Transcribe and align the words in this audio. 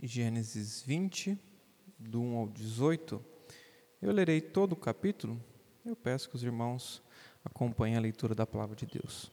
Gênesis 0.00 0.82
20, 0.82 1.38
do 1.98 2.22
1 2.22 2.36
ao 2.36 2.48
18. 2.48 3.24
Eu 4.00 4.12
lerei 4.12 4.40
todo 4.40 4.72
o 4.72 4.76
capítulo. 4.76 5.42
Eu 5.84 5.96
peço 5.96 6.28
que 6.28 6.36
os 6.36 6.42
irmãos 6.42 7.02
acompanhem 7.44 7.96
a 7.96 8.00
leitura 8.00 8.34
da 8.34 8.46
palavra 8.46 8.76
de 8.76 8.86
Deus. 8.86 9.32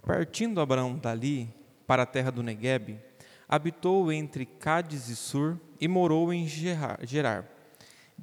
Partindo 0.00 0.60
Abraão 0.60 0.98
dali 0.98 1.48
para 1.86 2.02
a 2.02 2.06
terra 2.06 2.30
do 2.30 2.42
Neguebe, 2.42 2.98
habitou 3.46 4.10
entre 4.10 4.46
Cádiz 4.46 5.08
e 5.08 5.14
Sur 5.14 5.60
e 5.80 5.86
morou 5.86 6.32
em 6.32 6.46
Gerar. 6.48 7.46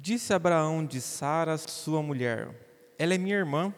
Disse 0.02 0.32
Abraão 0.32 0.82
de 0.82 0.98
Sara, 0.98 1.58
sua 1.58 2.02
mulher: 2.02 2.48
Ela 2.98 3.14
é 3.14 3.18
minha 3.18 3.36
irmã. 3.36 3.74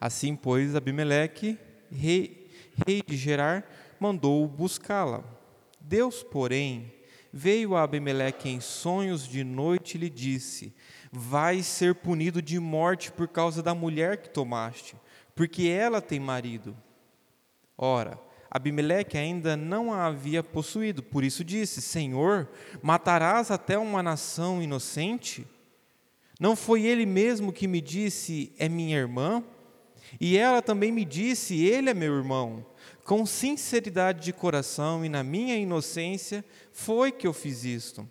Assim, 0.00 0.34
pois, 0.34 0.74
Abimeleque, 0.74 1.58
rei, 1.90 2.50
rei 2.86 3.02
de 3.06 3.18
Gerar, 3.18 3.68
mandou 4.00 4.48
buscá-la. 4.48 5.22
Deus, 5.78 6.22
porém, 6.22 6.90
veio 7.30 7.76
a 7.76 7.82
Abimeleque 7.82 8.48
em 8.48 8.60
sonhos 8.60 9.28
de 9.28 9.44
noite 9.44 9.96
e 9.96 10.00
lhe 10.00 10.08
disse: 10.08 10.74
Vais 11.12 11.66
ser 11.66 11.96
punido 11.96 12.40
de 12.40 12.58
morte 12.58 13.12
por 13.12 13.28
causa 13.28 13.62
da 13.62 13.74
mulher 13.74 14.16
que 14.22 14.30
tomaste, 14.30 14.96
porque 15.34 15.68
ela 15.68 16.00
tem 16.00 16.18
marido. 16.18 16.74
Ora, 17.76 18.18
Abimeleque 18.50 19.18
ainda 19.18 19.54
não 19.54 19.92
a 19.92 20.06
havia 20.06 20.42
possuído, 20.42 21.02
por 21.02 21.22
isso 21.22 21.44
disse: 21.44 21.82
Senhor, 21.82 22.48
matarás 22.82 23.50
até 23.50 23.76
uma 23.76 24.02
nação 24.02 24.62
inocente? 24.62 25.46
Não 26.38 26.54
foi 26.54 26.84
ele 26.84 27.04
mesmo 27.04 27.52
que 27.52 27.66
me 27.66 27.80
disse: 27.80 28.52
É 28.58 28.68
minha 28.68 28.96
irmã? 28.96 29.42
E 30.20 30.36
ela 30.36 30.62
também 30.62 30.92
me 30.92 31.04
disse: 31.04 31.64
Ele 31.64 31.90
é 31.90 31.94
meu 31.94 32.14
irmão. 32.14 32.64
Com 33.04 33.26
sinceridade 33.26 34.24
de 34.24 34.32
coração 34.32 35.04
e 35.04 35.08
na 35.08 35.22
minha 35.22 35.56
inocência 35.56 36.44
foi 36.72 37.10
que 37.10 37.26
eu 37.26 37.32
fiz 37.32 37.64
isto. 37.64 38.08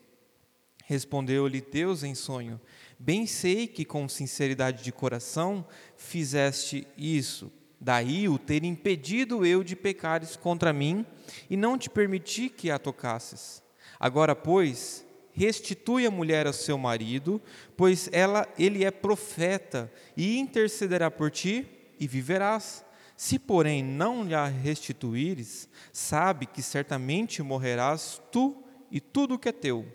Respondeu-lhe 0.85 1.61
Deus 1.61 2.03
em 2.03 2.15
sonho: 2.15 2.59
Bem 2.99 3.25
sei 3.25 3.67
que 3.67 3.85
com 3.85 4.09
sinceridade 4.09 4.83
de 4.83 4.91
coração 4.91 5.65
fizeste 5.95 6.87
isso. 6.97 7.51
Daí 7.79 8.27
o 8.27 8.39
ter 8.39 8.63
impedido 8.63 9.45
eu 9.45 9.63
de 9.63 9.75
pecares 9.75 10.35
contra 10.35 10.73
mim 10.73 11.05
e 11.49 11.55
não 11.55 11.77
te 11.77 11.89
permiti 11.89 12.49
que 12.49 12.71
a 12.71 12.79
tocasses. 12.79 13.61
Agora, 13.99 14.35
pois, 14.35 15.05
restitui 15.37 16.07
a 16.07 16.11
mulher 16.11 16.47
ao 16.47 16.53
seu 16.53 16.79
marido, 16.79 17.39
pois 17.77 18.09
ela, 18.11 18.51
ele 18.57 18.83
é 18.83 18.89
profeta 18.89 19.91
e 20.17 20.39
intercederá 20.39 21.11
por 21.11 21.29
ti 21.29 21.67
e 21.99 22.07
viverás. 22.07 22.83
Se, 23.15 23.37
porém, 23.37 23.83
não 23.83 24.23
lhe 24.23 24.35
restituíres, 24.63 25.69
sabe 25.93 26.47
que 26.47 26.63
certamente 26.63 27.43
morrerás 27.43 28.19
tu 28.31 28.63
e 28.89 28.99
tudo 28.99 29.35
o 29.35 29.39
que 29.39 29.49
é 29.49 29.51
teu. 29.51 29.85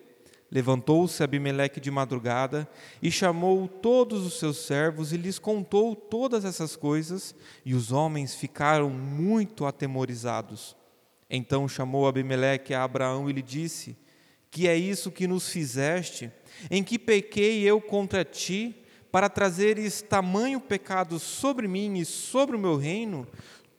Levantou-se 0.49 1.23
Abimeleque 1.23 1.81
de 1.81 1.91
madrugada 1.91 2.69
e 3.01 3.11
chamou 3.11 3.67
todos 3.67 4.25
os 4.25 4.39
seus 4.39 4.59
servos 4.59 5.13
e 5.13 5.17
lhes 5.17 5.41
contou 5.41 5.97
todas 5.97 6.45
essas 6.45 6.77
coisas, 6.77 7.35
e 7.65 7.75
os 7.75 7.91
homens 7.91 8.35
ficaram 8.35 8.91
muito 8.91 9.67
atemorizados. 9.67 10.77
Então 11.29 11.67
chamou 11.67 12.07
Abimeleque 12.07 12.75
a 12.75 12.85
Abraão 12.85 13.29
e 13.31 13.33
lhe 13.33 13.43
disse: 13.43 13.97
Que 14.53 14.69
é 14.69 14.77
isso 14.77 15.11
que 15.11 15.27
nos 15.27 15.49
fizeste? 15.49 16.31
Em 16.71 16.85
que 16.85 16.99
pequei 16.99 17.63
eu 17.63 17.81
contra 17.81 18.23
ti, 18.23 18.77
para 19.11 19.29
trazeres 19.29 20.03
tamanho 20.03 20.61
pecado 20.61 21.19
sobre 21.19 21.67
mim 21.67 21.99
e 21.99 22.05
sobre 22.05 22.55
o 22.55 22.59
meu 22.59 22.77
reino? 22.77 23.27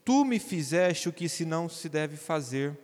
Tu 0.04 0.26
me 0.26 0.40
fizeste 0.40 1.08
o 1.08 1.14
que 1.14 1.30
se 1.30 1.46
não 1.46 1.70
se 1.70 1.88
deve 1.88 2.18
fazer. 2.18 2.76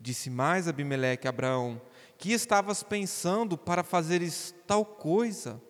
Disse 0.00 0.30
mais 0.30 0.66
Abimeleque 0.66 1.26
a 1.26 1.30
Abraão: 1.30 1.78
que 2.16 2.32
estavas 2.32 2.82
pensando 2.82 3.58
para 3.58 3.84
fazeres 3.84 4.54
tal 4.66 4.84
coisa? 4.84 5.62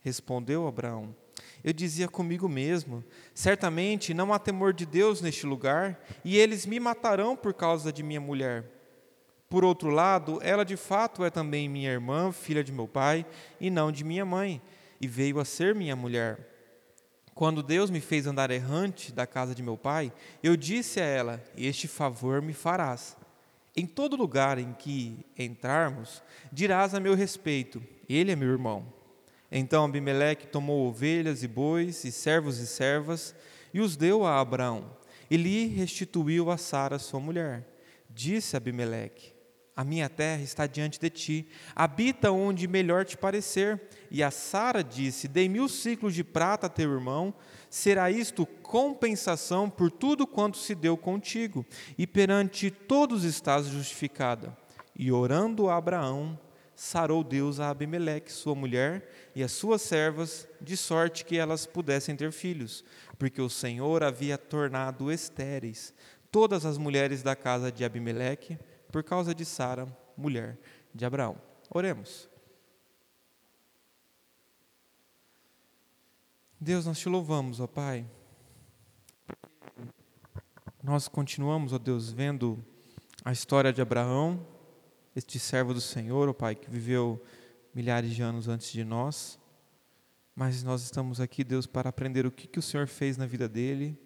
Respondeu 0.00 0.66
Abraão: 0.66 1.14
Eu 1.62 1.72
dizia 1.72 2.06
comigo 2.06 2.48
mesmo: 2.48 3.04
Certamente 3.34 4.14
não 4.14 4.32
há 4.32 4.38
temor 4.38 4.72
de 4.72 4.86
Deus 4.86 5.20
neste 5.20 5.44
lugar, 5.44 6.00
e 6.24 6.38
eles 6.38 6.66
me 6.66 6.78
matarão 6.78 7.36
por 7.36 7.52
causa 7.52 7.92
de 7.92 8.02
minha 8.02 8.20
mulher. 8.20 8.73
Por 9.54 9.64
outro 9.64 9.88
lado, 9.88 10.40
ela 10.42 10.64
de 10.64 10.76
fato 10.76 11.24
é 11.24 11.30
também 11.30 11.68
minha 11.68 11.88
irmã, 11.88 12.32
filha 12.32 12.64
de 12.64 12.72
meu 12.72 12.88
pai, 12.88 13.24
e 13.60 13.70
não 13.70 13.92
de 13.92 14.02
minha 14.02 14.24
mãe, 14.24 14.60
e 15.00 15.06
veio 15.06 15.38
a 15.38 15.44
ser 15.44 15.76
minha 15.76 15.94
mulher. 15.94 16.40
Quando 17.36 17.62
Deus 17.62 17.88
me 17.88 18.00
fez 18.00 18.26
andar 18.26 18.50
errante 18.50 19.12
da 19.12 19.28
casa 19.28 19.54
de 19.54 19.62
meu 19.62 19.78
pai, 19.78 20.12
eu 20.42 20.56
disse 20.56 21.00
a 21.00 21.04
ela: 21.04 21.44
Este 21.56 21.86
favor 21.86 22.42
me 22.42 22.52
farás 22.52 23.16
em 23.76 23.86
todo 23.86 24.16
lugar 24.16 24.58
em 24.58 24.72
que 24.72 25.24
entrarmos, 25.38 26.20
dirás 26.52 26.92
a 26.92 26.98
meu 26.98 27.14
respeito: 27.14 27.80
Ele 28.08 28.32
é 28.32 28.36
meu 28.36 28.48
irmão. 28.48 28.84
Então 29.52 29.84
Abimeleque 29.84 30.48
tomou 30.48 30.88
ovelhas 30.88 31.44
e 31.44 31.46
bois, 31.46 32.02
e 32.02 32.10
servos 32.10 32.58
e 32.58 32.66
servas, 32.66 33.32
e 33.72 33.80
os 33.80 33.96
deu 33.96 34.26
a 34.26 34.40
Abraão, 34.40 34.90
e 35.30 35.36
lhe 35.36 35.68
restituiu 35.68 36.50
a 36.50 36.56
Sara, 36.56 36.98
sua 36.98 37.20
mulher. 37.20 37.64
Disse 38.10 38.56
Abimeleque: 38.56 39.33
A 39.76 39.82
minha 39.82 40.08
terra 40.08 40.40
está 40.40 40.68
diante 40.68 41.00
de 41.00 41.10
ti, 41.10 41.48
habita 41.74 42.30
onde 42.30 42.68
melhor 42.68 43.04
te 43.04 43.16
parecer. 43.16 43.80
E 44.08 44.22
a 44.22 44.30
Sara 44.30 44.84
disse: 44.84 45.26
Dei 45.26 45.48
mil 45.48 45.68
ciclos 45.68 46.14
de 46.14 46.22
prata 46.22 46.66
a 46.66 46.70
teu 46.70 46.92
irmão, 46.92 47.34
será 47.68 48.08
isto 48.08 48.46
compensação 48.46 49.68
por 49.68 49.90
tudo 49.90 50.28
quanto 50.28 50.58
se 50.58 50.76
deu 50.76 50.96
contigo, 50.96 51.66
e 51.98 52.06
perante 52.06 52.70
todos 52.70 53.24
estás 53.24 53.66
justificada. 53.66 54.56
E 54.96 55.10
orando 55.10 55.68
a 55.68 55.76
Abraão, 55.76 56.38
sarou 56.76 57.24
Deus 57.24 57.58
a 57.58 57.70
Abimeleque, 57.70 58.32
sua 58.32 58.54
mulher, 58.54 59.10
e 59.34 59.42
as 59.42 59.50
suas 59.50 59.82
servas, 59.82 60.46
de 60.60 60.76
sorte 60.76 61.24
que 61.24 61.36
elas 61.36 61.66
pudessem 61.66 62.14
ter 62.14 62.30
filhos, 62.30 62.84
porque 63.18 63.42
o 63.42 63.50
Senhor 63.50 64.04
havia 64.04 64.38
tornado 64.38 65.10
estéreis 65.10 65.92
todas 66.34 66.66
as 66.66 66.76
mulheres 66.76 67.22
da 67.22 67.36
casa 67.36 67.70
de 67.70 67.84
Abimeleque, 67.84 68.58
por 68.94 69.02
causa 69.02 69.34
de 69.34 69.44
Sara, 69.44 69.88
mulher 70.16 70.56
de 70.94 71.04
Abraão. 71.04 71.36
Oremos. 71.68 72.30
Deus, 76.60 76.86
nós 76.86 77.00
te 77.00 77.08
louvamos, 77.08 77.58
ó 77.58 77.66
Pai. 77.66 78.08
Nós 80.80 81.08
continuamos, 81.08 81.72
ó 81.72 81.78
Deus, 81.78 82.12
vendo 82.12 82.64
a 83.24 83.32
história 83.32 83.72
de 83.72 83.82
Abraão, 83.82 84.46
este 85.16 85.40
servo 85.40 85.74
do 85.74 85.80
Senhor, 85.80 86.28
ó 86.28 86.32
Pai, 86.32 86.54
que 86.54 86.70
viveu 86.70 87.20
milhares 87.74 88.14
de 88.14 88.22
anos 88.22 88.46
antes 88.46 88.70
de 88.70 88.84
nós. 88.84 89.40
Mas 90.36 90.62
nós 90.62 90.84
estamos 90.84 91.20
aqui, 91.20 91.42
Deus, 91.42 91.66
para 91.66 91.88
aprender 91.88 92.26
o 92.26 92.30
que, 92.30 92.46
que 92.46 92.60
o 92.60 92.62
Senhor 92.62 92.86
fez 92.86 93.16
na 93.16 93.26
vida 93.26 93.48
dele 93.48 93.98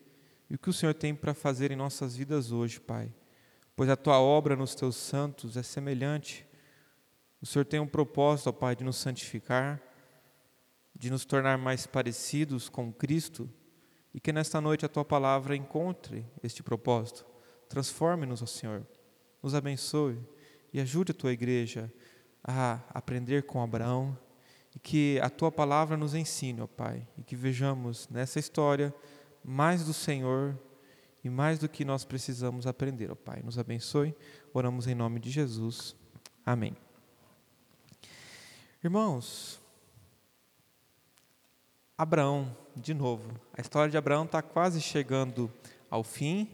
e 0.48 0.54
o 0.54 0.58
que 0.58 0.70
o 0.70 0.72
Senhor 0.72 0.94
tem 0.94 1.14
para 1.14 1.34
fazer 1.34 1.70
em 1.70 1.76
nossas 1.76 2.16
vidas 2.16 2.52
hoje, 2.52 2.80
Pai. 2.80 3.12
Pois 3.78 3.88
a 3.88 3.94
tua 3.94 4.18
obra 4.18 4.56
nos 4.56 4.74
teus 4.74 4.96
santos 4.96 5.56
é 5.56 5.62
semelhante. 5.62 6.44
O 7.40 7.46
Senhor 7.46 7.64
tem 7.64 7.78
um 7.78 7.86
propósito, 7.86 8.48
ó 8.48 8.52
Pai, 8.52 8.74
de 8.74 8.82
nos 8.82 8.96
santificar 8.96 9.80
de 10.96 11.10
nos 11.10 11.24
tornar 11.24 11.56
mais 11.56 11.86
parecidos 11.86 12.68
com 12.68 12.92
Cristo 12.92 13.48
e 14.12 14.18
que 14.18 14.32
nesta 14.32 14.60
noite 14.60 14.84
a 14.84 14.88
tua 14.88 15.04
palavra 15.04 15.54
encontre 15.54 16.26
este 16.42 16.60
propósito. 16.60 17.24
Transforme-nos, 17.68 18.42
ó 18.42 18.46
Senhor, 18.46 18.84
nos 19.40 19.54
abençoe 19.54 20.18
e 20.72 20.80
ajude 20.80 21.12
a 21.12 21.14
tua 21.14 21.30
igreja 21.30 21.88
a 22.42 22.80
aprender 22.88 23.44
com 23.44 23.62
Abraão 23.62 24.18
e 24.74 24.78
que 24.80 25.20
a 25.22 25.30
tua 25.30 25.52
palavra 25.52 25.96
nos 25.96 26.16
ensine, 26.16 26.62
ó 26.62 26.66
Pai, 26.66 27.06
e 27.16 27.22
que 27.22 27.36
vejamos 27.36 28.08
nessa 28.08 28.40
história 28.40 28.92
mais 29.44 29.84
do 29.84 29.94
Senhor 29.94 30.58
e 31.28 31.30
mais 31.30 31.58
do 31.58 31.68
que 31.68 31.84
nós 31.84 32.04
precisamos 32.04 32.66
aprender, 32.66 33.10
ó 33.10 33.14
Pai. 33.14 33.40
Nos 33.44 33.58
abençoe. 33.58 34.14
Oramos 34.52 34.86
em 34.86 34.94
nome 34.94 35.20
de 35.20 35.30
Jesus. 35.30 35.94
Amém. 36.44 36.74
Irmãos, 38.82 39.60
Abraão, 41.96 42.56
de 42.74 42.94
novo. 42.94 43.30
A 43.52 43.60
história 43.60 43.90
de 43.90 43.96
Abraão 43.96 44.24
está 44.24 44.40
quase 44.40 44.80
chegando 44.80 45.52
ao 45.90 46.02
fim. 46.02 46.48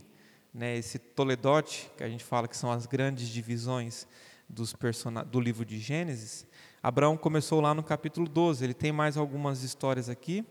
Né, 0.53 0.77
esse 0.77 0.99
Toledote, 0.99 1.91
que 1.97 2.05
a 2.05 2.09
gente 2.09 2.25
fala 2.25 2.47
que 2.47 2.57
são 2.57 2.71
as 2.71 2.87
grandes 2.87 3.29
divisões 3.29 4.07
dos 4.49 4.75
do 5.31 5.41
livro 5.41 5.65
de 5.65 5.79
Gênesis, 5.79 6.47
Abraão 6.83 7.17
começou 7.17 7.61
lá 7.61 7.75
no 7.75 7.83
capítulo 7.83 8.29
12. 8.29 8.65
Ele 8.65 8.75
tem 8.75 8.91
mais 8.93 9.17
algumas 9.17 9.63
histórias 9.63 10.09
aqui, 10.09 10.45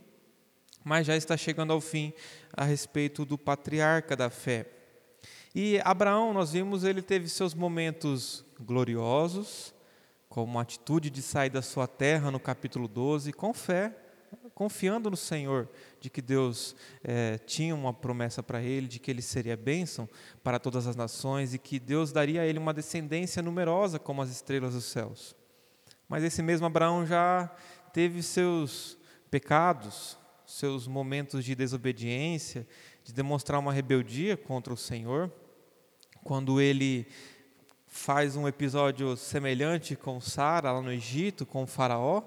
mas 0.84 1.08
já 1.08 1.16
está 1.16 1.38
chegando 1.38 1.74
ao 1.74 1.82
fim 1.82 2.14
a 2.52 2.64
respeito 2.64 3.26
do 3.26 3.38
patriarca 3.38 4.16
da 4.16 4.30
fé. 4.30 4.68
E 5.56 5.80
Abraão, 5.84 6.34
nós 6.34 6.54
vimos, 6.54 6.84
ele 6.84 7.02
teve 7.02 7.30
seus 7.30 7.54
momentos 7.54 8.44
gloriosos, 8.60 9.74
como 10.28 10.58
a 10.58 10.64
atitude 10.64 11.12
de 11.12 11.22
sair 11.22 11.52
da 11.52 11.62
sua 11.62 11.88
terra 11.88 12.32
no 12.32 12.40
capítulo 12.40 12.88
12, 12.88 13.32
com 13.34 13.54
fé, 13.54 13.96
confiando 14.56 15.10
no 15.12 15.18
Senhor, 15.18 15.70
de 16.00 16.10
que 16.10 16.22
Deus 16.22 16.76
é, 17.04 17.38
tinha 17.38 17.76
uma 17.76 17.94
promessa 17.94 18.42
para 18.42 18.62
ele, 18.62 18.88
de 18.88 19.00
que 19.00 19.12
ele 19.12 19.22
seria 19.22 19.56
bênção 19.56 20.10
para 20.44 20.60
todas 20.60 20.88
as 20.88 20.96
nações 20.96 21.54
e 21.54 21.60
que 21.60 21.80
Deus 21.80 22.12
daria 22.12 22.42
a 22.42 22.46
ele 22.46 22.58
uma 22.58 22.74
descendência 22.74 23.42
numerosa 23.42 24.00
como 24.00 24.22
as 24.22 24.30
estrelas 24.30 24.74
dos 24.74 24.86
céus. 24.86 25.36
Mas 26.08 26.24
esse 26.24 26.42
mesmo 26.42 26.66
Abraão 26.66 27.06
já 27.06 27.50
teve 27.94 28.22
seus 28.24 28.98
pecados, 29.30 30.18
seus 30.54 30.88
momentos 30.88 31.44
de 31.44 31.56
desobediência, 31.56 32.68
de 33.04 33.12
demonstrar 33.12 33.60
uma 33.60 33.74
rebeldia 33.74 34.38
contra 34.38 34.74
o 34.74 34.78
Senhor, 34.78 35.32
quando 36.24 36.62
ele 36.62 37.08
faz 37.88 38.36
um 38.36 38.48
episódio 38.48 39.18
semelhante 39.18 39.96
com 39.96 40.22
Sara 40.22 40.72
lá 40.72 40.82
no 40.82 40.92
Egito, 40.92 41.46
com 41.46 41.64
o 41.64 41.68
faraó. 41.68 42.24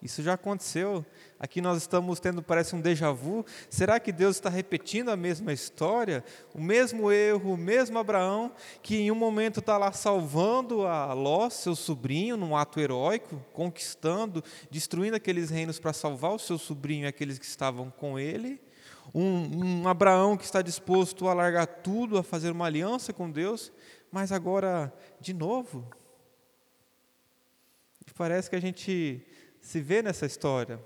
Isso 0.00 0.22
já 0.22 0.34
aconteceu. 0.34 1.04
Aqui 1.40 1.60
nós 1.60 1.78
estamos 1.78 2.20
tendo, 2.20 2.40
parece 2.40 2.74
um 2.76 2.80
déjà 2.80 3.10
vu. 3.10 3.44
Será 3.68 3.98
que 3.98 4.12
Deus 4.12 4.36
está 4.36 4.48
repetindo 4.48 5.10
a 5.10 5.16
mesma 5.16 5.52
história? 5.52 6.24
O 6.54 6.60
mesmo 6.60 7.10
erro, 7.10 7.54
o 7.54 7.56
mesmo 7.56 7.98
Abraão, 7.98 8.52
que 8.80 8.96
em 8.96 9.10
um 9.10 9.16
momento 9.16 9.58
está 9.58 9.76
lá 9.76 9.90
salvando 9.90 10.86
a 10.86 11.12
Ló, 11.12 11.50
seu 11.50 11.74
sobrinho, 11.74 12.36
num 12.36 12.56
ato 12.56 12.78
heróico, 12.78 13.44
conquistando, 13.52 14.42
destruindo 14.70 15.16
aqueles 15.16 15.50
reinos 15.50 15.80
para 15.80 15.92
salvar 15.92 16.32
o 16.32 16.38
seu 16.38 16.58
sobrinho 16.58 17.04
e 17.04 17.08
aqueles 17.08 17.38
que 17.38 17.46
estavam 17.46 17.90
com 17.90 18.18
ele. 18.18 18.60
Um, 19.12 19.80
um 19.82 19.88
Abraão 19.88 20.36
que 20.36 20.44
está 20.44 20.62
disposto 20.62 21.26
a 21.28 21.34
largar 21.34 21.66
tudo, 21.66 22.18
a 22.18 22.22
fazer 22.22 22.50
uma 22.50 22.66
aliança 22.66 23.12
com 23.12 23.28
Deus, 23.28 23.72
mas 24.12 24.30
agora, 24.30 24.92
de 25.20 25.34
novo. 25.34 25.88
Parece 28.16 28.50
que 28.50 28.56
a 28.56 28.60
gente 28.60 29.24
se 29.68 29.82
vê 29.82 30.00
nessa 30.00 30.24
história. 30.24 30.82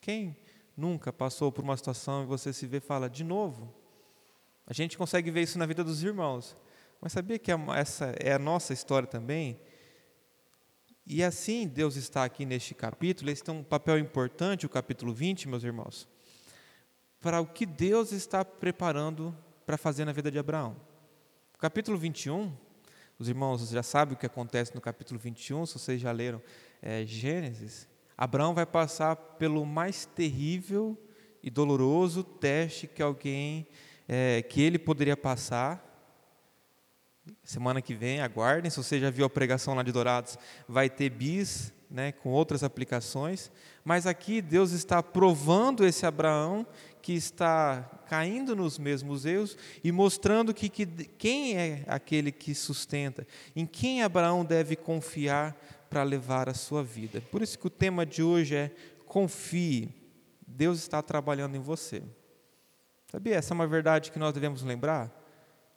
Quem 0.00 0.36
nunca 0.76 1.12
passou 1.12 1.50
por 1.50 1.64
uma 1.64 1.76
situação 1.76 2.22
e 2.22 2.26
você 2.26 2.52
se 2.52 2.64
vê 2.64 2.76
e 2.76 2.80
fala, 2.80 3.10
de 3.10 3.24
novo? 3.24 3.74
A 4.64 4.72
gente 4.72 4.96
consegue 4.96 5.28
ver 5.28 5.42
isso 5.42 5.58
na 5.58 5.66
vida 5.66 5.82
dos 5.82 6.00
irmãos. 6.04 6.56
Mas 7.00 7.10
sabia 7.10 7.36
que 7.36 7.50
essa 7.76 8.14
é 8.20 8.32
a 8.32 8.38
nossa 8.38 8.72
história 8.72 9.08
também? 9.08 9.60
E 11.04 11.24
assim 11.24 11.66
Deus 11.66 11.96
está 11.96 12.22
aqui 12.22 12.46
neste 12.46 12.76
capítulo, 12.76 13.28
esse 13.28 13.42
tem 13.42 13.52
um 13.52 13.64
papel 13.64 13.98
importante, 13.98 14.66
o 14.66 14.68
capítulo 14.68 15.12
20, 15.12 15.48
meus 15.48 15.64
irmãos, 15.64 16.08
para 17.20 17.40
o 17.40 17.46
que 17.46 17.66
Deus 17.66 18.12
está 18.12 18.44
preparando 18.44 19.36
para 19.66 19.76
fazer 19.76 20.04
na 20.04 20.12
vida 20.12 20.30
de 20.30 20.38
Abraão. 20.38 20.76
O 21.56 21.58
capítulo 21.58 21.98
21, 21.98 22.56
os 23.18 23.28
irmãos 23.28 23.68
já 23.68 23.82
sabem 23.82 24.14
o 24.14 24.16
que 24.16 24.26
acontece 24.26 24.76
no 24.76 24.80
capítulo 24.80 25.18
21, 25.18 25.66
se 25.66 25.76
vocês 25.76 26.00
já 26.00 26.12
leram 26.12 26.40
é, 26.82 27.04
Gênesis, 27.04 27.88
Abraão 28.16 28.54
vai 28.54 28.66
passar 28.66 29.16
pelo 29.16 29.64
mais 29.64 30.04
terrível 30.04 30.96
e 31.42 31.50
doloroso 31.50 32.22
teste 32.22 32.86
que 32.86 33.02
alguém, 33.02 33.66
é, 34.06 34.42
que 34.42 34.60
ele 34.60 34.78
poderia 34.78 35.16
passar. 35.16 35.86
Semana 37.42 37.80
que 37.80 37.94
vem, 37.94 38.20
aguardem. 38.20 38.70
Se 38.70 38.76
você 38.76 39.00
já 39.00 39.10
viu 39.10 39.24
a 39.24 39.30
pregação 39.30 39.74
lá 39.74 39.82
de 39.82 39.92
Dourados, 39.92 40.36
vai 40.68 40.90
ter 40.90 41.08
bis, 41.10 41.72
né, 41.90 42.12
com 42.12 42.30
outras 42.30 42.62
aplicações. 42.62 43.50
Mas 43.84 44.06
aqui 44.06 44.42
Deus 44.42 44.72
está 44.72 45.02
provando 45.02 45.86
esse 45.86 46.04
Abraão 46.04 46.66
que 47.00 47.14
está 47.14 47.82
caindo 48.06 48.54
nos 48.54 48.78
mesmos 48.78 49.24
erros 49.24 49.56
e 49.82 49.90
mostrando 49.90 50.52
que, 50.52 50.68
que 50.68 50.84
quem 50.86 51.56
é 51.56 51.84
aquele 51.86 52.30
que 52.30 52.54
sustenta, 52.54 53.26
em 53.56 53.64
quem 53.64 54.02
Abraão 54.02 54.44
deve 54.44 54.76
confiar 54.76 55.56
para 55.90 56.04
levar 56.04 56.48
a 56.48 56.54
sua 56.54 56.84
vida. 56.84 57.20
Por 57.20 57.42
isso 57.42 57.58
que 57.58 57.66
o 57.66 57.70
tema 57.70 58.06
de 58.06 58.22
hoje 58.22 58.54
é 58.54 58.70
confie, 59.06 59.92
Deus 60.46 60.78
está 60.78 61.02
trabalhando 61.02 61.56
em 61.56 61.60
você. 61.60 62.02
Sabia? 63.10 63.34
Essa 63.34 63.52
é 63.52 63.56
uma 63.56 63.66
verdade 63.66 64.12
que 64.12 64.18
nós 64.20 64.32
devemos 64.32 64.62
lembrar. 64.62 65.10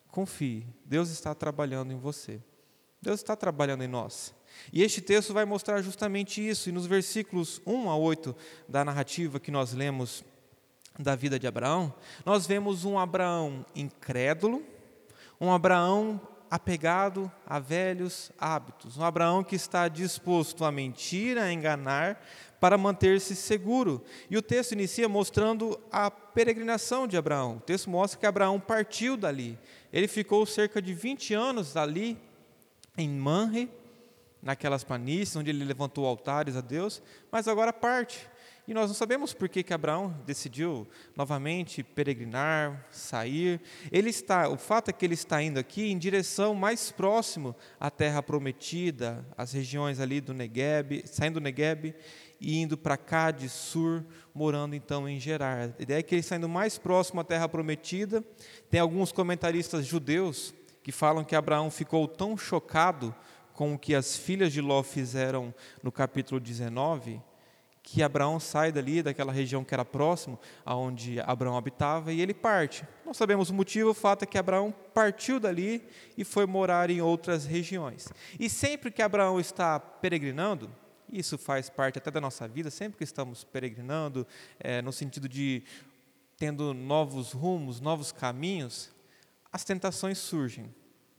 Confie, 0.10 0.68
Deus 0.86 1.10
está 1.10 1.34
trabalhando 1.34 1.92
em 1.92 1.98
você. 1.98 2.40
Deus 3.02 3.20
está 3.20 3.36
trabalhando 3.36 3.84
em 3.84 3.88
nós. 3.88 4.36
E 4.72 4.84
este 4.84 5.02
texto 5.02 5.34
vai 5.34 5.46
mostrar 5.46 5.82
justamente 5.82 6.48
isso. 6.48 6.70
E 6.70 6.72
nos 6.72 6.86
versículos 6.86 7.60
1 7.66 7.90
a 7.90 7.98
8 7.98 8.36
da 8.70 8.86
narrativa 8.86 9.40
que 9.40 9.50
nós 9.50 9.74
lemos 9.74 10.24
da 11.00 11.16
vida 11.16 11.40
de 11.40 11.48
Abraão, 11.48 11.92
nós 12.24 12.46
vemos 12.46 12.86
um 12.86 13.00
Abraão 13.00 13.66
incrédulo, 13.76 14.64
um 15.42 15.52
Abraão 15.52 16.22
apegado 16.54 17.32
a 17.48 17.58
velhos 17.58 18.32
hábitos. 18.38 18.96
Um 18.96 19.04
Abraão 19.04 19.44
que 19.44 19.56
está 19.56 19.88
disposto 19.88 20.64
a 20.64 20.72
mentir, 20.72 21.36
a 21.36 21.52
enganar, 21.52 22.24
para 22.60 22.78
manter-se 22.78 23.36
seguro. 23.36 24.04
E 24.30 24.38
o 24.38 24.42
texto 24.42 24.74
inicia 24.74 25.10
mostrando 25.10 25.82
a 25.92 26.12
peregrinação 26.12 27.08
de 27.08 27.18
Abraão. 27.18 27.58
O 27.58 27.60
texto 27.60 27.90
mostra 27.90 28.20
que 28.20 28.28
Abraão 28.28 28.60
partiu 28.60 29.18
dali. 29.18 29.58
Ele 29.92 30.08
ficou 30.08 30.46
cerca 30.46 30.80
de 30.80 30.94
20 30.94 31.34
anos 31.34 31.76
ali, 31.76 32.20
em 32.96 33.10
Manre, 33.10 33.68
naquelas 34.40 34.84
planícies 34.84 35.36
onde 35.36 35.50
ele 35.50 35.66
levantou 35.66 36.06
altares 36.06 36.56
a 36.56 36.62
Deus, 36.62 37.02
mas 37.32 37.48
agora 37.48 37.74
parte. 37.74 38.30
E 38.66 38.74
nós 38.74 38.90
não 38.90 38.96
sabemos 38.96 39.34
por 39.34 39.50
que, 39.50 39.62
que 39.62 39.74
Abraão 39.74 40.16
decidiu 40.26 40.88
novamente 41.18 41.84
peregrinar, 41.84 42.88
sair. 42.90 43.60
Ele 43.92 44.10
está, 44.10 44.48
o 44.48 44.58
fato 44.58 44.88
é 44.88 44.94
que 44.94 45.04
ele 45.04 45.16
está 45.16 45.44
indo 45.44 45.60
aqui 45.60 45.92
em 45.92 45.98
direção 45.98 46.56
mais 46.56 46.90
próximo 46.90 47.54
à 47.78 47.92
terra 47.92 48.24
prometida, 48.24 49.26
às 49.38 49.52
regiões 49.52 50.00
ali 50.00 50.22
do 50.22 50.34
Negueb, 50.34 51.04
saindo 51.06 51.42
do 51.42 51.44
Negueb 51.44 51.94
e 52.40 52.62
indo 52.62 52.78
para 52.78 52.96
cá 52.96 53.32
de 53.32 53.50
Sur, 53.50 54.06
morando 54.34 54.76
então 54.76 55.10
em 55.10 55.20
Gerar. 55.20 55.74
A 55.78 55.82
ideia 55.82 56.00
é 56.00 56.04
que 56.04 56.16
ele 56.16 56.22
está 56.22 56.38
indo 56.38 56.48
mais 56.48 56.78
próximo 56.78 57.20
à 57.20 57.24
terra 57.26 57.50
prometida. 57.50 58.24
Tem 58.70 58.80
alguns 58.80 59.12
comentaristas 59.12 59.86
judeus 59.86 60.54
que 60.82 60.94
falam 60.94 61.26
que 61.26 61.36
Abraão 61.36 61.70
ficou 61.70 62.08
tão 62.08 62.38
chocado 62.38 63.14
com 63.54 63.74
o 63.74 63.80
que 63.80 63.94
as 63.94 64.16
filhas 64.16 64.54
de 64.54 64.62
Ló 64.62 64.82
fizeram 64.84 65.54
no 65.82 65.92
capítulo 65.92 66.40
19, 66.40 67.22
que 67.84 68.02
Abraão 68.02 68.40
sai 68.40 68.72
dali, 68.72 69.04
daquela 69.04 69.34
região 69.34 69.64
que 69.64 69.74
era 69.74 69.84
próximo 69.84 70.40
aonde 70.66 71.20
Abraão 71.20 71.58
habitava, 71.58 72.14
e 72.14 72.22
ele 72.22 72.34
parte. 72.34 72.88
Não 73.06 73.14
sabemos 73.14 73.50
o 73.50 73.54
motivo, 73.54 73.90
o 73.90 73.94
fato 73.94 74.24
é 74.24 74.26
que 74.26 74.38
Abraão 74.38 74.74
partiu 74.94 75.38
dali 75.38 75.86
e 76.18 76.24
foi 76.24 76.46
morar 76.46 76.90
em 76.90 77.02
outras 77.02 77.46
regiões. 77.46 78.08
E 78.40 78.50
sempre 78.50 78.90
que 78.90 79.02
Abraão 79.02 79.38
está 79.38 79.78
peregrinando, 79.80 80.74
isso 81.12 81.38
faz 81.38 81.70
parte 81.70 81.98
até 81.98 82.10
da 82.10 82.22
nossa 82.22 82.48
vida, 82.48 82.72
sempre 82.72 82.98
que 82.98 83.04
estamos 83.04 83.44
peregrinando, 83.44 84.26
é, 84.60 84.82
no 84.82 84.94
sentido 84.94 85.28
de 85.28 85.64
tendo 86.38 86.74
novos 86.74 87.34
rumos, 87.34 87.82
novos 87.82 88.12
caminhos, 88.12 88.92
as 89.52 89.64
tentações 89.64 90.18
surgem. 90.18 90.74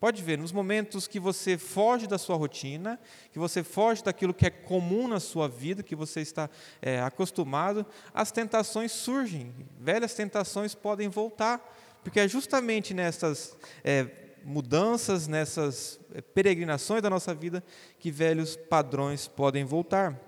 Pode 0.05 0.23
ver, 0.23 0.37
nos 0.37 0.53
momentos 0.53 1.07
que 1.07 1.19
você 1.19 1.57
foge 1.57 2.07
da 2.07 2.19
sua 2.19 2.37
rotina, 2.37 3.01
que 3.33 3.39
você 3.39 3.65
foge 3.65 4.05
daquilo 4.05 4.35
que 4.35 4.45
é 4.45 4.51
comum 4.51 5.09
na 5.09 5.19
sua 5.19 5.49
vida, 5.49 5.83
que 5.83 5.97
você 5.97 6.21
está 6.21 6.51
é, 6.83 7.01
acostumado, 7.01 7.87
as 8.13 8.31
tentações 8.31 8.93
surgem, 8.93 9.55
velhas 9.81 10.13
tentações 10.13 10.75
podem 10.75 11.09
voltar, 11.09 11.59
porque 12.03 12.21
é 12.21 12.29
justamente 12.29 12.93
nessas 12.93 13.57
é, 13.83 14.07
mudanças, 14.45 15.27
nessas 15.27 15.99
é, 16.13 16.21
peregrinações 16.21 17.01
da 17.01 17.09
nossa 17.09 17.35
vida, 17.35 17.65
que 17.99 18.11
velhos 18.11 18.57
padrões 18.57 19.27
podem 19.27 19.65
voltar. 19.65 20.21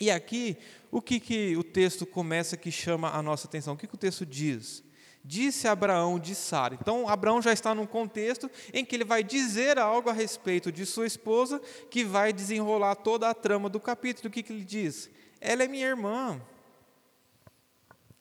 E 0.00 0.10
aqui, 0.10 0.56
o 0.90 1.02
que, 1.02 1.20
que 1.20 1.54
o 1.54 1.62
texto 1.62 2.06
começa 2.06 2.56
que 2.56 2.72
chama 2.72 3.10
a 3.10 3.20
nossa 3.20 3.46
atenção? 3.46 3.74
O 3.74 3.76
que, 3.76 3.86
que 3.86 3.94
o 3.94 3.98
texto 3.98 4.24
diz? 4.24 4.82
Disse 5.24 5.68
Abraão 5.68 6.18
de 6.18 6.34
Sara. 6.34 6.76
Então, 6.80 7.08
Abraão 7.08 7.40
já 7.40 7.52
está 7.52 7.74
num 7.74 7.86
contexto 7.86 8.50
em 8.72 8.84
que 8.84 8.96
ele 8.96 9.04
vai 9.04 9.22
dizer 9.22 9.78
algo 9.78 10.10
a 10.10 10.12
respeito 10.12 10.72
de 10.72 10.84
sua 10.84 11.06
esposa, 11.06 11.60
que 11.90 12.04
vai 12.04 12.32
desenrolar 12.32 12.96
toda 12.96 13.28
a 13.28 13.34
trama 13.34 13.68
do 13.68 13.78
capítulo. 13.78 14.28
O 14.28 14.30
que, 14.30 14.42
que 14.42 14.52
ele 14.52 14.64
diz? 14.64 15.10
Ela 15.40 15.64
é 15.64 15.68
minha 15.68 15.86
irmã. 15.86 16.40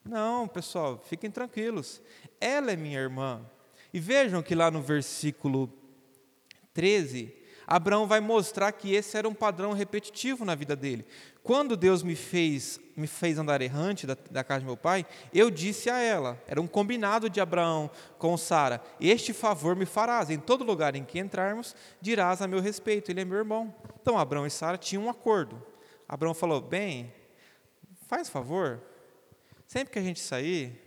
Não, 0.03 0.48
pessoal, 0.48 1.03
fiquem 1.08 1.29
tranquilos. 1.29 2.01
Ela 2.39 2.72
é 2.72 2.75
minha 2.75 3.00
irmã. 3.00 3.46
E 3.93 4.00
vejam 4.00 4.41
que 4.41 4.55
lá 4.55 4.72
no 4.72 4.81
versículo 4.81 5.72
13, 6.74 7.34
Abraão 7.72 8.06
vai 8.06 8.20
mostrar 8.20 8.70
que 8.74 8.94
esse 8.94 9.18
era 9.18 9.30
um 9.30 9.34
padrão 9.34 9.72
repetitivo 9.72 10.44
na 10.44 10.54
vida 10.56 10.75
dele. 10.75 11.06
Quando 11.42 11.78
Deus 11.78 12.04
me 12.04 12.18
fez, 12.18 12.78
me 12.98 13.08
fez 13.08 13.38
andar 13.38 13.62
errante 13.62 14.06
da, 14.06 14.18
da 14.30 14.44
casa 14.44 14.60
de 14.60 14.66
meu 14.66 14.75
pai, 14.75 15.06
eu 15.34 15.50
disse 15.50 15.90
a 15.90 15.98
ela, 15.98 16.38
era 16.48 16.62
um 16.62 16.68
combinado 16.68 17.30
de 17.30 17.40
Abraão 17.40 17.90
com 18.18 18.36
Sara: 18.36 18.82
Este 19.00 19.32
favor 19.32 19.74
me 19.74 19.86
farás, 19.86 20.30
em 20.30 20.38
todo 20.38 20.66
lugar 20.66 20.98
em 20.98 21.06
que 21.06 21.18
entrarmos, 21.18 21.74
dirás 22.01 22.42
a 22.42 22.48
meu 22.48 22.60
respeito, 22.60 23.10
ele 23.10 23.22
é 23.22 23.25
meu 23.25 23.38
irmão. 23.38 23.74
Então 24.01 24.20
Abraão 24.20 24.46
e 24.46 24.51
Sara 24.51 24.78
tinham 24.78 25.06
um 25.06 25.10
acordo. 25.10 25.66
Abraão 26.10 26.34
falou: 26.34 26.60
Bem, 26.60 27.13
faz 28.06 28.28
favor, 28.28 28.82
sempre 29.66 29.94
que 29.94 30.00
a 30.00 30.04
gente 30.04 30.20
sair, 30.20 30.78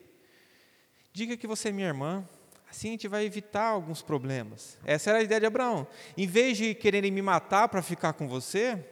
diga 1.14 1.35
que 1.35 1.47
você 1.47 1.71
é 1.71 1.73
minha 1.73 1.88
irmã, 1.88 2.29
Assim 2.75 2.88
a 2.88 2.90
gente 2.90 3.07
vai 3.07 3.25
evitar 3.25 3.69
alguns 3.69 4.02
problemas. 4.02 4.76
Essa 4.85 5.11
era 5.11 5.21
a 5.21 5.23
ideia 5.23 5.38
de 5.38 5.47
Abraão. 5.47 5.87
Em 6.16 6.26
vez 6.26 6.59
de 6.59 6.75
quererem 6.75 7.12
me 7.12 7.23
matar 7.23 7.69
para 7.69 7.81
ficar 7.81 8.14
com 8.14 8.26
você, 8.26 8.85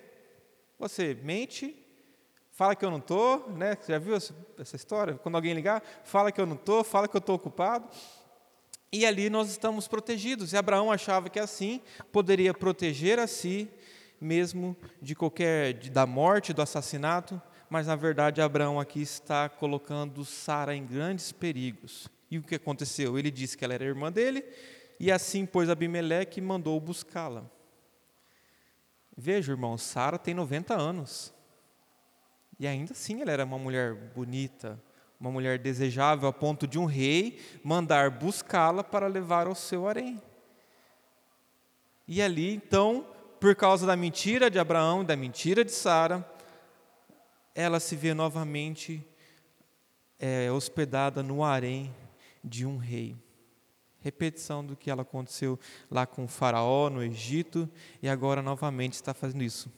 você 0.78 1.18
mente, 1.20 1.76
Fala 2.54 2.76
que 2.76 2.84
eu 2.84 2.90
não 2.90 2.98
estou, 2.98 3.50
né? 3.56 3.74
Você 3.80 3.92
já 3.92 3.98
viu 3.98 4.14
essa 4.14 4.76
história? 4.76 5.14
Quando 5.14 5.36
alguém 5.36 5.54
ligar, 5.54 5.82
fala 6.04 6.30
que 6.30 6.38
eu 6.38 6.44
não 6.44 6.54
estou, 6.54 6.84
fala 6.84 7.08
que 7.08 7.16
eu 7.16 7.18
estou 7.18 7.34
ocupado. 7.34 7.88
E 8.92 9.06
ali 9.06 9.30
nós 9.30 9.50
estamos 9.50 9.88
protegidos. 9.88 10.52
E 10.52 10.56
Abraão 10.58 10.92
achava 10.92 11.30
que 11.30 11.40
assim 11.40 11.80
poderia 12.12 12.52
proteger 12.52 13.18
a 13.18 13.26
si, 13.26 13.70
mesmo 14.20 14.76
de 15.00 15.14
qualquer 15.14 15.72
da 15.88 16.04
morte, 16.04 16.52
do 16.52 16.60
assassinato. 16.60 17.40
Mas 17.70 17.86
na 17.86 17.96
verdade 17.96 18.42
Abraão 18.42 18.78
aqui 18.78 19.00
está 19.00 19.48
colocando 19.48 20.22
Sara 20.22 20.76
em 20.76 20.84
grandes 20.84 21.32
perigos. 21.32 22.06
E 22.32 22.38
o 22.38 22.42
que 22.42 22.54
aconteceu? 22.54 23.18
Ele 23.18 23.30
disse 23.30 23.58
que 23.58 23.62
ela 23.62 23.74
era 23.74 23.84
irmã 23.84 24.10
dele, 24.10 24.42
e 24.98 25.12
assim 25.12 25.44
pôs 25.44 25.68
Abimeleque 25.68 26.40
mandou 26.40 26.80
buscá-la. 26.80 27.44
Veja, 29.14 29.52
irmão, 29.52 29.76
Sara 29.76 30.18
tem 30.18 30.32
90 30.32 30.72
anos. 30.72 31.30
E 32.58 32.66
ainda 32.66 32.92
assim 32.92 33.20
ela 33.20 33.30
era 33.30 33.44
uma 33.44 33.58
mulher 33.58 33.92
bonita, 34.14 34.82
uma 35.20 35.30
mulher 35.30 35.58
desejável 35.58 36.26
a 36.26 36.32
ponto 36.32 36.66
de 36.66 36.78
um 36.78 36.86
rei 36.86 37.38
mandar 37.62 38.10
buscá-la 38.10 38.82
para 38.82 39.06
levar 39.08 39.46
ao 39.46 39.54
seu 39.54 39.86
harém. 39.86 40.18
E 42.08 42.22
ali, 42.22 42.54
então, 42.54 43.06
por 43.38 43.54
causa 43.54 43.86
da 43.86 43.94
mentira 43.94 44.50
de 44.50 44.58
Abraão 44.58 45.02
e 45.02 45.04
da 45.04 45.16
mentira 45.16 45.62
de 45.62 45.72
Sara, 45.72 46.26
ela 47.54 47.78
se 47.78 47.94
vê 47.94 48.14
novamente 48.14 49.06
é, 50.18 50.50
hospedada 50.50 51.22
no 51.22 51.44
harém 51.44 51.94
de 52.42 52.66
um 52.66 52.76
rei. 52.76 53.16
Repetição 54.00 54.64
do 54.64 54.76
que 54.76 54.90
ela 54.90 55.02
aconteceu 55.02 55.58
lá 55.90 56.06
com 56.06 56.24
o 56.24 56.28
faraó 56.28 56.90
no 56.90 57.02
Egito 57.02 57.68
e 58.02 58.08
agora 58.08 58.42
novamente 58.42 58.94
está 58.94 59.14
fazendo 59.14 59.42
isso. 59.42 59.70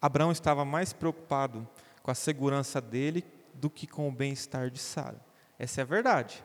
Abraão 0.00 0.32
estava 0.32 0.64
mais 0.64 0.92
preocupado 0.92 1.68
com 2.02 2.10
a 2.10 2.14
segurança 2.14 2.80
dele 2.80 3.24
do 3.54 3.68
que 3.68 3.86
com 3.86 4.08
o 4.08 4.12
bem-estar 4.12 4.70
de 4.70 4.78
Sara. 4.78 5.20
Essa 5.58 5.80
é 5.80 5.82
a 5.82 5.86
verdade. 5.86 6.44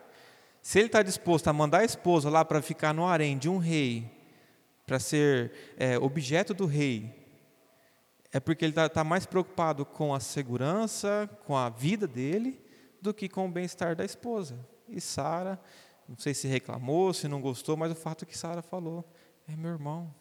Se 0.62 0.78
ele 0.78 0.86
está 0.86 1.02
disposto 1.02 1.48
a 1.48 1.52
mandar 1.52 1.78
a 1.78 1.84
esposa 1.84 2.28
lá 2.28 2.44
para 2.44 2.60
ficar 2.60 2.92
no 2.92 3.06
harém 3.06 3.38
de 3.38 3.48
um 3.48 3.58
rei, 3.58 4.10
para 4.86 4.98
ser 4.98 5.52
é, 5.76 5.98
objeto 5.98 6.54
do 6.54 6.66
rei, 6.66 7.14
é 8.32 8.40
porque 8.40 8.64
ele 8.64 8.72
está 8.72 8.88
tá 8.88 9.04
mais 9.04 9.26
preocupado 9.26 9.84
com 9.84 10.14
a 10.14 10.20
segurança, 10.20 11.28
com 11.44 11.56
a 11.56 11.68
vida 11.68 12.06
dele, 12.06 12.60
do 13.00 13.14
que 13.14 13.28
com 13.28 13.46
o 13.46 13.50
bem-estar 13.50 13.96
da 13.96 14.04
esposa. 14.04 14.58
E 14.88 15.00
Sara, 15.00 15.60
não 16.08 16.16
sei 16.16 16.34
se 16.34 16.48
reclamou, 16.48 17.12
se 17.12 17.28
não 17.28 17.40
gostou, 17.40 17.76
mas 17.76 17.92
o 17.92 17.94
fato 17.94 18.24
é 18.24 18.26
que 18.26 18.36
Sara 18.36 18.62
falou: 18.62 19.04
é 19.46 19.54
meu 19.54 19.72
irmão. 19.72 20.12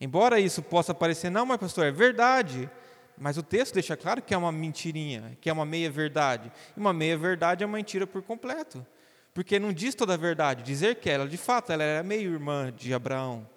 Embora 0.00 0.38
isso 0.38 0.62
possa 0.62 0.94
parecer, 0.94 1.30
não, 1.30 1.46
mas 1.46 1.58
pastor, 1.58 1.86
é 1.86 1.90
verdade. 1.90 2.70
Mas 3.18 3.38
o 3.38 3.42
texto 3.42 3.74
deixa 3.74 3.96
claro 3.96 4.20
que 4.20 4.34
é 4.34 4.36
uma 4.36 4.52
mentirinha, 4.52 5.36
que 5.40 5.48
é 5.48 5.52
uma 5.52 5.64
meia-verdade. 5.64 6.52
E 6.76 6.80
uma 6.80 6.92
meia-verdade 6.92 7.64
é 7.64 7.66
uma 7.66 7.78
mentira 7.78 8.06
por 8.06 8.22
completo. 8.22 8.86
Porque 9.32 9.58
não 9.58 9.72
diz 9.72 9.94
toda 9.94 10.14
a 10.14 10.18
verdade. 10.18 10.62
Dizer 10.62 10.96
que 10.96 11.08
ela, 11.08 11.26
de 11.26 11.36
fato, 11.36 11.72
ela 11.72 11.82
era 11.82 12.02
meio-irmã 12.02 12.72
de 12.72 12.92
Abraão. 12.92 13.48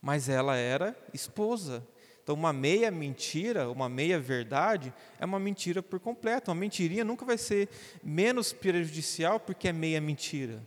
Mas 0.00 0.28
ela 0.28 0.56
era 0.56 0.94
esposa. 1.14 1.86
Então, 2.24 2.34
uma 2.34 2.54
meia 2.54 2.90
mentira, 2.90 3.70
uma 3.70 3.86
meia 3.86 4.18
verdade, 4.18 4.94
é 5.20 5.26
uma 5.26 5.38
mentira 5.38 5.82
por 5.82 6.00
completo. 6.00 6.50
Uma 6.50 6.54
mentirinha 6.54 7.04
nunca 7.04 7.22
vai 7.22 7.36
ser 7.36 7.68
menos 8.02 8.50
prejudicial 8.50 9.38
porque 9.38 9.68
é 9.68 9.72
meia 9.74 10.00
mentira. 10.00 10.66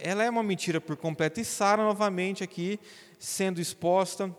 Ela 0.00 0.24
é 0.24 0.30
uma 0.30 0.42
mentira 0.42 0.80
por 0.80 0.96
completo. 0.96 1.38
E 1.38 1.44
Sara, 1.44 1.82
novamente, 1.82 2.42
aqui, 2.42 2.80
sendo 3.18 3.60
exposta 3.60 4.34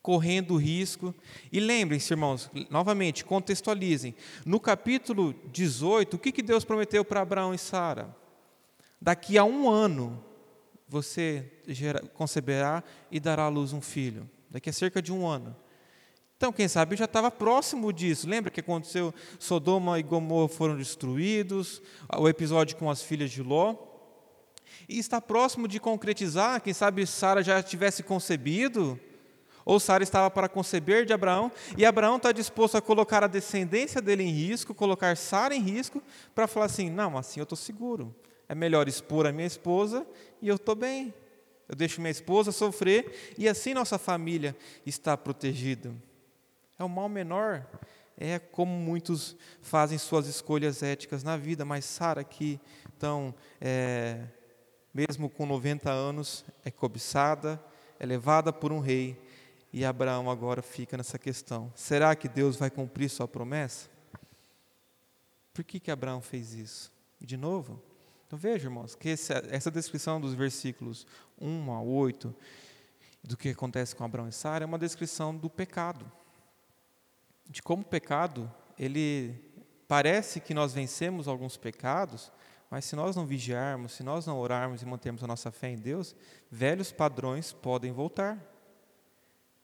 correndo 0.00 0.56
risco. 0.56 1.14
E 1.52 1.60
lembrem-se, 1.60 2.10
irmãos, 2.14 2.50
novamente, 2.70 3.22
contextualizem. 3.22 4.14
No 4.46 4.58
capítulo 4.58 5.34
18, 5.52 6.14
o 6.14 6.18
que, 6.18 6.32
que 6.32 6.40
Deus 6.40 6.64
prometeu 6.64 7.04
para 7.04 7.20
Abraão 7.20 7.52
e 7.52 7.58
Sara? 7.58 8.16
Daqui 8.98 9.36
a 9.36 9.44
um 9.44 9.68
ano 9.68 10.24
você 10.88 11.52
conceberá 12.14 12.82
e 13.10 13.20
dará 13.20 13.42
à 13.42 13.48
luz 13.48 13.74
um 13.74 13.82
filho. 13.82 14.26
Daqui 14.50 14.70
a 14.70 14.72
cerca 14.72 15.02
de 15.02 15.12
um 15.12 15.26
ano. 15.26 15.54
Então, 16.38 16.52
quem 16.52 16.68
sabe 16.68 16.94
já 16.94 17.04
estava 17.04 17.32
próximo 17.32 17.92
disso. 17.92 18.28
Lembra 18.28 18.50
que 18.50 18.60
aconteceu? 18.60 19.12
Sodoma 19.40 19.98
e 19.98 20.04
Gomorra 20.04 20.48
foram 20.48 20.76
destruídos, 20.76 21.82
o 22.16 22.28
episódio 22.28 22.76
com 22.76 22.88
as 22.88 23.02
filhas 23.02 23.30
de 23.30 23.42
Ló. 23.42 23.74
E 24.88 24.98
está 24.98 25.20
próximo 25.20 25.66
de 25.66 25.80
concretizar, 25.80 26.62
quem 26.62 26.72
sabe 26.72 27.04
Sara 27.06 27.42
já 27.42 27.62
tivesse 27.62 28.02
concebido, 28.02 28.98
ou 29.64 29.80
Sara 29.80 30.02
estava 30.02 30.30
para 30.30 30.48
conceber 30.48 31.04
de 31.04 31.12
Abraão, 31.12 31.50
e 31.76 31.84
Abraão 31.84 32.16
está 32.16 32.32
disposto 32.32 32.76
a 32.76 32.80
colocar 32.80 33.22
a 33.24 33.26
descendência 33.26 34.00
dele 34.00 34.22
em 34.22 34.30
risco, 34.30 34.72
colocar 34.72 35.16
Sara 35.16 35.54
em 35.54 35.60
risco, 35.60 36.02
para 36.34 36.46
falar 36.46 36.66
assim: 36.66 36.88
não, 36.88 37.18
assim 37.18 37.40
eu 37.40 37.44
estou 37.44 37.58
seguro. 37.58 38.14
É 38.48 38.54
melhor 38.54 38.88
expor 38.88 39.26
a 39.26 39.32
minha 39.32 39.46
esposa 39.46 40.06
e 40.40 40.48
eu 40.48 40.54
estou 40.54 40.74
bem. 40.74 41.12
Eu 41.68 41.76
deixo 41.76 42.00
minha 42.00 42.10
esposa 42.10 42.50
sofrer 42.50 43.34
e 43.36 43.46
assim 43.46 43.74
nossa 43.74 43.98
família 43.98 44.56
está 44.86 45.16
protegida. 45.16 45.94
É 46.78 46.84
o 46.84 46.88
mal 46.88 47.08
menor, 47.08 47.66
é 48.16 48.38
como 48.38 48.72
muitos 48.72 49.36
fazem 49.60 49.98
suas 49.98 50.26
escolhas 50.26 50.82
éticas 50.82 51.22
na 51.22 51.36
vida, 51.36 51.64
mas 51.64 51.84
Sara 51.84 52.20
aqui, 52.20 52.58
então, 52.96 53.34
é, 53.60 54.24
mesmo 54.92 55.28
com 55.28 55.46
90 55.46 55.90
anos, 55.90 56.44
é 56.64 56.70
cobiçada, 56.70 57.62
é 58.00 58.06
levada 58.06 58.52
por 58.52 58.72
um 58.72 58.80
rei, 58.80 59.20
e 59.72 59.84
Abraão 59.84 60.30
agora 60.30 60.62
fica 60.62 60.96
nessa 60.96 61.18
questão: 61.18 61.72
será 61.76 62.16
que 62.16 62.28
Deus 62.28 62.56
vai 62.56 62.70
cumprir 62.70 63.08
sua 63.08 63.28
promessa? 63.28 63.88
Por 65.52 65.64
que, 65.64 65.78
que 65.78 65.90
Abraão 65.90 66.20
fez 66.20 66.54
isso? 66.54 66.92
De 67.20 67.36
novo, 67.36 67.82
então 68.28 68.38
veja, 68.38 68.66
irmãos, 68.66 68.94
que 68.94 69.08
essa, 69.08 69.42
essa 69.48 69.70
descrição 69.70 70.20
dos 70.20 70.34
versículos 70.34 71.06
1 71.40 71.72
a 71.72 71.80
8, 71.80 72.34
do 73.24 73.38
que 73.38 73.48
acontece 73.48 73.96
com 73.96 74.04
Abraão 74.04 74.28
e 74.28 74.32
Sara, 74.32 74.64
é 74.64 74.66
uma 74.66 74.78
descrição 74.78 75.34
do 75.34 75.48
pecado. 75.48 76.04
De 77.48 77.62
como 77.62 77.80
o 77.80 77.86
pecado, 77.86 78.52
ele 78.78 79.34
parece 79.88 80.40
que 80.40 80.52
nós 80.52 80.74
vencemos 80.74 81.26
alguns 81.26 81.56
pecados, 81.56 82.30
mas 82.70 82.84
se 82.84 82.94
nós 82.94 83.16
não 83.16 83.24
vigiarmos, 83.24 83.92
se 83.92 84.02
nós 84.02 84.26
não 84.26 84.38
orarmos 84.38 84.82
e 84.82 84.86
mantermos 84.86 85.24
a 85.24 85.26
nossa 85.26 85.50
fé 85.50 85.70
em 85.70 85.78
Deus, 85.78 86.14
velhos 86.50 86.92
padrões 86.92 87.54
podem 87.54 87.92
voltar. 87.92 88.38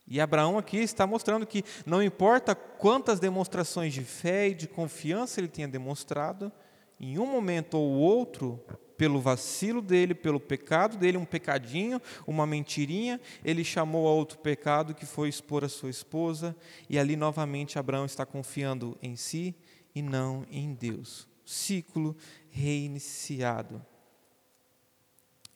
E 0.07 0.19
Abraão 0.19 0.57
aqui 0.57 0.77
está 0.77 1.05
mostrando 1.05 1.45
que 1.45 1.63
não 1.85 2.01
importa 2.01 2.55
quantas 2.55 3.19
demonstrações 3.19 3.93
de 3.93 4.03
fé 4.03 4.47
e 4.47 4.55
de 4.55 4.67
confiança 4.67 5.39
ele 5.39 5.49
tenha 5.49 5.67
demonstrado, 5.67 6.51
em 6.99 7.19
um 7.19 7.25
momento 7.25 7.75
ou 7.77 7.91
outro, 7.93 8.63
pelo 8.97 9.19
vacilo 9.19 9.81
dele, 9.81 10.15
pelo 10.15 10.39
pecado 10.39 10.97
dele, 10.97 11.17
um 11.17 11.25
pecadinho, 11.25 12.01
uma 12.25 12.45
mentirinha, 12.47 13.19
ele 13.43 13.63
chamou 13.63 14.07
a 14.07 14.11
outro 14.11 14.39
pecado 14.39 14.95
que 14.95 15.05
foi 15.05 15.29
expor 15.29 15.63
a 15.63 15.69
sua 15.69 15.89
esposa, 15.89 16.55
e 16.89 16.97
ali 16.97 17.15
novamente 17.15 17.77
Abraão 17.77 18.05
está 18.05 18.25
confiando 18.25 18.97
em 19.01 19.15
si 19.15 19.55
e 19.93 20.01
não 20.01 20.45
em 20.49 20.73
Deus. 20.73 21.27
Ciclo 21.45 22.15
reiniciado. 22.49 23.85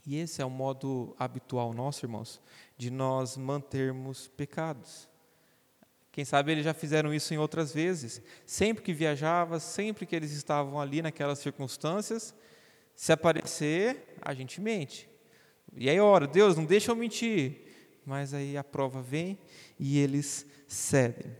E 0.05 0.17
esse 0.17 0.41
é 0.41 0.45
o 0.45 0.49
modo 0.49 1.15
habitual 1.19 1.73
nosso, 1.73 2.05
irmãos, 2.05 2.41
de 2.77 2.89
nós 2.89 3.37
mantermos 3.37 4.27
pecados. 4.27 5.07
Quem 6.19 6.25
sabe 6.25 6.51
eles 6.51 6.65
já 6.65 6.73
fizeram 6.73 7.13
isso 7.13 7.33
em 7.33 7.37
outras 7.37 7.73
vezes. 7.73 8.21
Sempre 8.45 8.83
que 8.83 8.91
viajava, 8.91 9.57
sempre 9.57 10.05
que 10.05 10.13
eles 10.13 10.33
estavam 10.33 10.77
ali 10.77 11.01
naquelas 11.01 11.39
circunstâncias, 11.39 12.35
se 12.93 13.13
aparecer, 13.13 14.17
a 14.21 14.33
gente 14.33 14.59
mente. 14.59 15.09
E 15.73 15.89
aí 15.89 15.97
ora, 15.97 16.27
Deus, 16.27 16.57
não 16.57 16.65
deixa 16.65 16.91
eu 16.91 16.95
mentir. 16.97 17.61
Mas 18.05 18.33
aí 18.33 18.57
a 18.57 18.65
prova 18.65 19.01
vem 19.01 19.39
e 19.79 19.97
eles 19.97 20.45
cedem. 20.67 21.33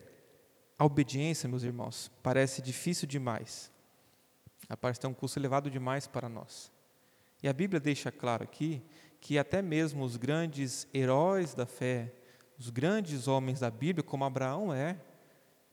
A 0.77 0.85
obediência, 0.85 1.49
meus 1.49 1.63
irmãos, 1.63 2.09
parece 2.23 2.61
difícil 2.61 3.05
demais. 3.05 3.69
Parece 4.79 5.01
ter 5.01 5.07
um 5.07 5.13
custo 5.13 5.37
elevado 5.37 5.69
demais 5.69 6.07
para 6.07 6.29
nós. 6.29 6.71
E 7.43 7.49
a 7.49 7.53
Bíblia 7.53 7.81
deixa 7.81 8.13
claro 8.13 8.45
aqui 8.45 8.81
que 9.19 9.37
até 9.37 9.61
mesmo 9.61 10.05
os 10.05 10.15
grandes 10.15 10.87
heróis 10.93 11.53
da 11.53 11.65
fé, 11.65 12.13
os 12.59 12.69
grandes 12.69 13.29
homens 13.29 13.61
da 13.61 13.71
Bíblia, 13.71 14.03
como 14.03 14.25
Abraão 14.25 14.73
é, 14.73 14.99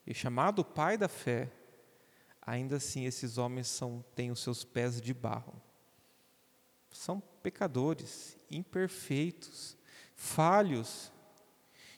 e 0.05 0.13
chamado 0.13 0.63
pai 0.63 0.97
da 0.97 1.09
fé, 1.09 1.51
ainda 2.41 2.77
assim 2.77 3.03
esses 3.05 3.37
homens 3.37 3.67
são, 3.67 4.03
têm 4.15 4.31
os 4.31 4.39
seus 4.39 4.63
pés 4.63 5.01
de 5.01 5.13
barro. 5.13 5.61
São 6.89 7.19
pecadores, 7.43 8.37
imperfeitos, 8.49 9.77
falhos, 10.15 11.11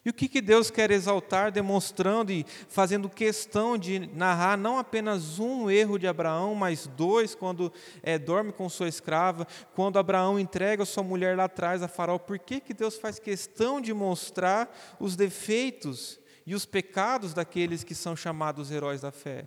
e 0.09 0.11
o 0.11 0.13
que, 0.13 0.27
que 0.27 0.41
Deus 0.41 0.71
quer 0.71 0.89
exaltar, 0.89 1.51
demonstrando 1.51 2.31
e 2.31 2.43
fazendo 2.67 3.07
questão 3.07 3.77
de 3.77 3.99
narrar 4.15 4.57
não 4.57 4.79
apenas 4.79 5.37
um 5.37 5.69
erro 5.69 5.99
de 5.99 6.07
Abraão, 6.07 6.55
mas 6.55 6.87
dois, 6.87 7.35
quando 7.35 7.71
é, 8.01 8.17
dorme 8.17 8.51
com 8.51 8.67
sua 8.67 8.87
escrava, 8.87 9.45
quando 9.75 9.99
Abraão 9.99 10.39
entrega 10.39 10.83
sua 10.83 11.03
mulher 11.03 11.37
lá 11.37 11.43
atrás 11.43 11.83
a 11.83 11.87
Faraó, 11.87 12.17
por 12.17 12.39
que, 12.39 12.59
que 12.59 12.73
Deus 12.73 12.97
faz 12.97 13.19
questão 13.19 13.79
de 13.79 13.93
mostrar 13.93 14.75
os 14.99 15.15
defeitos 15.15 16.19
e 16.43 16.55
os 16.55 16.65
pecados 16.65 17.31
daqueles 17.31 17.83
que 17.83 17.93
são 17.93 18.15
chamados 18.15 18.71
heróis 18.71 19.01
da 19.01 19.11
fé, 19.11 19.45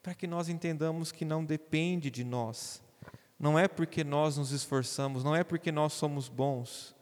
para 0.00 0.14
que 0.14 0.28
nós 0.28 0.48
entendamos 0.48 1.10
que 1.10 1.24
não 1.24 1.44
depende 1.44 2.08
de 2.08 2.22
nós, 2.22 2.80
não 3.36 3.58
é 3.58 3.66
porque 3.66 4.04
nós 4.04 4.36
nos 4.36 4.52
esforçamos, 4.52 5.24
não 5.24 5.34
é 5.34 5.42
porque 5.42 5.72
nós 5.72 5.92
somos 5.92 6.28
bons, 6.28 6.94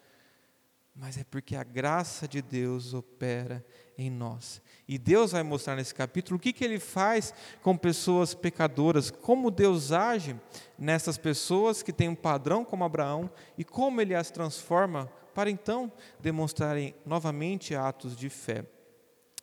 mas 0.97 1.19
é 1.19 1.25
porque 1.25 1.55
a 1.55 1.63
graça 1.63 2.27
de 2.27 2.41
Deus 2.41 2.95
opera 2.95 3.65
em 3.99 4.11
nós. 4.11 4.63
E 4.89 4.97
Deus 4.97 5.33
vai 5.33 5.43
mostrar 5.43 5.77
nesse 5.77 5.95
capítulo 5.95 6.39
o 6.39 6.41
que, 6.41 6.53
que 6.53 6.65
Ele 6.65 6.81
faz 6.81 7.35
com 7.61 7.77
pessoas 7.77 8.35
pecadoras, 8.35 9.11
como 9.11 9.51
Deus 9.51 9.93
age 9.93 10.35
nessas 10.79 11.19
pessoas 11.19 11.83
que 11.83 11.93
têm 11.93 12.09
um 12.09 12.15
padrão 12.15 12.65
como 12.65 12.85
Abraão 12.85 13.31
e 13.59 13.65
como 13.65 14.01
Ele 14.01 14.15
as 14.15 14.31
transforma 14.31 15.11
para 15.35 15.51
então 15.51 15.93
demonstrarem 16.19 16.95
novamente 17.05 17.75
atos 17.75 18.17
de 18.17 18.31
fé. 18.31 18.65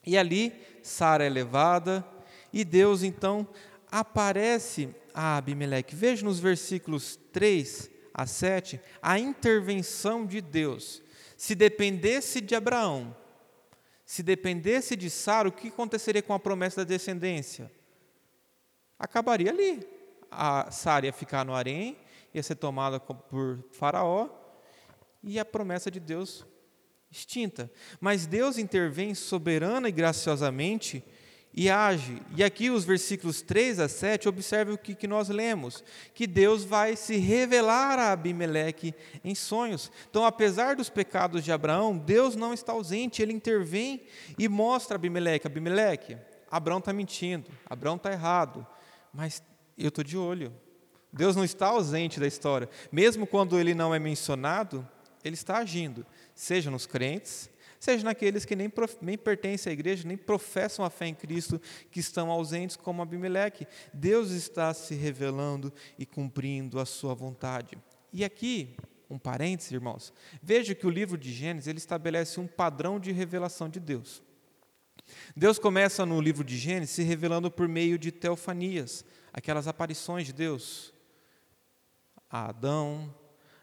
E 0.06 0.18
ali 0.18 0.52
Sara 0.82 1.24
é 1.24 1.30
levada 1.30 2.04
e 2.52 2.66
Deus 2.66 3.04
então 3.04 3.48
aparece 3.92 4.90
a 5.14 5.38
Abimeleque. 5.38 5.96
Veja 5.96 6.26
nos 6.26 6.40
versículos 6.40 7.20
3 7.32 7.92
a 8.12 8.26
7 8.26 8.82
a 9.02 9.20
intervenção 9.20 10.26
de 10.26 10.42
Deus 10.42 11.04
se 11.38 11.56
dependesse 11.56 12.42
de 12.42 12.56
Abraão, 12.56 13.16
se 14.06 14.22
dependesse 14.22 14.96
de 14.96 15.10
Sara, 15.10 15.48
o 15.48 15.52
que 15.52 15.70
aconteceria 15.70 16.22
com 16.22 16.34
a 16.34 16.40
promessa 16.40 16.78
da 16.78 16.90
descendência? 16.90 17.72
Acabaria 19.00 19.52
ali. 19.52 19.88
A 20.30 20.72
Sara 20.72 21.06
ia 21.06 21.14
ficar 21.14 21.46
no 21.46 21.54
harém, 21.54 21.98
ia 22.34 22.42
ser 22.42 22.56
tomada 22.56 23.00
por 23.00 23.64
Faraó, 23.72 24.30
e 25.24 25.40
a 25.40 25.46
promessa 25.46 25.90
de 25.90 26.00
Deus 26.00 26.46
extinta. 27.10 27.72
Mas 28.00 28.26
Deus 28.26 28.58
intervém 28.58 29.14
soberana 29.14 29.88
e 29.88 29.92
graciosamente 29.92 31.04
e 31.54 31.70
age. 31.70 32.22
E 32.36 32.44
aqui 32.44 32.70
os 32.70 32.84
versículos 32.84 33.42
3 33.42 33.80
a 33.80 33.88
7, 33.88 34.28
observe 34.28 34.72
o 34.72 34.78
que, 34.78 34.96
que 34.96 35.08
nós 35.08 35.30
lemos, 35.30 35.84
que 36.14 36.26
Deus 36.26 36.64
vai 36.64 36.96
se 36.96 37.18
revelar 37.18 38.00
a 38.00 38.12
Abimeleque 38.12 38.94
em 39.24 39.36
sonhos. 39.36 39.92
Então, 40.10 40.26
apesar 40.26 40.76
dos 40.76 40.90
pecados 40.90 41.44
de 41.44 41.52
Abraão, 41.52 41.98
Deus 41.98 42.36
não 42.36 42.54
está 42.54 42.72
ausente, 42.72 43.22
ele 43.22 43.34
intervém 43.34 44.02
e 44.38 44.50
mostra 44.50 44.96
a 44.96 44.98
Abimeleque, 44.98 45.46
Abimeleque, 45.46 46.18
Abraão 46.50 46.80
está 46.80 46.92
mentindo, 46.92 47.50
Abraão 47.66 47.96
está 47.96 48.12
errado, 48.12 48.66
mas 49.14 49.44
eu 49.78 49.90
estou 49.90 50.04
de 50.04 50.18
olho. 50.18 50.54
Deus 51.12 51.36
não 51.36 51.44
está 51.44 51.68
ausente 51.68 52.20
da 52.20 52.26
história. 52.26 52.68
Mesmo 52.92 53.28
quando 53.28 53.60
ele 53.60 53.76
não 53.76 53.94
é 53.94 54.00
mencionado, 54.00 54.88
ele 55.24 55.36
está 55.36 55.58
agindo, 55.58 56.06
seja 56.34 56.72
nos 56.72 56.88
crentes, 56.88 57.50
seja 57.84 58.06
naqueles 58.06 58.46
que 58.46 58.56
nem, 58.56 58.72
nem 59.02 59.18
pertencem 59.18 59.70
à 59.70 59.74
igreja, 59.74 60.08
nem 60.08 60.16
professam 60.16 60.86
a 60.86 60.90
fé 60.90 61.08
em 61.08 61.14
Cristo, 61.14 61.62
que 61.92 62.00
estão 62.00 62.32
ausentes, 62.32 62.78
como 62.78 63.02
Abimeleque. 63.02 63.68
Deus 63.94 64.32
está 64.32 64.74
se 64.74 64.96
revelando 64.96 65.74
e 66.00 66.06
cumprindo 66.06 66.80
a 66.80 66.86
sua 66.86 67.14
vontade. 67.14 67.78
E 68.14 68.24
aqui, 68.24 68.78
um 69.10 69.20
parênteses, 69.20 69.74
irmãos, 69.74 70.14
veja 70.42 70.74
que 70.74 70.88
o 70.88 70.90
livro 70.90 71.18
de 71.18 71.34
Gênesis 71.34 71.68
ele 71.68 71.78
estabelece 71.78 72.40
um 72.40 72.48
padrão 72.48 72.98
de 72.98 73.12
revelação 73.12 73.68
de 73.68 73.82
Deus. 73.82 74.24
Deus 75.36 75.60
começa 75.60 76.06
no 76.06 76.22
livro 76.22 76.46
de 76.46 76.58
Gênesis 76.58 76.96
se 76.96 77.04
revelando 77.04 77.52
por 77.52 77.68
meio 77.68 78.00
de 78.00 78.14
teofanias, 78.14 79.04
aquelas 79.34 79.68
aparições 79.68 80.26
de 80.26 80.32
Deus 80.32 80.94
a 82.30 82.50
Adão, 82.50 83.14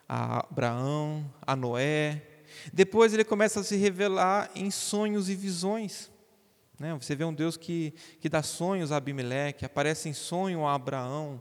a 0.06 0.46
Abraão, 0.46 1.32
a 1.42 1.56
Noé, 1.56 2.29
depois 2.72 3.12
ele 3.12 3.24
começa 3.24 3.60
a 3.60 3.64
se 3.64 3.76
revelar 3.76 4.50
em 4.54 4.70
sonhos 4.70 5.28
e 5.28 5.34
visões. 5.34 6.10
Né? 6.78 6.96
Você 7.00 7.14
vê 7.14 7.24
um 7.24 7.34
Deus 7.34 7.56
que, 7.56 7.92
que 8.20 8.28
dá 8.28 8.42
sonhos 8.42 8.90
a 8.90 8.96
Abimeleque, 8.96 9.64
aparece 9.64 10.08
em 10.08 10.14
sonho 10.14 10.64
a 10.64 10.74
Abraão. 10.74 11.40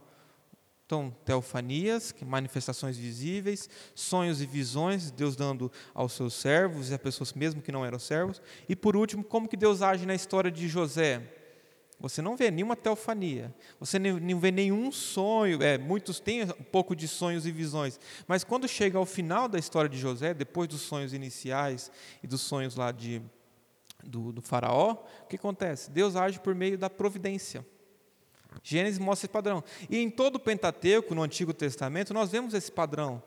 Então, 0.85 1.15
teofanias, 1.23 2.13
manifestações 2.25 2.97
visíveis, 2.97 3.69
sonhos 3.93 4.41
e 4.41 4.45
visões, 4.47 5.11
Deus 5.11 5.35
dando 5.35 5.71
aos 5.93 6.13
seus 6.13 6.33
servos 6.33 6.89
e 6.89 6.95
a 6.95 6.99
pessoas 6.99 7.31
mesmo 7.33 7.61
que 7.61 7.71
não 7.71 7.85
eram 7.85 7.99
servos. 7.99 8.41
E 8.67 8.75
por 8.75 8.95
último, 8.95 9.23
como 9.23 9.47
que 9.47 9.55
Deus 9.55 9.83
age 9.83 10.07
na 10.07 10.15
história 10.15 10.49
de 10.49 10.67
José? 10.67 11.38
Você 11.99 12.21
não 12.21 12.37
vê 12.37 12.49
nenhuma 12.49 12.77
teofania, 12.77 13.53
você 13.77 13.99
não 13.99 14.39
vê 14.39 14.51
nenhum 14.51 14.89
sonho. 14.89 15.61
É, 15.61 15.77
muitos 15.77 16.19
têm 16.19 16.43
um 16.43 16.63
pouco 16.71 16.95
de 16.95 17.09
sonhos 17.09 17.45
e 17.45 17.51
visões, 17.51 17.99
mas 18.25 18.43
quando 18.45 18.69
chega 18.69 18.97
ao 18.97 19.05
final 19.05 19.49
da 19.49 19.59
história 19.59 19.89
de 19.89 19.97
José, 19.97 20.33
depois 20.33 20.69
dos 20.69 20.79
sonhos 20.81 21.13
iniciais 21.13 21.91
e 22.23 22.27
dos 22.27 22.39
sonhos 22.39 22.75
lá 22.75 22.93
de, 22.93 23.21
do, 24.01 24.31
do 24.31 24.41
faraó, 24.41 24.93
o 25.23 25.27
que 25.27 25.35
acontece? 25.35 25.91
Deus 25.91 26.15
age 26.15 26.39
por 26.39 26.55
meio 26.55 26.77
da 26.77 26.89
providência. 26.89 27.65
Gênesis 28.63 28.97
mostra 28.97 29.25
esse 29.25 29.31
padrão. 29.33 29.61
E 29.89 29.97
em 29.97 30.09
todo 30.09 30.35
o 30.37 30.39
Pentateuco, 30.39 31.13
no 31.13 31.21
Antigo 31.21 31.53
Testamento, 31.53 32.13
nós 32.13 32.31
vemos 32.31 32.53
esse 32.53 32.71
padrão. 32.71 33.21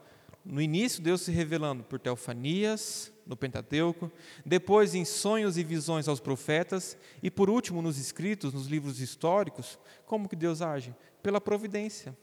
No 0.45 0.61
início, 0.61 1.03
Deus 1.03 1.21
se 1.21 1.31
revelando 1.31 1.85
por 1.85 1.99
teofanias, 2.01 3.12
no 3.27 3.37
Pentateuco, 3.37 4.11
depois 4.45 4.95
em 4.95 5.05
sonhos 5.05 5.57
e 5.57 5.65
visões 5.65 6.09
aos 6.09 6.21
profetas, 6.21 6.97
e 7.23 7.31
por 7.31 7.49
último 7.49 7.81
nos 7.81 7.99
escritos, 7.99 8.53
nos 8.53 8.67
livros 8.67 9.01
históricos, 9.01 9.79
como 10.07 10.29
que 10.29 10.37
Deus 10.37 10.61
age? 10.61 10.95
Pela 11.23 11.41
providência. 11.41 12.17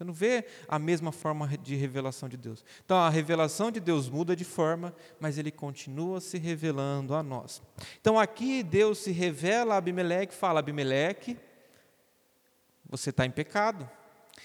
Você 0.00 0.04
não 0.04 0.14
vê 0.14 0.46
a 0.66 0.78
mesma 0.78 1.12
forma 1.12 1.46
de 1.58 1.74
revelação 1.74 2.26
de 2.26 2.38
Deus. 2.38 2.64
Então 2.82 2.96
a 2.96 3.10
revelação 3.10 3.70
de 3.70 3.78
Deus 3.80 4.08
muda 4.08 4.34
de 4.34 4.44
forma, 4.44 4.94
mas 5.20 5.36
ele 5.36 5.50
continua 5.50 6.22
se 6.22 6.38
revelando 6.38 7.14
a 7.14 7.22
nós. 7.22 7.60
Então 8.00 8.18
aqui 8.18 8.62
Deus 8.62 8.96
se 8.96 9.10
revela 9.12 9.74
a 9.74 9.76
Abimeleque, 9.76 10.34
fala: 10.34 10.60
Abimeleque, 10.60 11.36
você 12.88 13.10
está 13.10 13.26
em 13.26 13.30
pecado. 13.30 13.88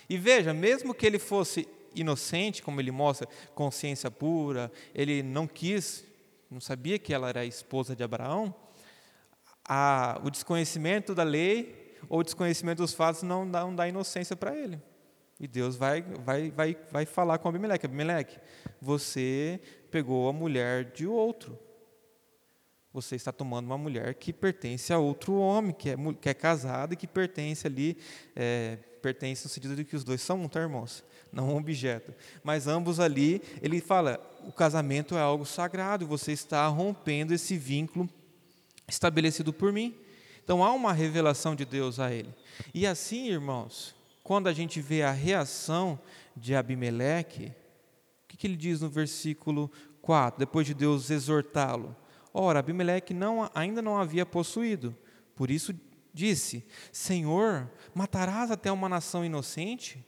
E 0.09 0.17
veja, 0.17 0.53
mesmo 0.53 0.93
que 0.93 1.05
ele 1.05 1.17
fosse 1.17 1.67
inocente, 1.95 2.61
como 2.61 2.79
ele 2.79 2.91
mostra, 2.91 3.27
consciência 3.53 4.11
pura, 4.11 4.71
ele 4.93 5.23
não 5.23 5.47
quis, 5.47 6.05
não 6.49 6.59
sabia 6.59 6.99
que 6.99 7.13
ela 7.13 7.29
era 7.29 7.41
a 7.41 7.45
esposa 7.45 7.95
de 7.95 8.03
Abraão, 8.03 8.53
a, 9.67 10.19
o 10.23 10.29
desconhecimento 10.29 11.15
da 11.15 11.23
lei 11.23 11.95
ou 12.07 12.19
o 12.19 12.23
desconhecimento 12.23 12.77
dos 12.77 12.93
fatos 12.93 13.23
não 13.23 13.49
dá, 13.49 13.61
não 13.61 13.75
dá 13.75 13.87
inocência 13.87 14.35
para 14.35 14.55
ele. 14.55 14.79
E 15.39 15.47
Deus 15.47 15.75
vai, 15.75 16.01
vai, 16.01 16.49
vai, 16.51 16.77
vai 16.91 17.05
falar 17.05 17.37
com 17.39 17.49
Abimeleque: 17.49 17.85
Abimeleque, 17.85 18.39
você 18.79 19.59
pegou 19.91 20.29
a 20.29 20.33
mulher 20.33 20.91
de 20.93 21.05
outro. 21.05 21.59
Você 22.93 23.17
está 23.17 23.33
tomando 23.33 23.65
uma 23.65 23.77
mulher 23.77 24.13
que 24.13 24.31
pertence 24.31 24.93
a 24.93 24.97
outro 24.97 25.35
homem, 25.35 25.73
que 25.73 25.89
é, 25.89 25.95
que 26.21 26.29
é 26.29 26.33
casado 26.33 26.93
e 26.93 26.95
que 26.95 27.05
pertence 27.05 27.67
ali, 27.67 27.97
é, 28.33 28.77
pertence 29.01 29.43
no 29.43 29.49
sentido 29.49 29.75
de 29.75 29.83
que 29.83 29.97
os 29.97 30.05
dois 30.05 30.21
são 30.21 30.41
um, 30.41 30.47
tá, 30.47 30.61
irmãos? 30.61 31.03
Não 31.35 31.49
um 31.49 31.57
objeto. 31.57 32.13
Mas 32.43 32.65
ambos 32.65 32.99
ali, 32.99 33.41
ele 33.61 33.81
fala: 33.81 34.19
o 34.47 34.51
casamento 34.51 35.15
é 35.15 35.19
algo 35.19 35.45
sagrado, 35.45 36.07
você 36.07 36.31
está 36.31 36.65
rompendo 36.67 37.33
esse 37.33 37.57
vínculo 37.57 38.09
estabelecido 38.87 39.51
por 39.51 39.73
mim. 39.73 39.93
Então 40.43 40.63
há 40.63 40.71
uma 40.71 40.93
revelação 40.93 41.55
de 41.55 41.65
Deus 41.65 41.99
a 41.99 42.11
ele. 42.11 42.33
E 42.73 42.87
assim, 42.87 43.27
irmãos, 43.27 43.93
quando 44.23 44.47
a 44.47 44.53
gente 44.53 44.79
vê 44.79 45.03
a 45.03 45.11
reação 45.11 45.99
de 46.35 46.55
Abimeleque, 46.55 47.47
o 48.23 48.27
que, 48.29 48.37
que 48.37 48.47
ele 48.47 48.55
diz 48.55 48.81
no 48.81 48.89
versículo 48.89 49.69
4, 50.01 50.39
depois 50.39 50.65
de 50.65 50.73
Deus 50.73 51.09
exortá-lo? 51.09 51.95
Ora, 52.33 52.59
Abimeleque 52.59 53.13
não, 53.13 53.49
ainda 53.53 53.81
não 53.81 53.97
havia 53.97 54.25
possuído, 54.25 54.95
por 55.35 55.51
isso 55.51 55.73
disse: 56.13 56.65
Senhor, 56.91 57.69
matarás 57.93 58.51
até 58.51 58.71
uma 58.71 58.87
nação 58.87 59.25
inocente? 59.25 60.05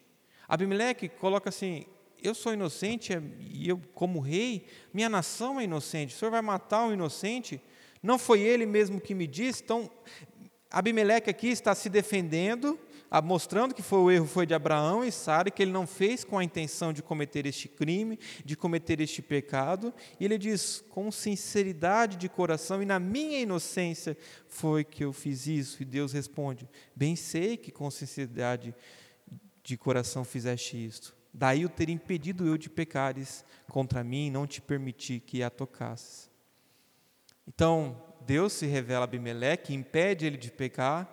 Abimeleque 0.48 1.10
coloca 1.10 1.50
assim: 1.50 1.86
eu 2.22 2.34
sou 2.34 2.54
inocente 2.54 3.14
e 3.40 3.70
eu, 3.70 3.80
como 3.94 4.20
rei, 4.20 4.66
minha 4.94 5.10
nação 5.10 5.60
é 5.60 5.64
inocente. 5.64 6.16
O 6.16 6.18
senhor 6.18 6.32
vai 6.32 6.42
matar 6.42 6.86
um 6.86 6.94
inocente? 6.94 7.62
Não 8.02 8.18
foi 8.18 8.42
ele 8.42 8.66
mesmo 8.66 9.02
que 9.02 9.14
me 9.14 9.28
disse? 9.28 9.64
Então, 9.64 9.90
Abimeleque 10.70 11.30
aqui 11.30 11.48
está 11.48 11.74
se 11.74 11.90
defendendo, 11.90 12.80
mostrando 13.24 13.74
que 13.74 13.82
foi 13.82 14.00
o 14.00 14.12
erro 14.12 14.26
foi 14.26 14.46
de 14.46 14.54
Abraão 14.54 15.04
e 15.04 15.12
Sara, 15.12 15.50
que 15.50 15.62
ele 15.62 15.72
não 15.72 15.88
fez 15.88 16.24
com 16.24 16.38
a 16.38 16.44
intenção 16.44 16.92
de 16.92 17.02
cometer 17.02 17.46
este 17.46 17.68
crime, 17.68 18.20
de 18.44 18.58
cometer 18.58 19.00
este 19.00 19.22
pecado. 19.22 19.94
E 20.20 20.26
ele 20.26 20.38
diz, 20.38 20.84
com 20.90 21.12
sinceridade 21.12 22.18
de 22.18 22.28
coração 22.28 22.82
e 22.82 22.86
na 22.86 23.00
minha 23.00 23.40
inocência 23.40 24.18
foi 24.48 24.84
que 24.84 25.06
eu 25.06 25.14
fiz 25.14 25.48
isso. 25.48 25.82
E 25.82 25.86
Deus 25.86 26.14
responde: 26.14 26.68
Bem 26.96 27.16
sei 27.16 27.58
que 27.58 27.72
com 27.72 27.90
sinceridade 27.90 28.72
de 28.72 28.76
coração 29.76 30.24
fizeste 30.24 30.78
isto. 30.78 31.16
Daí 31.34 31.66
o 31.66 31.70
ter 31.70 31.90
impedido 31.90 32.48
eu 32.48 32.58
de 32.58 32.70
pecares 32.70 33.44
contra 33.68 34.04
mim 34.04 34.28
e 34.28 34.32
não 34.32 34.48
te 34.48 34.62
permitir 34.62 35.20
que 35.20 35.44
a 35.44 35.50
tocasses. 35.50 36.30
Então, 37.48 38.02
Deus 38.26 38.54
se 38.54 38.66
revela 38.66 39.02
a 39.02 39.04
Abimeleque, 39.06 39.74
impede 39.74 40.26
ele 40.26 40.38
de 40.38 40.52
pecar, 40.52 41.08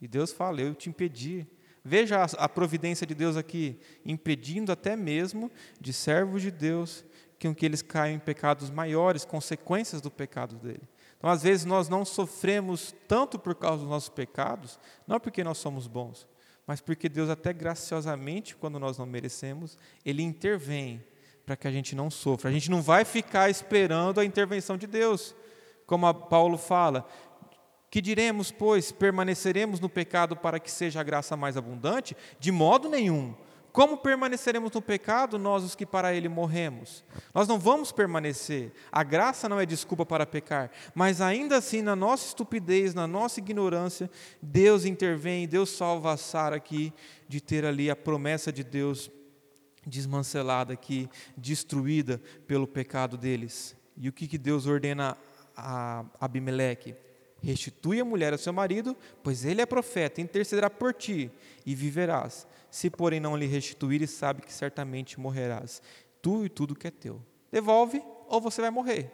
e 0.00 0.06
Deus 0.06 0.32
fala: 0.32 0.60
Eu 0.60 0.74
te 0.74 0.88
impedi. 0.88 1.46
Veja 1.84 2.22
a 2.22 2.48
providência 2.48 3.06
de 3.06 3.14
Deus 3.14 3.36
aqui, 3.36 3.80
impedindo 4.04 4.70
até 4.70 4.94
mesmo 4.94 5.50
de 5.80 5.92
servos 5.92 6.42
de 6.42 6.50
Deus 6.50 7.04
que, 7.38 7.64
eles 7.64 7.80
caiam 7.80 8.16
em 8.16 8.18
pecados 8.18 8.68
maiores, 8.68 9.24
consequências 9.24 10.00
do 10.00 10.10
pecado 10.10 10.56
dele. 10.56 10.82
Então, 11.16 11.30
às 11.30 11.42
vezes, 11.42 11.64
nós 11.64 11.88
não 11.88 12.04
sofremos 12.04 12.94
tanto 13.06 13.38
por 13.38 13.54
causa 13.54 13.78
dos 13.78 13.88
nossos 13.88 14.08
pecados, 14.08 14.78
não 15.06 15.18
porque 15.18 15.42
nós 15.42 15.58
somos 15.58 15.86
bons, 15.86 16.26
mas 16.68 16.82
porque 16.82 17.08
Deus, 17.08 17.30
até 17.30 17.50
graciosamente, 17.50 18.54
quando 18.54 18.78
nós 18.78 18.98
não 18.98 19.06
merecemos, 19.06 19.78
Ele 20.04 20.22
intervém 20.22 21.02
para 21.46 21.56
que 21.56 21.66
a 21.66 21.70
gente 21.70 21.96
não 21.96 22.10
sofra. 22.10 22.50
A 22.50 22.52
gente 22.52 22.70
não 22.70 22.82
vai 22.82 23.06
ficar 23.06 23.48
esperando 23.48 24.20
a 24.20 24.24
intervenção 24.24 24.76
de 24.76 24.86
Deus. 24.86 25.34
Como 25.86 26.12
Paulo 26.12 26.58
fala, 26.58 27.08
que 27.90 28.02
diremos, 28.02 28.52
pois, 28.52 28.92
permaneceremos 28.92 29.80
no 29.80 29.88
pecado 29.88 30.36
para 30.36 30.60
que 30.60 30.70
seja 30.70 31.00
a 31.00 31.02
graça 31.02 31.38
mais 31.38 31.56
abundante? 31.56 32.14
De 32.38 32.52
modo 32.52 32.90
nenhum. 32.90 33.34
Como 33.78 33.96
permaneceremos 33.96 34.72
no 34.72 34.82
pecado, 34.82 35.38
nós 35.38 35.62
os 35.62 35.76
que 35.76 35.86
para 35.86 36.12
ele 36.12 36.28
morremos? 36.28 37.04
Nós 37.32 37.46
não 37.46 37.60
vamos 37.60 37.92
permanecer. 37.92 38.72
A 38.90 39.04
graça 39.04 39.48
não 39.48 39.60
é 39.60 39.64
desculpa 39.64 40.04
para 40.04 40.26
pecar, 40.26 40.72
mas 40.96 41.20
ainda 41.20 41.58
assim, 41.58 41.80
na 41.80 41.94
nossa 41.94 42.26
estupidez, 42.26 42.92
na 42.92 43.06
nossa 43.06 43.38
ignorância, 43.38 44.10
Deus 44.42 44.84
intervém, 44.84 45.46
Deus 45.46 45.70
salva 45.70 46.12
a 46.12 46.16
Sara 46.16 46.56
aqui 46.56 46.92
de 47.28 47.40
ter 47.40 47.64
ali 47.64 47.88
a 47.88 47.94
promessa 47.94 48.50
de 48.52 48.64
Deus 48.64 49.12
desmancelada 49.86 50.72
aqui, 50.72 51.08
destruída 51.36 52.20
pelo 52.48 52.66
pecado 52.66 53.16
deles. 53.16 53.76
E 53.96 54.08
o 54.08 54.12
que, 54.12 54.26
que 54.26 54.38
Deus 54.38 54.66
ordena 54.66 55.16
a 55.56 56.04
Abimeleque? 56.20 56.96
Restitui 57.40 58.00
a 58.00 58.04
mulher 58.04 58.32
ao 58.32 58.38
seu 58.40 58.52
marido, 58.52 58.96
pois 59.22 59.44
ele 59.44 59.60
é 59.60 59.66
profeta, 59.66 60.20
intercederá 60.20 60.68
por 60.68 60.92
ti 60.92 61.30
e 61.64 61.76
viverás. 61.76 62.44
Se, 62.70 62.90
porém, 62.90 63.20
não 63.20 63.36
lhe 63.36 63.46
restituires, 63.46 64.10
sabe 64.10 64.42
que 64.42 64.52
certamente 64.52 65.18
morrerás, 65.18 65.82
tu 66.20 66.44
e 66.44 66.48
tudo 66.48 66.74
que 66.74 66.86
é 66.86 66.90
teu. 66.90 67.22
Devolve 67.50 68.02
ou 68.28 68.40
você 68.40 68.60
vai 68.60 68.70
morrer. 68.70 69.10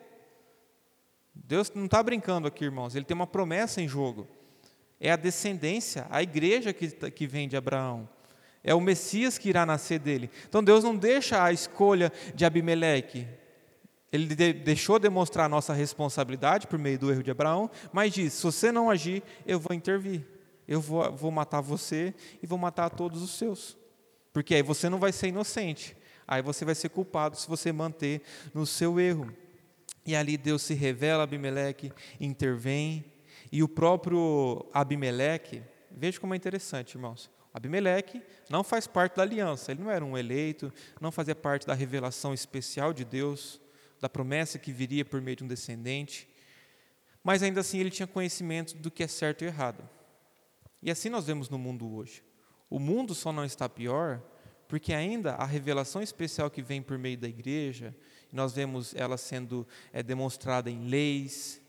Deus 1.35 1.71
não 1.75 1.87
está 1.87 2.03
brincando 2.03 2.47
aqui, 2.47 2.65
irmãos, 2.65 2.95
ele 2.95 3.05
tem 3.05 3.15
uma 3.15 3.27
promessa 3.27 3.81
em 3.81 3.89
jogo. 3.89 4.29
É 5.01 5.11
a 5.11 5.17
descendência, 5.17 6.07
a 6.11 6.23
igreja 6.23 6.73
que, 6.73 6.89
que 7.11 7.27
vem 7.27 7.49
de 7.49 7.57
Abraão. 7.57 8.09
É 8.63 8.75
o 8.75 8.81
Messias 8.81 9.37
que 9.37 9.49
irá 9.49 9.67
nascer 9.67 9.99
dele. 9.99 10.31
Então 10.49 10.65
Deus 10.65 10.83
não 10.83 10.97
deixa 10.97 11.43
a 11.43 11.53
escolha 11.53 12.11
de 12.35 12.45
Abimeleque. 12.45 13.29
Ele 14.11 14.35
de, 14.35 14.53
deixou 14.53 14.99
demonstrar 14.99 15.47
a 15.47 15.49
nossa 15.49 15.75
responsabilidade 15.75 16.67
por 16.67 16.79
meio 16.79 16.99
do 16.99 17.11
erro 17.11 17.23
de 17.23 17.31
Abraão, 17.31 17.69
mas 17.93 18.15
diz: 18.15 18.33
se 18.33 18.43
você 18.45 18.73
não 18.73 18.89
agir, 18.89 19.23
eu 19.45 19.59
vou 19.59 19.75
intervir. 19.77 20.25
Eu 20.67 20.81
vou, 20.81 21.13
vou 21.13 21.31
matar 21.31 21.61
você 21.61 22.15
e 22.43 22.47
vou 22.47 22.59
matar 22.59 22.91
todos 22.91 23.23
os 23.23 23.33
seus. 23.33 23.77
Porque 24.33 24.55
aí 24.55 24.63
você 24.63 24.89
não 24.89 24.99
vai 24.99 25.13
ser 25.13 25.29
inocente. 25.29 25.97
Aí 26.27 26.43
você 26.43 26.65
vai 26.65 26.75
ser 26.75 26.89
culpado 26.89 27.37
se 27.37 27.49
você 27.49 27.73
manter 27.73 28.23
no 28.53 28.67
seu 28.67 28.99
erro. 28.99 29.33
E 30.07 30.15
ali 30.17 30.37
Deus 30.37 30.63
se 30.63 30.75
revela 30.75 31.23
Abimeleque, 31.23 31.93
intervém. 32.21 33.05
E 33.53 33.63
o 33.63 33.69
próprio 33.69 34.67
Abimeleque, 34.73 35.63
veja 35.91 36.19
como 36.19 36.35
é 36.35 36.37
interessante, 36.37 36.95
irmãos. 36.95 37.31
Abimeleque 37.55 38.21
não 38.51 38.65
faz 38.65 38.87
parte 38.89 39.17
da 39.17 39.23
aliança, 39.23 39.71
ele 39.71 39.83
não 39.83 39.91
era 39.91 40.05
um 40.05 40.19
eleito, 40.19 40.73
não 41.01 41.13
fazia 41.13 41.37
parte 41.37 41.65
da 41.65 41.73
revelação 41.73 42.35
especial 42.35 42.93
de 42.93 43.05
Deus, 43.05 43.61
da 44.01 44.09
promessa 44.09 44.59
que 44.59 44.73
viria 44.73 45.05
por 45.05 45.21
meio 45.21 45.37
de 45.37 45.45
um 45.45 45.47
descendente, 45.47 46.29
mas 47.23 47.45
ainda 47.45 47.61
assim 47.61 47.79
ele 47.79 47.91
tinha 47.91 48.09
conhecimento 48.09 48.77
do 48.77 48.91
que 48.91 49.05
é 49.05 49.07
certo 49.07 49.45
e 49.45 49.47
errado. 49.47 49.89
E 50.85 50.91
assim 50.91 51.09
nós 51.09 51.27
vemos 51.27 51.49
no 51.49 51.59
mundo 51.59 51.91
hoje. 51.97 52.23
O 52.69 52.79
mundo 52.79 53.15
só 53.15 53.33
não 53.33 53.45
está 53.45 53.69
pior 53.71 54.23
porque 54.69 54.93
ainda 54.93 55.35
a 55.35 55.45
revelação 55.47 56.03
especial 56.03 56.51
que 56.51 56.61
vem 56.61 56.83
por 56.83 56.99
meio 56.99 57.17
da 57.17 57.27
igreja, 57.27 57.97
nós 58.31 58.53
vemos 58.53 58.95
ela 58.95 59.17
sendo 59.17 59.67
é, 59.93 60.03
demonstrada 60.03 60.71
em 60.71 60.87
leis, 60.87 61.61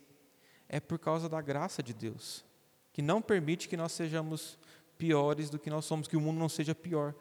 é 0.67 0.79
por 0.81 0.99
causa 0.99 1.29
da 1.29 1.41
graça 1.41 1.81
de 1.81 1.93
Deus, 1.93 2.43
que 2.91 3.01
não 3.01 3.21
permite 3.21 3.69
que 3.69 3.77
nós 3.77 3.93
sejamos 3.93 4.57
piores 4.97 5.49
do 5.49 5.59
que 5.59 5.69
nós 5.69 5.85
somos, 5.85 6.07
que 6.07 6.17
o 6.17 6.21
mundo 6.21 6.37
não 6.37 6.49
seja 6.49 6.75
pior. 6.75 7.13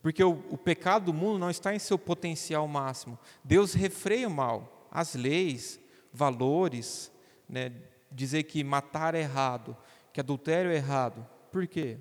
Porque 0.00 0.22
o, 0.22 0.44
o 0.50 0.58
pecado 0.58 1.06
do 1.06 1.14
mundo 1.14 1.38
não 1.38 1.50
está 1.50 1.74
em 1.74 1.78
seu 1.78 1.98
potencial 1.98 2.68
máximo. 2.68 3.18
Deus 3.42 3.72
refreia 3.72 4.28
o 4.28 4.30
mal. 4.30 4.86
As 4.90 5.14
leis, 5.14 5.80
valores, 6.12 7.10
né, 7.48 7.72
dizer 8.12 8.44
que 8.44 8.62
matar 8.62 9.14
é 9.14 9.20
errado, 9.20 9.76
que 10.14 10.20
adultério 10.20 10.70
é 10.70 10.76
errado. 10.76 11.26
Por 11.50 11.66
quê? 11.66 11.98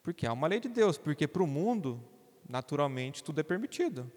Porque 0.00 0.24
há 0.28 0.32
uma 0.32 0.46
lei 0.46 0.60
de 0.60 0.68
Deus, 0.68 0.96
porque 0.96 1.26
para 1.26 1.42
o 1.42 1.46
mundo, 1.46 2.00
naturalmente, 2.48 3.22
tudo 3.24 3.40
é 3.40 3.42
permitido. 3.42 4.10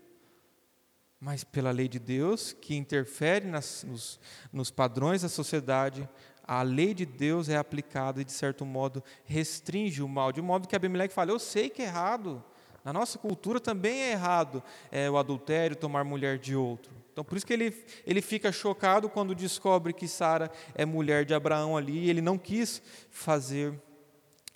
Mas 1.20 1.44
pela 1.44 1.72
lei 1.72 1.88
de 1.88 1.98
Deus, 1.98 2.54
que 2.54 2.76
interfere 2.76 3.48
nas, 3.48 3.84
nos, 3.84 4.20
nos 4.52 4.70
padrões 4.70 5.24
da 5.24 5.30
sociedade, 5.30 6.08
a 6.44 6.62
lei 6.62 6.94
de 6.94 7.04
Deus 7.04 7.50
é 7.50 7.58
aplicada 7.58 8.22
e, 8.22 8.26
de 8.26 8.32
certo 8.32 8.64
modo, 8.64 9.04
restringe 9.26 10.04
o 10.04 10.08
mal, 10.08 10.32
de 10.32 10.42
modo 10.42 10.68
que 10.68 10.76
Abimeleque 10.76 11.16
fala: 11.16 11.32
Eu 11.32 11.40
sei 11.40 11.72
que 11.72 11.82
é 11.82 11.86
errado. 11.86 12.44
Na 12.86 12.94
nossa 12.94 13.18
cultura 13.18 13.60
também 13.60 14.02
é 14.02 14.12
errado 14.12 14.62
é, 14.92 15.10
o 15.10 15.18
adultério, 15.18 15.76
tomar 15.76 16.04
mulher 16.04 16.38
de 16.38 16.56
outro. 16.56 16.94
Então, 17.14 17.24
por 17.24 17.38
isso 17.38 17.46
que 17.46 17.54
ele, 17.54 17.72
ele 18.08 18.24
fica 18.24 18.52
chocado 18.52 19.08
quando 19.08 19.36
descobre 19.36 19.94
que 19.94 20.08
Sara 20.08 20.52
é 20.74 20.84
mulher 20.84 21.24
de 21.24 21.34
Abraão 21.36 21.78
ali, 21.78 22.00
e 22.00 22.10
ele 22.10 22.22
não 22.22 22.40
quis 22.40 22.82
fazer 23.12 23.80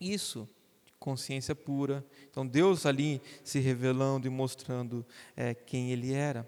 isso. 0.02 0.50
Consciência 1.00 1.54
pura. 1.54 2.04
Então, 2.30 2.46
Deus 2.46 2.88
ali 2.88 3.22
se 3.44 3.60
revelando 3.60 4.26
e 4.26 4.30
mostrando 4.32 5.06
é, 5.36 5.54
quem 5.54 5.92
ele 5.92 6.12
era. 6.12 6.48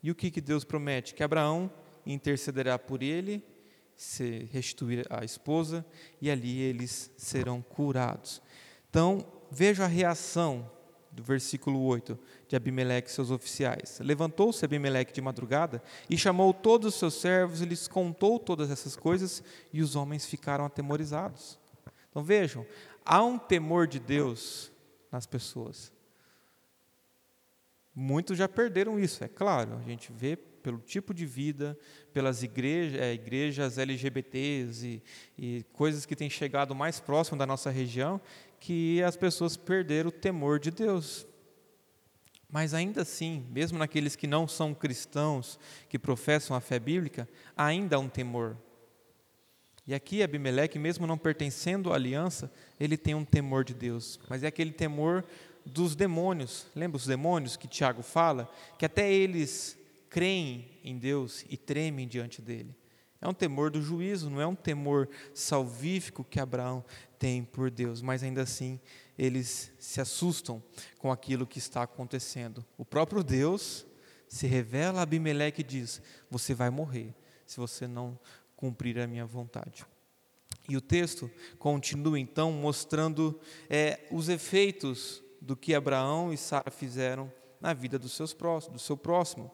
E 0.00 0.10
o 0.12 0.14
que, 0.14 0.30
que 0.30 0.40
Deus 0.40 0.62
promete? 0.62 1.14
Que 1.14 1.24
Abraão 1.24 1.68
intercederá 2.06 2.78
por 2.78 3.02
ele 3.02 3.44
se 3.96 4.48
restituir 4.52 5.04
a 5.10 5.24
esposa 5.24 5.84
e 6.22 6.30
ali 6.30 6.60
eles 6.60 7.10
serão 7.16 7.60
curados. 7.60 8.40
Então, 8.88 9.26
veja 9.50 9.84
a 9.84 9.88
reação 9.88 10.70
do 11.12 11.22
versículo 11.22 11.82
8 11.82 12.18
de 12.48 12.56
Abimeleque 12.56 13.08
e 13.08 13.12
seus 13.12 13.30
oficiais. 13.30 13.98
Levantou-se 14.00 14.64
Abimeleque 14.64 15.12
de 15.12 15.20
madrugada 15.20 15.82
e 16.08 16.16
chamou 16.16 16.54
todos 16.54 16.94
os 16.94 16.98
seus 16.98 17.14
servos 17.14 17.60
e 17.60 17.64
lhes 17.64 17.88
contou 17.88 18.38
todas 18.38 18.70
essas 18.70 18.96
coisas 18.96 19.42
e 19.72 19.82
os 19.82 19.96
homens 19.96 20.26
ficaram 20.26 20.64
atemorizados. 20.64 21.58
Então 22.10 22.22
vejam, 22.22 22.66
há 23.04 23.22
um 23.22 23.38
temor 23.38 23.86
de 23.86 23.98
Deus 23.98 24.70
nas 25.10 25.26
pessoas. 25.26 25.92
Muitos 27.94 28.38
já 28.38 28.48
perderam 28.48 28.98
isso, 28.98 29.24
é 29.24 29.28
claro. 29.28 29.76
A 29.76 29.82
gente 29.82 30.12
vê 30.12 30.36
pelo 30.36 30.78
tipo 30.78 31.12
de 31.12 31.26
vida, 31.26 31.78
pelas 32.12 32.42
igrejas, 32.42 33.00
é, 33.00 33.12
igrejas 33.14 33.78
LGBTs 33.78 34.86
e, 34.86 35.02
e 35.38 35.64
coisas 35.72 36.06
que 36.06 36.14
têm 36.14 36.28
chegado 36.28 36.74
mais 36.74 37.00
próximo 37.00 37.38
da 37.38 37.46
nossa 37.46 37.70
região, 37.70 38.20
que 38.60 39.02
as 39.02 39.16
pessoas 39.16 39.56
perderam 39.56 40.10
o 40.10 40.12
temor 40.12 40.60
de 40.60 40.70
Deus. 40.70 41.26
Mas 42.48 42.74
ainda 42.74 43.02
assim, 43.02 43.46
mesmo 43.50 43.78
naqueles 43.78 44.14
que 44.14 44.26
não 44.26 44.46
são 44.46 44.74
cristãos, 44.74 45.58
que 45.88 45.98
professam 45.98 46.56
a 46.56 46.60
fé 46.60 46.78
bíblica, 46.78 47.28
ainda 47.56 47.96
há 47.96 47.98
um 47.98 48.08
temor. 48.08 48.56
E 49.86 49.94
aqui 49.94 50.22
Abimeleque, 50.22 50.78
mesmo 50.78 51.06
não 51.06 51.16
pertencendo 51.16 51.90
à 51.90 51.94
aliança, 51.94 52.52
ele 52.78 52.96
tem 52.96 53.14
um 53.14 53.24
temor 53.24 53.64
de 53.64 53.72
Deus, 53.72 54.20
mas 54.28 54.42
é 54.42 54.48
aquele 54.48 54.72
temor 54.72 55.24
dos 55.64 55.96
demônios. 55.96 56.66
Lembra 56.74 56.96
os 56.96 57.06
demônios 57.06 57.56
que 57.56 57.66
Tiago 57.66 58.02
fala? 58.02 58.48
Que 58.78 58.84
até 58.84 59.10
eles 59.10 59.78
creem 60.08 60.78
em 60.84 60.98
Deus 60.98 61.44
e 61.48 61.56
tremem 61.56 62.06
diante 62.06 62.42
dele. 62.42 62.74
É 63.20 63.28
um 63.28 63.34
temor 63.34 63.70
do 63.70 63.82
juízo, 63.82 64.30
não 64.30 64.40
é 64.40 64.46
um 64.46 64.54
temor 64.54 65.08
salvífico 65.34 66.24
que 66.24 66.40
Abraão 66.40 66.82
tem 67.18 67.44
por 67.44 67.70
Deus, 67.70 68.00
mas 68.00 68.22
ainda 68.22 68.42
assim 68.42 68.80
eles 69.18 69.70
se 69.78 70.00
assustam 70.00 70.62
com 70.98 71.12
aquilo 71.12 71.46
que 71.46 71.58
está 71.58 71.82
acontecendo. 71.82 72.64
O 72.78 72.84
próprio 72.84 73.22
Deus 73.22 73.86
se 74.26 74.46
revela 74.46 75.00
a 75.00 75.02
Abimeleque 75.02 75.60
e 75.60 75.64
diz: 75.64 76.00
Você 76.30 76.54
vai 76.54 76.70
morrer 76.70 77.14
se 77.44 77.58
você 77.58 77.86
não 77.86 78.18
cumprir 78.56 78.98
a 78.98 79.06
minha 79.06 79.26
vontade. 79.26 79.84
E 80.68 80.76
o 80.76 80.80
texto 80.80 81.30
continua 81.58 82.18
então 82.18 82.52
mostrando 82.52 83.38
é, 83.68 84.06
os 84.10 84.28
efeitos 84.28 85.22
do 85.40 85.56
que 85.56 85.74
Abraão 85.74 86.32
e 86.32 86.36
Sara 86.36 86.70
fizeram 86.70 87.30
na 87.60 87.74
vida 87.74 87.98
dos 87.98 88.12
seus 88.12 88.32
próximos, 88.32 88.80
do 88.80 88.86
seu 88.86 88.96
próximo. 88.96 89.50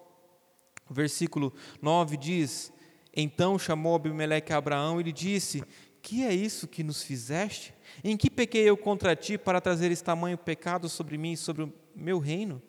O 0.88 0.94
versículo 0.94 1.52
9 1.80 2.16
diz: 2.16 2.72
Então 3.16 3.58
chamou 3.58 3.96
Abimeleque 3.96 4.52
a 4.52 4.58
Abraão 4.58 5.00
e 5.00 5.04
lhe 5.04 5.12
disse: 5.12 5.64
Que 6.02 6.22
é 6.22 6.34
isso 6.34 6.68
que 6.68 6.84
nos 6.84 7.02
fizeste? 7.02 7.72
Em 8.04 8.14
que 8.14 8.28
pequei 8.28 8.68
eu 8.68 8.76
contra 8.76 9.16
ti 9.16 9.38
para 9.38 9.60
trazer 9.60 9.90
esse 9.90 10.04
tamanho 10.04 10.36
pecado 10.36 10.86
sobre 10.86 11.16
mim 11.16 11.32
e 11.32 11.36
sobre 11.36 11.62
o 11.62 11.72
meu 11.94 12.18
reino? 12.18 12.62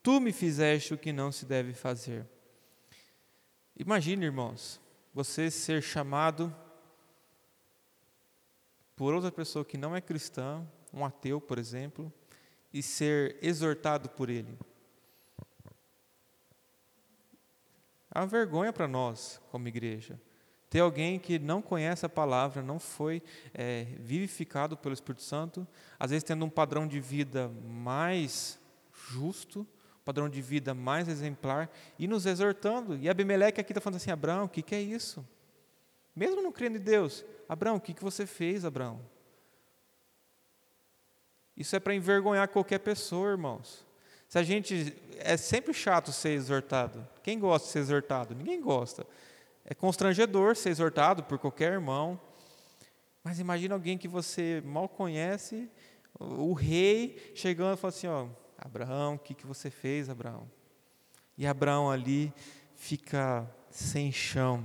Tu 0.00 0.20
me 0.20 0.32
fizeste 0.32 0.94
o 0.94 0.98
que 0.98 1.12
não 1.12 1.32
se 1.32 1.44
deve 1.44 1.74
fazer. 1.74 2.24
Imagine, 3.76 4.26
irmãos, 4.26 4.80
você 5.12 5.50
ser 5.50 5.82
chamado 5.82 6.54
por 8.94 9.12
outra 9.12 9.32
pessoa 9.32 9.64
que 9.64 9.76
não 9.76 9.96
é 9.96 10.00
cristã, 10.00 10.64
um 10.92 11.04
ateu, 11.04 11.40
por 11.40 11.58
exemplo, 11.58 12.12
e 12.72 12.82
ser 12.82 13.38
exortado 13.42 14.08
por 14.08 14.30
ele. 14.30 14.56
É 18.12 18.18
uma 18.18 18.26
vergonha 18.26 18.72
para 18.72 18.88
nós, 18.88 19.40
como 19.50 19.68
igreja. 19.68 20.20
Ter 20.68 20.80
alguém 20.80 21.18
que 21.18 21.38
não 21.38 21.60
conhece 21.60 22.06
a 22.06 22.08
palavra, 22.08 22.62
não 22.62 22.78
foi 22.78 23.22
é, 23.52 23.84
vivificado 23.98 24.76
pelo 24.76 24.94
Espírito 24.94 25.22
Santo, 25.22 25.66
às 25.98 26.10
vezes 26.10 26.24
tendo 26.24 26.44
um 26.44 26.50
padrão 26.50 26.86
de 26.86 27.00
vida 27.00 27.48
mais 27.64 28.58
justo, 29.08 29.60
um 29.60 30.04
padrão 30.04 30.28
de 30.28 30.40
vida 30.40 30.72
mais 30.72 31.08
exemplar, 31.08 31.70
e 31.98 32.06
nos 32.06 32.24
exortando. 32.26 32.96
E 32.96 33.08
Abimeleque 33.08 33.60
aqui 33.60 33.72
está 33.72 33.80
falando 33.80 33.96
assim: 33.96 34.12
Abraão, 34.12 34.44
o 34.44 34.48
que, 34.48 34.62
que 34.62 34.74
é 34.74 34.80
isso? 34.80 35.26
Mesmo 36.14 36.42
não 36.42 36.52
crendo 36.52 36.76
em 36.76 36.80
Deus, 36.80 37.24
Abraão, 37.48 37.76
o 37.76 37.80
que, 37.80 37.94
que 37.94 38.02
você 38.02 38.26
fez, 38.26 38.64
Abraão? 38.64 39.00
Isso 41.56 41.74
é 41.76 41.80
para 41.80 41.94
envergonhar 41.94 42.48
qualquer 42.48 42.78
pessoa, 42.78 43.30
irmãos. 43.30 43.84
Se 44.30 44.38
a 44.38 44.44
gente. 44.44 44.96
É 45.18 45.36
sempre 45.36 45.74
chato 45.74 46.12
ser 46.12 46.30
exortado. 46.30 47.06
Quem 47.22 47.38
gosta 47.38 47.66
de 47.66 47.72
ser 47.72 47.78
exortado? 47.80 48.34
Ninguém 48.34 48.60
gosta. 48.60 49.04
É 49.64 49.74
constrangedor 49.74 50.56
ser 50.56 50.70
exortado 50.70 51.24
por 51.24 51.36
qualquer 51.36 51.72
irmão. 51.72 52.18
Mas 53.24 53.40
imagina 53.40 53.74
alguém 53.74 53.98
que 53.98 54.08
você 54.08 54.62
mal 54.64 54.88
conhece, 54.88 55.68
o 56.18 56.54
rei, 56.54 57.32
chegando 57.34 57.76
e 57.76 57.76
falando 57.76 57.94
assim: 57.94 58.06
ó, 58.06 58.28
Abraão, 58.56 59.16
o 59.16 59.18
que, 59.18 59.34
que 59.34 59.46
você 59.46 59.68
fez, 59.68 60.08
Abraão? 60.08 60.48
E 61.36 61.44
Abraão 61.44 61.90
ali 61.90 62.32
fica 62.76 63.44
sem 63.68 64.12
chão. 64.12 64.64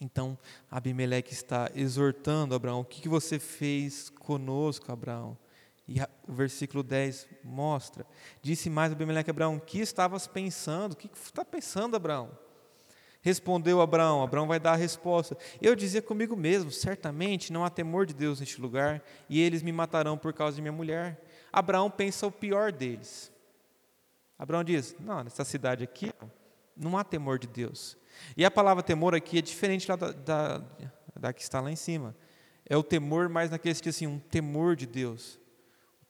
Então, 0.00 0.38
Abimeleque 0.70 1.34
está 1.34 1.70
exortando 1.74 2.54
Abraão: 2.54 2.80
o 2.80 2.84
que, 2.84 3.02
que 3.02 3.10
você 3.10 3.38
fez 3.38 4.08
conosco, 4.08 4.90
Abraão? 4.90 5.36
E 5.92 6.00
o 6.28 6.32
versículo 6.32 6.84
10 6.84 7.26
mostra. 7.42 8.06
Disse 8.40 8.70
mais 8.70 8.92
Abimeleque 8.92 9.28
a 9.28 9.32
Abraão: 9.32 9.58
que 9.58 9.80
estavas 9.80 10.28
pensando? 10.28 10.92
O 10.92 10.96
que 10.96 11.10
está 11.12 11.44
pensando, 11.44 11.96
Abraão? 11.96 12.30
Respondeu 13.20 13.80
Abraão, 13.80 14.22
Abraão 14.22 14.46
vai 14.46 14.60
dar 14.60 14.74
a 14.74 14.76
resposta. 14.76 15.36
Eu 15.60 15.74
dizia 15.74 16.00
comigo 16.00 16.36
mesmo: 16.36 16.70
certamente 16.70 17.52
não 17.52 17.64
há 17.64 17.70
temor 17.70 18.06
de 18.06 18.14
Deus 18.14 18.38
neste 18.38 18.60
lugar, 18.60 19.02
e 19.28 19.40
eles 19.40 19.64
me 19.64 19.72
matarão 19.72 20.16
por 20.16 20.32
causa 20.32 20.54
de 20.54 20.62
minha 20.62 20.70
mulher. 20.70 21.20
Abraão 21.52 21.90
pensa 21.90 22.24
o 22.24 22.30
pior 22.30 22.70
deles. 22.70 23.32
Abraão 24.38 24.62
diz: 24.62 24.94
Não, 25.00 25.24
nessa 25.24 25.44
cidade 25.44 25.82
aqui 25.82 26.12
não 26.76 26.96
há 26.96 27.02
temor 27.02 27.36
de 27.36 27.48
Deus. 27.48 27.98
E 28.36 28.44
a 28.44 28.50
palavra 28.50 28.80
temor 28.80 29.12
aqui 29.12 29.38
é 29.38 29.42
diferente 29.42 29.88
da, 29.88 29.96
da, 29.96 30.64
da 31.18 31.32
que 31.32 31.42
está 31.42 31.60
lá 31.60 31.72
em 31.72 31.76
cima. 31.76 32.14
É 32.64 32.76
o 32.76 32.82
temor 32.84 33.28
mais 33.28 33.50
naquele 33.50 33.74
sentido 33.74 33.90
assim, 33.90 34.06
um 34.06 34.20
temor 34.20 34.76
de 34.76 34.86
Deus, 34.86 35.39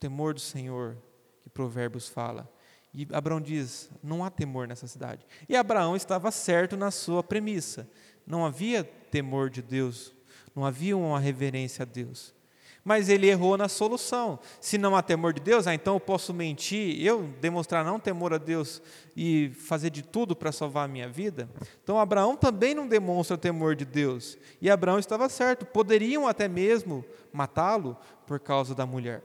temor 0.01 0.33
do 0.35 0.41
Senhor, 0.41 0.97
que 1.43 1.51
Provérbios 1.51 2.09
fala. 2.09 2.51
E 2.93 3.07
Abraão 3.13 3.41
diz: 3.41 3.91
não 4.03 4.25
há 4.25 4.31
temor 4.31 4.67
nessa 4.67 4.87
cidade. 4.87 5.25
E 5.49 5.55
Abraão 5.55 5.95
estava 5.95 6.31
certo 6.31 6.77
na 6.77 6.91
sua 6.91 7.23
premissa. 7.23 7.89
Não 8.27 8.45
havia 8.45 8.83
temor 8.83 9.51
de 9.51 9.63
Deus, 9.63 10.15
não 10.55 10.65
havia 10.65 10.97
uma 10.97 11.21
reverência 11.21 11.83
a 11.83 11.87
Deus. 11.87 12.35
Mas 12.83 13.11
ele 13.11 13.29
errou 13.29 13.59
na 13.59 13.69
solução. 13.69 14.39
Se 14.59 14.79
não 14.79 14.97
há 14.97 15.03
temor 15.03 15.35
de 15.35 15.41
Deus, 15.41 15.67
ah, 15.67 15.75
então 15.75 15.95
eu 15.95 16.01
posso 16.01 16.33
mentir, 16.33 16.99
eu 17.05 17.25
demonstrar 17.41 17.85
não 17.85 18.01
temor 18.01 18.33
a 18.33 18.39
Deus 18.39 18.81
e 19.15 19.51
fazer 19.55 19.91
de 19.91 20.03
tudo 20.03 20.35
para 20.35 20.51
salvar 20.51 20.87
a 20.87 20.89
minha 20.89 21.09
vida? 21.09 21.49
Então 21.83 22.01
Abraão 22.01 22.37
também 22.37 22.75
não 22.75 22.89
demonstra 22.89 23.37
temor 23.37 23.77
de 23.77 23.85
Deus. 23.85 24.39
E 24.63 24.71
Abraão 24.71 24.99
estava 24.99 25.29
certo, 25.29 25.67
poderiam 25.67 26.27
até 26.27 26.49
mesmo 26.49 27.05
matá-lo 27.33 27.97
por 28.27 28.41
causa 28.41 28.75
da 28.75 28.87
mulher. 28.87 29.23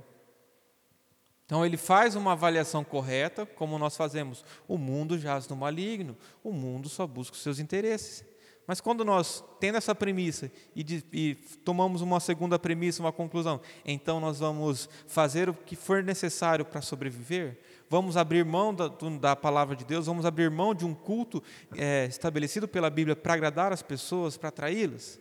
Então 1.45 1.65
ele 1.65 1.77
faz 1.77 2.15
uma 2.15 2.31
avaliação 2.31 2.83
correta, 2.83 3.45
como 3.45 3.77
nós 3.77 3.95
fazemos. 3.95 4.43
O 4.67 4.77
mundo 4.77 5.17
jaz 5.17 5.47
no 5.47 5.55
maligno, 5.55 6.17
o 6.43 6.51
mundo 6.51 6.89
só 6.89 7.05
busca 7.05 7.35
os 7.35 7.43
seus 7.43 7.59
interesses. 7.59 8.25
Mas 8.67 8.81
quando 8.81 9.05
nós, 9.05 9.43
tendo 9.59 9.77
essa 9.77 9.93
premissa 9.93 10.51
e, 10.75 10.83
de, 10.83 11.03
e, 11.13 11.35
tomamos 11.63 12.01
uma 12.01 12.19
segunda 12.19 12.57
premissa, 12.57 13.03
uma 13.03 13.11
conclusão, 13.11 13.61
então 13.85 14.19
nós 14.19 14.39
vamos 14.39 14.89
fazer 15.05 15.49
o 15.49 15.53
que 15.53 15.75
for 15.75 16.01
necessário 16.01 16.65
para 16.65 16.81
sobreviver, 16.81 17.59
vamos 17.87 18.17
abrir 18.17 18.43
mão 18.43 18.73
da, 18.73 18.87
da, 19.21 19.35
palavra 19.35 19.75
de 19.75 19.85
Deus, 19.85 20.07
vamos 20.07 20.25
abrir 20.25 20.49
mão 20.49 20.73
de 20.73 20.83
um 20.83 20.95
culto 20.95 21.43
é, 21.77 22.05
estabelecido 22.05 22.67
pela 22.67 22.89
Bíblia 22.89 23.15
para 23.15 23.35
agradar 23.35 23.71
as 23.71 23.83
pessoas, 23.83 24.35
para 24.35 24.49
atraí-las. 24.49 25.19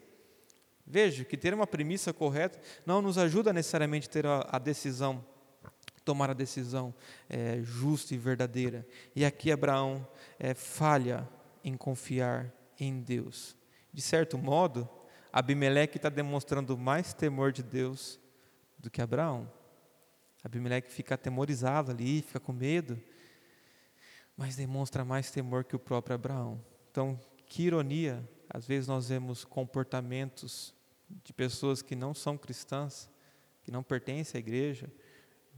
Veja 0.86 1.22
que 1.22 1.36
ter 1.36 1.52
uma 1.52 1.66
premissa 1.66 2.14
correta 2.14 2.58
não 2.86 3.02
nos 3.02 3.18
ajuda 3.18 3.52
necessariamente 3.52 4.08
a 4.08 4.10
ter 4.10 4.26
a, 4.26 4.48
a 4.52 4.58
decisão 4.58 5.22
tomar 6.04 6.30
a 6.30 6.34
decisão 6.34 6.94
é, 7.28 7.60
justa 7.62 8.14
e 8.14 8.18
verdadeira. 8.18 8.86
E 9.16 9.24
aqui 9.24 9.50
Abraão 9.50 10.06
é, 10.38 10.54
falha 10.54 11.28
em 11.62 11.76
confiar 11.76 12.52
em 12.78 13.00
Deus. 13.00 13.56
De 13.92 14.02
certo 14.02 14.36
modo, 14.36 14.88
Abimeleque 15.32 15.96
está 15.96 16.08
demonstrando 16.08 16.76
mais 16.76 17.14
temor 17.14 17.52
de 17.52 17.62
Deus 17.62 18.20
do 18.78 18.90
que 18.90 19.00
Abraão. 19.00 19.50
Abimeleque 20.44 20.92
fica 20.92 21.14
atemorizado 21.14 21.90
ali, 21.90 22.20
fica 22.22 22.38
com 22.38 22.52
medo, 22.52 23.00
mas 24.36 24.56
demonstra 24.56 25.04
mais 25.04 25.30
temor 25.30 25.64
que 25.64 25.74
o 25.74 25.78
próprio 25.78 26.14
Abraão. 26.14 26.62
Então, 26.90 27.18
que 27.46 27.62
ironia, 27.62 28.28
às 28.48 28.66
vezes 28.66 28.86
nós 28.86 29.08
vemos 29.08 29.44
comportamentos 29.44 30.74
de 31.24 31.32
pessoas 31.32 31.82
que 31.82 31.96
não 31.96 32.12
são 32.14 32.36
cristãs, 32.36 33.10
que 33.62 33.70
não 33.70 33.82
pertencem 33.82 34.38
à 34.38 34.40
igreja, 34.40 34.92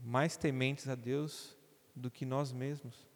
mais 0.03 0.37
tementes 0.37 0.87
a 0.87 0.95
Deus 0.95 1.55
do 1.95 2.09
que 2.11 2.25
nós 2.25 2.51
mesmos. 2.51 3.07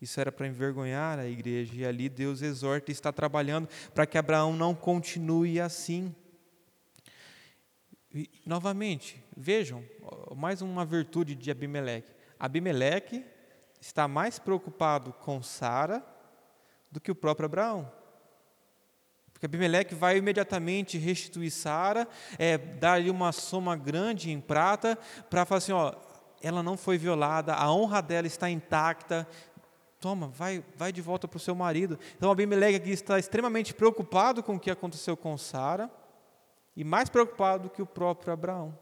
Isso 0.00 0.18
era 0.20 0.32
para 0.32 0.46
envergonhar 0.46 1.18
a 1.18 1.26
igreja, 1.26 1.74
e 1.74 1.84
ali 1.84 2.08
Deus 2.08 2.40
exorta 2.40 2.90
e 2.90 2.92
está 2.92 3.12
trabalhando 3.12 3.68
para 3.94 4.06
que 4.06 4.16
Abraão 4.16 4.54
não 4.54 4.74
continue 4.74 5.60
assim. 5.60 6.14
E, 8.12 8.28
novamente, 8.46 9.22
vejam, 9.36 9.84
mais 10.34 10.62
uma 10.62 10.84
virtude 10.84 11.34
de 11.34 11.50
Abimeleque. 11.50 12.12
Abimeleque 12.38 13.24
está 13.80 14.08
mais 14.08 14.38
preocupado 14.38 15.12
com 15.12 15.42
Sara 15.42 16.04
do 16.90 17.00
que 17.00 17.10
o 17.10 17.14
próprio 17.14 17.46
Abraão. 17.46 17.92
Porque 19.32 19.46
Abimeleque 19.46 19.94
vai 19.94 20.16
imediatamente 20.16 20.98
restituir 20.98 21.50
Sara, 21.50 22.08
é, 22.38 22.58
dar-lhe 22.58 23.10
uma 23.10 23.32
soma 23.32 23.76
grande 23.76 24.30
em 24.30 24.40
prata, 24.40 24.98
para 25.28 25.44
falar 25.44 25.58
assim: 25.58 25.72
ó, 25.72 25.94
ela 26.42 26.62
não 26.62 26.76
foi 26.76 26.96
violada, 26.96 27.54
a 27.54 27.72
honra 27.72 28.00
dela 28.00 28.26
está 28.26 28.48
intacta. 28.48 29.26
Toma, 30.00 30.28
vai, 30.28 30.64
vai 30.76 30.92
de 30.92 31.02
volta 31.02 31.28
para 31.28 31.36
o 31.36 31.40
seu 31.40 31.54
marido. 31.54 31.98
Então 32.16 32.30
Abimeleque 32.30 32.76
aqui 32.76 32.90
está 32.90 33.18
extremamente 33.18 33.74
preocupado 33.74 34.42
com 34.42 34.56
o 34.56 34.60
que 34.60 34.70
aconteceu 34.70 35.16
com 35.16 35.36
Sara 35.36 35.90
e 36.74 36.82
mais 36.82 37.08
preocupado 37.08 37.64
do 37.64 37.70
que 37.70 37.82
o 37.82 37.86
próprio 37.86 38.32
Abraão. 38.32 38.76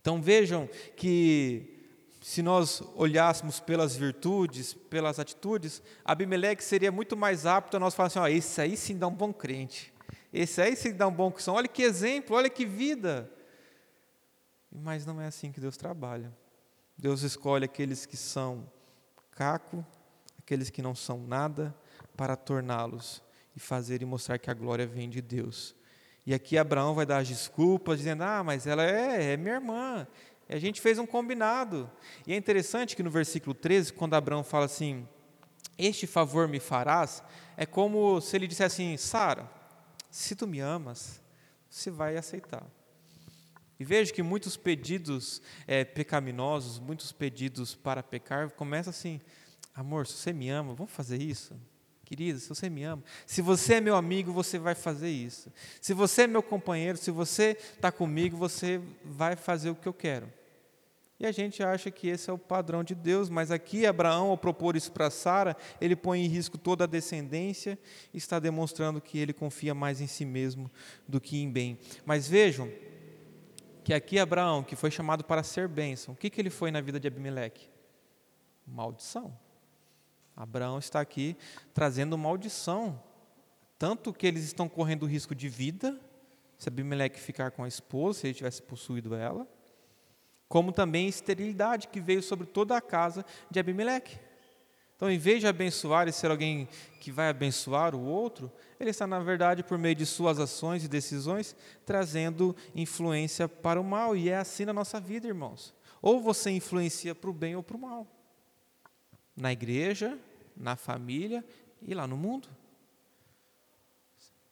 Então 0.00 0.20
vejam 0.20 0.68
que 0.96 1.74
se 2.20 2.42
nós 2.42 2.82
olhássemos 2.96 3.60
pelas 3.60 3.94
virtudes, 3.94 4.72
pelas 4.72 5.18
atitudes, 5.18 5.82
Abimeleque 6.04 6.64
seria 6.64 6.90
muito 6.90 7.16
mais 7.16 7.44
apto 7.44 7.76
a 7.76 7.80
nós 7.80 7.94
falar 7.94 8.06
assim: 8.06 8.18
ó, 8.18 8.26
esse 8.26 8.60
aí 8.60 8.76
sim 8.76 8.96
dá 8.96 9.06
um 9.06 9.14
bom 9.14 9.32
crente, 9.32 9.92
esse 10.32 10.60
aí 10.60 10.74
sim 10.74 10.92
dá 10.92 11.06
um 11.06 11.12
bom 11.12 11.30
cristão, 11.30 11.54
olha 11.54 11.68
que 11.68 11.82
exemplo, 11.82 12.34
olha 12.34 12.48
que 12.48 12.64
vida. 12.64 13.30
Mas 14.74 15.06
não 15.06 15.20
é 15.20 15.26
assim 15.26 15.52
que 15.52 15.60
Deus 15.60 15.76
trabalha. 15.76 16.32
Deus 16.98 17.22
escolhe 17.22 17.64
aqueles 17.64 18.04
que 18.04 18.16
são 18.16 18.68
caco, 19.30 19.86
aqueles 20.38 20.68
que 20.68 20.82
não 20.82 20.94
são 20.94 21.18
nada, 21.18 21.74
para 22.16 22.36
torná-los 22.36 23.22
e 23.54 23.60
fazer 23.60 24.02
e 24.02 24.04
mostrar 24.04 24.38
que 24.38 24.50
a 24.50 24.54
glória 24.54 24.86
vem 24.86 25.08
de 25.08 25.22
Deus. 25.22 25.74
E 26.26 26.34
aqui 26.34 26.58
Abraão 26.58 26.94
vai 26.94 27.06
dar 27.06 27.18
as 27.18 27.28
desculpas, 27.28 27.98
dizendo: 27.98 28.24
Ah, 28.24 28.42
mas 28.42 28.66
ela 28.66 28.84
é, 28.84 29.32
é 29.32 29.36
minha 29.36 29.54
irmã. 29.54 30.06
E 30.48 30.54
a 30.54 30.58
gente 30.58 30.80
fez 30.80 30.98
um 30.98 31.06
combinado. 31.06 31.90
E 32.26 32.32
é 32.32 32.36
interessante 32.36 32.96
que 32.96 33.02
no 33.02 33.10
versículo 33.10 33.54
13, 33.54 33.92
quando 33.92 34.14
Abraão 34.14 34.42
fala 34.42 34.64
assim: 34.64 35.06
Este 35.78 36.06
favor 36.06 36.48
me 36.48 36.58
farás, 36.58 37.22
é 37.56 37.64
como 37.64 38.20
se 38.20 38.36
ele 38.36 38.46
dissesse 38.46 38.82
assim: 38.82 38.96
Sara, 38.96 39.50
se 40.10 40.34
tu 40.34 40.46
me 40.46 40.60
amas, 40.60 41.20
você 41.68 41.90
vai 41.90 42.16
aceitar. 42.16 42.64
E 43.78 43.84
vejo 43.84 44.12
que 44.12 44.22
muitos 44.22 44.56
pedidos 44.56 45.42
é, 45.66 45.84
pecaminosos, 45.84 46.78
muitos 46.78 47.12
pedidos 47.12 47.74
para 47.74 48.02
pecar, 48.02 48.50
começam 48.50 48.90
assim: 48.90 49.20
amor, 49.74 50.06
se 50.06 50.14
você 50.14 50.32
me 50.32 50.48
ama, 50.48 50.74
vamos 50.74 50.92
fazer 50.92 51.20
isso? 51.20 51.54
Querida, 52.04 52.38
se 52.38 52.48
você 52.48 52.68
me 52.68 52.84
ama, 52.84 53.02
se 53.26 53.40
você 53.40 53.74
é 53.74 53.80
meu 53.80 53.96
amigo, 53.96 54.32
você 54.32 54.58
vai 54.58 54.74
fazer 54.74 55.10
isso. 55.10 55.50
Se 55.80 55.94
você 55.94 56.22
é 56.22 56.26
meu 56.26 56.42
companheiro, 56.42 56.98
se 56.98 57.10
você 57.10 57.56
está 57.74 57.90
comigo, 57.90 58.36
você 58.36 58.80
vai 59.04 59.36
fazer 59.36 59.70
o 59.70 59.74
que 59.74 59.88
eu 59.88 59.94
quero. 59.94 60.30
E 61.18 61.26
a 61.26 61.32
gente 61.32 61.62
acha 61.62 61.90
que 61.90 62.08
esse 62.08 62.28
é 62.28 62.32
o 62.32 62.38
padrão 62.38 62.84
de 62.84 62.94
Deus, 62.94 63.30
mas 63.30 63.50
aqui 63.50 63.86
Abraão, 63.86 64.30
ao 64.30 64.36
propor 64.36 64.76
isso 64.76 64.92
para 64.92 65.10
Sara, 65.10 65.56
ele 65.80 65.96
põe 65.96 66.20
em 66.20 66.28
risco 66.28 66.58
toda 66.58 66.84
a 66.84 66.88
descendência 66.88 67.78
e 68.12 68.18
está 68.18 68.38
demonstrando 68.38 69.00
que 69.00 69.18
ele 69.18 69.32
confia 69.32 69.74
mais 69.74 70.00
em 70.00 70.06
si 70.06 70.24
mesmo 70.24 70.70
do 71.08 71.20
que 71.20 71.38
em 71.38 71.50
bem. 71.50 71.78
Mas 72.04 72.28
vejam, 72.28 72.70
que 73.84 73.94
aqui 73.94 74.18
Abraão, 74.18 74.64
que 74.64 74.74
foi 74.74 74.90
chamado 74.90 75.22
para 75.22 75.42
ser 75.42 75.68
bênção, 75.68 76.14
o 76.14 76.16
que, 76.16 76.30
que 76.30 76.40
ele 76.40 76.50
foi 76.50 76.70
na 76.70 76.80
vida 76.80 76.98
de 76.98 77.06
Abimeleque? 77.06 77.68
Maldição. 78.66 79.38
Abraão 80.36 80.78
está 80.78 81.00
aqui 81.00 81.36
trazendo 81.72 82.18
maldição 82.18 83.00
Tanto 83.78 84.12
que 84.12 84.26
eles 84.26 84.44
estão 84.44 84.68
correndo 84.68 85.04
risco 85.04 85.34
de 85.34 85.48
vida, 85.48 86.00
se 86.56 86.68
Abimeleque 86.68 87.18
ficar 87.20 87.50
com 87.50 87.64
a 87.64 87.68
esposa, 87.68 88.20
se 88.20 88.26
ele 88.28 88.34
tivesse 88.34 88.62
possuído 88.62 89.14
ela, 89.14 89.46
como 90.48 90.72
também 90.72 91.08
esterilidade 91.08 91.88
que 91.88 92.00
veio 92.00 92.22
sobre 92.22 92.46
toda 92.46 92.76
a 92.76 92.80
casa 92.80 93.26
de 93.50 93.58
Abimeleque. 93.58 94.18
Então, 94.96 95.10
em 95.10 95.18
vez 95.18 95.40
de 95.40 95.48
abençoar 95.48 96.06
e 96.06 96.12
ser 96.12 96.30
alguém 96.30 96.68
que 97.00 97.10
vai 97.10 97.28
abençoar 97.28 97.94
o 97.94 98.00
outro, 98.00 98.50
ele 98.84 98.90
está, 98.90 99.06
na 99.06 99.18
verdade, 99.18 99.62
por 99.62 99.78
meio 99.78 99.94
de 99.94 100.04
suas 100.04 100.38
ações 100.38 100.84
e 100.84 100.88
decisões, 100.88 101.56
trazendo 101.84 102.54
influência 102.74 103.48
para 103.48 103.80
o 103.80 103.84
mal. 103.84 104.16
E 104.16 104.28
é 104.28 104.36
assim 104.36 104.64
na 104.64 104.72
nossa 104.72 105.00
vida, 105.00 105.26
irmãos. 105.26 105.74
Ou 106.02 106.20
você 106.20 106.50
influencia 106.50 107.14
para 107.14 107.30
o 107.30 107.32
bem 107.32 107.56
ou 107.56 107.62
para 107.62 107.76
o 107.76 107.80
mal. 107.80 108.06
Na 109.36 109.52
igreja, 109.52 110.18
na 110.56 110.76
família 110.76 111.44
e 111.82 111.94
lá 111.94 112.06
no 112.06 112.16
mundo. 112.16 112.48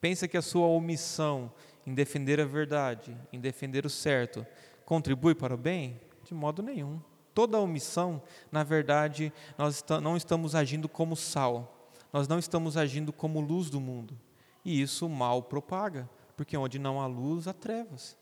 Pensa 0.01 0.27
que 0.27 0.37
a 0.37 0.43
sua 0.43 0.67
omissão 0.67 1.53
em 1.87 1.95
defender 1.95 2.41
a 2.41 2.45
verdade, 2.45 3.17
em 3.33 3.39
defender 3.39 3.85
o 3.85 3.91
certo, 3.91 4.47
contribui 4.85 5.35
para 5.35 5.55
o 5.55 5.59
bem? 5.59 6.01
De 6.25 6.35
modo 6.35 6.63
nenhum. 6.63 7.01
Toda 7.35 7.59
omissão, 7.59 8.23
na 8.51 8.63
verdade, 8.63 9.33
nós 9.57 9.85
não 10.03 10.17
estamos 10.17 10.55
agindo 10.55 10.89
como 10.89 11.17
sal, 11.17 11.82
nós 12.13 12.29
não 12.29 12.39
estamos 12.39 12.77
agindo 12.77 13.13
como 13.13 13.41
luz 13.41 13.71
do 13.71 13.81
mundo. 13.81 14.19
E 14.65 14.81
isso 14.81 15.07
o 15.07 15.11
mal 15.11 15.43
propaga, 15.43 16.09
porque 16.37 16.57
onde 16.57 16.79
não 16.79 17.01
há 17.01 17.07
luz, 17.07 17.49
há 17.49 17.53
trevas. 17.53 18.17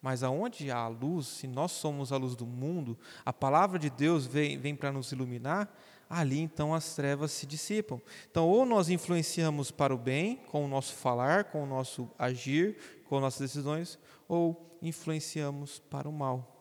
Mas 0.00 0.22
aonde 0.22 0.70
há 0.70 0.86
luz, 0.88 1.26
se 1.26 1.46
nós 1.46 1.72
somos 1.72 2.12
a 2.12 2.16
luz 2.16 2.36
do 2.36 2.46
mundo, 2.46 2.98
a 3.24 3.32
palavra 3.32 3.78
de 3.78 3.90
Deus 3.90 4.26
vem, 4.26 4.58
vem 4.58 4.74
para 4.74 4.92
nos 4.92 5.10
iluminar, 5.12 5.72
ali 6.08 6.38
então 6.38 6.74
as 6.74 6.94
trevas 6.94 7.32
se 7.32 7.46
dissipam. 7.46 8.00
Então, 8.30 8.48
ou 8.48 8.64
nós 8.64 8.88
influenciamos 8.88 9.70
para 9.70 9.94
o 9.94 9.98
bem, 9.98 10.36
com 10.48 10.64
o 10.64 10.68
nosso 10.68 10.94
falar, 10.94 11.44
com 11.44 11.62
o 11.62 11.66
nosso 11.66 12.08
agir, 12.18 13.02
com 13.08 13.20
nossas 13.20 13.40
decisões, 13.40 13.98
ou 14.28 14.78
influenciamos 14.80 15.78
para 15.78 16.08
o 16.08 16.12
mal. 16.12 16.52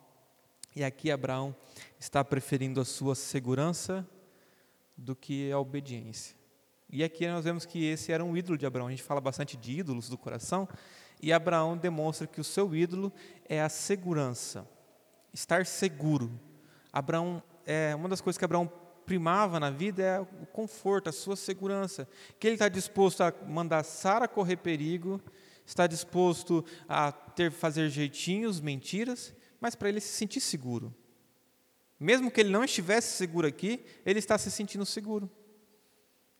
E 0.75 0.83
aqui 0.83 1.09
Abraão 1.09 1.55
está 1.99 2.23
preferindo 2.23 2.81
a 2.81 2.85
sua 2.85 3.15
segurança 3.15 4.07
do 4.97 5.15
que 5.15 5.51
a 5.51 5.59
obediência. 5.59 6.35
E 6.89 7.03
aqui 7.03 7.27
nós 7.27 7.43
vemos 7.43 7.65
que 7.65 7.83
esse 7.85 8.11
era 8.11 8.23
um 8.23 8.35
ídolo 8.37 8.57
de 8.57 8.65
Abraão. 8.65 8.87
A 8.87 8.91
gente 8.91 9.03
fala 9.03 9.19
bastante 9.19 9.57
de 9.57 9.79
ídolos 9.79 10.09
do 10.09 10.17
coração, 10.17 10.67
e 11.21 11.33
Abraão 11.33 11.77
demonstra 11.77 12.27
que 12.27 12.39
o 12.39 12.43
seu 12.43 12.75
ídolo 12.75 13.11
é 13.47 13.61
a 13.61 13.69
segurança, 13.69 14.67
estar 15.33 15.65
seguro. 15.65 16.39
Abraão, 16.91 17.41
é, 17.65 17.95
uma 17.95 18.09
das 18.09 18.21
coisas 18.21 18.37
que 18.37 18.45
Abraão 18.45 18.71
primava 19.05 19.59
na 19.59 19.69
vida 19.69 20.03
é 20.03 20.19
o 20.19 20.45
conforto, 20.47 21.09
a 21.09 21.13
sua 21.13 21.35
segurança. 21.35 22.07
Que 22.39 22.47
ele 22.47 22.55
está 22.55 22.67
disposto 22.67 23.21
a 23.21 23.33
mandar 23.47 23.83
Sara 23.83 24.27
correr 24.27 24.57
perigo, 24.57 25.21
está 25.65 25.87
disposto 25.87 26.65
a 26.87 27.11
ter 27.11 27.51
fazer 27.51 27.89
jeitinhos, 27.89 28.59
mentiras, 28.59 29.33
mas 29.59 29.75
para 29.75 29.89
ele 29.89 29.99
se 29.99 30.13
sentir 30.13 30.39
seguro. 30.39 30.93
Mesmo 31.99 32.29
que 32.29 32.41
ele 32.41 32.49
não 32.49 32.63
estivesse 32.63 33.15
seguro 33.15 33.47
aqui, 33.47 33.85
ele 34.05 34.19
está 34.19 34.37
se 34.37 34.51
sentindo 34.51 34.85
seguro. 34.85 35.29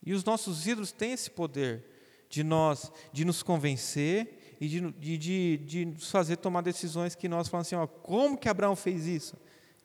E 0.06 0.14
os 0.14 0.24
nossos 0.24 0.68
ídolos 0.68 0.92
têm 0.92 1.14
esse 1.14 1.30
poder 1.30 1.84
de 2.30 2.44
nós, 2.44 2.92
de 3.12 3.26
nos 3.26 3.42
convencer 3.42 4.56
e 4.60 4.68
de, 4.68 4.92
de, 4.92 5.18
de, 5.18 5.58
de 5.58 5.86
nos 5.86 6.12
fazer 6.12 6.38
tomar 6.38 6.62
decisões 6.62 7.16
que 7.16 7.28
nós 7.28 7.48
falamos 7.48 7.68
assim, 7.68 7.76
ó, 7.76 7.88
como 7.88 8.38
que 8.38 8.48
Abraão 8.48 8.76
fez 8.76 9.06
isso? 9.08 9.36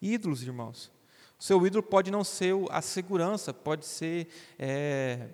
Ídolos, 0.00 0.42
irmãos. 0.42 0.90
O 1.38 1.42
seu 1.42 1.66
ídolo 1.66 1.82
pode 1.82 2.10
não 2.10 2.22
ser 2.22 2.54
a 2.70 2.82
segurança, 2.82 3.54
pode 3.54 3.86
ser 3.86 4.28
é, 4.58 5.28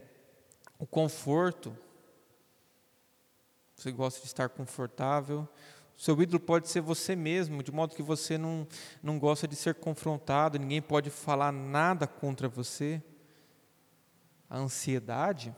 o 0.79 0.87
conforto. 0.87 1.77
Você 3.75 3.91
gosta 3.91 4.21
de 4.21 4.27
estar 4.27 4.49
confortável, 4.49 5.49
seu 5.97 6.21
ídolo 6.21 6.39
pode 6.39 6.69
ser 6.69 6.81
você 6.81 7.17
mesmo, 7.17 7.63
de 7.63 7.73
modo 7.73 7.95
que 7.95 8.03
você 8.03 8.37
não, 8.37 8.67
não 9.03 9.19
gosta 9.19 9.49
de 9.49 9.57
ser 9.57 9.75
confrontado, 9.75 10.59
ninguém 10.59 10.81
pode 10.81 11.09
falar 11.09 11.51
nada 11.51 12.07
contra 12.07 12.49
você. 12.49 13.03
A 14.49 14.59
ansiedade. 14.59 15.55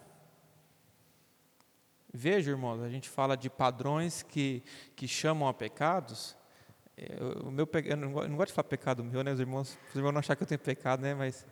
Veja, 2.13 2.51
irmãos, 2.51 2.81
a 2.83 2.89
gente 2.89 3.09
fala 3.09 3.37
de 3.37 3.51
padrões 3.51 4.23
que, 4.23 4.63
que 4.97 5.07
chamam 5.07 5.49
a 5.49 5.55
pecados. 5.55 6.37
É, 6.97 7.23
o 7.45 7.51
meu, 7.51 7.69
eu 7.85 7.97
não, 7.97 8.23
eu 8.23 8.29
não 8.29 8.37
gosto 8.37 8.49
de 8.49 8.55
falar 8.55 8.69
pecado 8.69 9.05
meu, 9.05 9.23
né? 9.23 9.33
Os 9.33 9.41
irmãos, 9.41 9.79
os 9.91 9.95
irmãos 9.95 10.13
não 10.13 10.19
achar 10.21 10.35
que 10.35 10.43
eu 10.43 10.47
tenho 10.47 10.59
pecado, 10.59 11.01
né? 11.03 11.15
Mas 11.15 11.47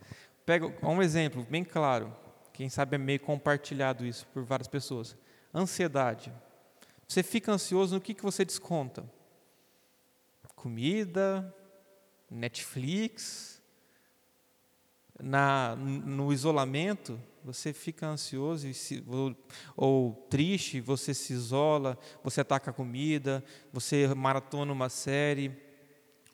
pega 0.45 0.67
um 0.83 1.03
exemplo 1.03 1.47
bem 1.49 1.63
claro. 1.63 2.15
Quem 2.53 2.71
sabe 2.71 2.95
é 2.95 2.99
meio 2.99 3.21
compartilhado 3.21 4.07
isso 4.07 4.27
por 4.29 4.43
várias 4.43 4.67
pessoas. 4.67 5.17
Ansiedade. 5.55 6.33
Você 7.07 7.23
fica 7.23 7.53
ansioso 7.53 7.95
no 7.95 8.01
que, 8.01 8.15
que 8.15 8.23
você 8.23 8.45
desconta? 8.45 9.05
Comida, 10.57 11.55
Netflix, 12.31 13.56
na, 15.23 15.75
no 15.77 16.33
isolamento, 16.33 17.21
você 17.45 17.73
fica 17.73 18.07
ansioso 18.07 18.73
se, 18.75 19.05
ou, 19.07 19.37
ou, 19.77 20.27
triste, 20.29 20.81
você 20.81 21.15
se 21.15 21.33
isola, 21.33 21.99
você 22.23 22.41
ataca 22.41 22.71
a 22.71 22.75
comida, 22.75 23.43
você 23.73 24.09
maratona 24.15 24.73
uma 24.73 24.89
série, 24.89 25.57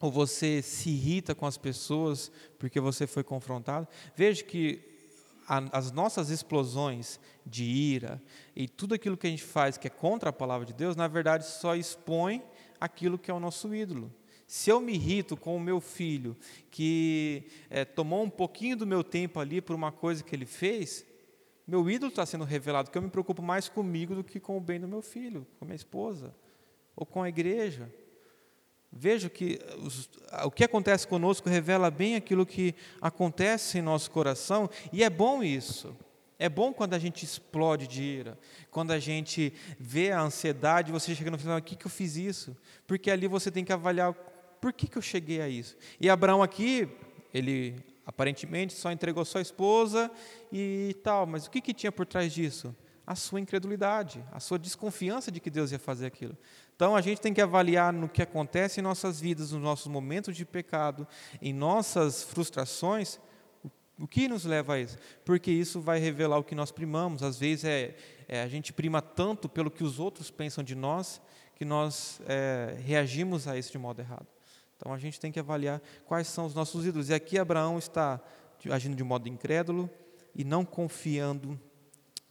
ou 0.01 0.11
você 0.11 0.62
se 0.62 0.90
irrita 0.90 1.35
com 1.35 1.47
as 1.47 1.57
pessoas 1.57 2.33
porque 2.59 2.81
você 2.81 3.07
foi 3.07 3.23
confrontado. 3.23 3.87
Veja 4.16 4.42
que 4.42 4.83
a, 5.47 5.79
as 5.79 5.92
nossas 5.92 6.31
explosões 6.31 7.21
de 7.47 7.64
ira 7.64 8.21
e 8.57 8.66
tudo 8.66 8.95
aquilo 8.95 9.16
que 9.16 9.27
a 9.27 9.31
gente 9.31 9.45
faz 9.45 9.77
que 9.77 9.87
é 9.87 9.90
contra 9.90 10.31
a 10.31 10.33
palavra 10.33 10.66
de 10.66 10.73
Deus, 10.73 10.97
na 10.97 11.07
verdade 11.07 11.47
só 11.47 11.77
expõe 11.77 12.42
aquilo 12.81 13.18
que 13.18 13.31
é 13.31 13.35
o 13.35 13.40
nosso 13.40 13.73
ídolo. 13.75 14.12
Se 14.53 14.69
eu 14.69 14.83
me 14.83 14.93
irrito 14.93 15.35
com 15.35 15.57
o 15.57 15.59
meu 15.59 15.81
filho, 15.81 16.37
que 16.71 17.47
é, 17.71 17.87
tomou 17.87 18.23
um 18.23 18.29
pouquinho 18.29 18.77
do 18.77 18.87
meu 18.87 19.03
tempo 19.03 19.41
ali 19.41 19.62
por 19.62 19.75
uma 19.75 19.91
coisa 19.91 20.23
que 20.23 20.37
ele 20.37 20.45
fez, 20.45 21.07
meu 21.67 21.88
ídolo 21.88 22.11
está 22.11 22.27
sendo 22.27 22.45
revelado, 22.45 22.91
que 22.91 22.99
eu 22.99 23.01
me 23.01 23.09
preocupo 23.09 23.41
mais 23.41 23.67
comigo 23.67 24.15
do 24.15 24.23
que 24.23 24.38
com 24.38 24.59
o 24.59 24.61
bem 24.61 24.79
do 24.79 24.87
meu 24.87 25.01
filho, 25.01 25.47
com 25.59 25.65
a 25.65 25.67
minha 25.67 25.75
esposa, 25.75 26.35
ou 26.95 27.07
com 27.07 27.23
a 27.23 27.31
igreja. 27.31 27.91
Vejo 28.93 29.31
que 29.31 29.59
os, 29.79 30.11
o 30.45 30.51
que 30.51 30.65
acontece 30.65 31.09
conosco 31.09 31.49
revela 31.49 31.91
bem 31.91 32.15
aquilo 32.15 32.45
que 32.45 32.75
acontece 33.01 33.79
em 33.79 33.83
nosso 33.83 34.11
coração, 34.11 34.69
e 34.93 35.03
é 35.03 35.09
bom 35.09 35.43
isso. 35.43 35.97
É 36.38 36.51
bom 36.51 36.75
quando 36.75 36.93
a 36.93 36.99
gente 36.99 37.25
explode 37.25 37.87
de 37.87 38.03
ira, 38.03 38.38
quando 38.71 38.91
a 38.91 38.99
gente 38.99 39.55
vê 39.81 40.11
a 40.11 40.21
ansiedade, 40.21 40.93
você 40.93 41.15
chega 41.15 41.31
no 41.31 41.38
final, 41.38 41.57
o 41.57 41.62
que, 41.62 41.75
que 41.75 41.87
eu 41.87 41.91
fiz 41.91 42.17
isso? 42.17 42.55
Porque 42.87 43.11
ali 43.11 43.27
você 43.27 43.51
tem 43.51 43.65
que 43.65 43.73
avaliar 43.73 44.15
por 44.62 44.72
que, 44.72 44.87
que 44.87 44.96
eu 44.96 45.03
cheguei 45.03 45.42
a 45.42 45.48
isso. 45.48 45.77
E 46.01 46.09
Abraão 46.09 46.40
aqui, 46.40 46.88
ele 47.35 47.85
aparentemente 48.07 48.75
só 48.75 48.92
entregou 48.92 49.25
sua 49.25 49.40
esposa 49.40 50.09
e 50.53 50.94
tal, 51.03 51.27
mas 51.27 51.46
o 51.46 51.51
que, 51.51 51.61
que 51.61 51.75
tinha 51.75 51.90
por 51.90 52.07
trás 52.07 52.33
disso? 52.33 52.72
A 53.05 53.16
sua 53.16 53.40
incredulidade, 53.40 54.25
a 54.31 54.38
sua 54.38 54.61
desconfiança 54.61 55.33
de 55.33 55.40
que 55.40 55.51
Deus 55.51 55.72
ia 55.72 55.81
fazer 55.81 56.07
aquilo. 56.07 56.38
Então 56.77 56.94
a 56.94 57.01
gente 57.01 57.20
tem 57.20 57.35
que 57.35 57.40
avaliar 57.40 57.92
no 57.92 58.09
que 58.09 58.22
acontece 58.22 58.79
em 58.79 58.85
nossas 58.85 59.20
vidas, 59.20 59.51
nos 59.51 59.61
nossos 59.61 59.88
momentos 59.88 60.37
de 60.37 60.44
pecado, 60.44 61.09
em 61.40 61.53
nossas 61.53 62.22
frustrações, 62.22 63.18
o 63.98 64.07
que 64.07 64.29
nos 64.29 64.44
leva 64.44 64.75
a 64.75 64.81
isso? 64.81 64.96
Porque 65.25 65.51
isso 65.51 65.81
vai 65.81 65.98
revelar 65.98 66.38
o 66.38 66.44
que 66.44 66.55
nós 66.55 66.70
primamos. 66.70 67.25
Às 67.25 67.37
vezes 67.37 67.64
é, 67.64 67.96
é 68.29 68.42
a 68.42 68.48
gente 68.48 68.72
prima 68.72 69.03
tanto 69.03 69.48
pelo 69.48 69.72
que 69.72 69.83
os 69.83 69.98
outros 69.98 70.31
pensam 70.31 70.62
de 70.62 70.77
nós 70.77 71.20
que 71.62 71.64
nós 71.64 72.20
é, 72.27 72.77
reagimos 72.85 73.46
a 73.46 73.57
isso 73.57 73.70
de 73.70 73.79
modo 73.79 74.01
errado. 74.01 74.27
Então 74.83 74.92
a 74.92 74.99
gente 74.99 75.21
tem 75.21 75.31
que 75.31 75.38
avaliar 75.38 75.81
quais 76.05 76.27
são 76.27 76.45
os 76.45 76.57
nossos 76.57 76.85
ídolos. 76.85 77.09
E 77.09 77.14
aqui 77.14 77.38
Abraão 77.38 77.79
está 77.79 78.21
agindo 78.68 78.97
de 78.97 79.05
modo 79.05 79.28
incrédulo 79.28 79.89
e 80.35 80.43
não 80.43 80.64
confiando 80.64 81.59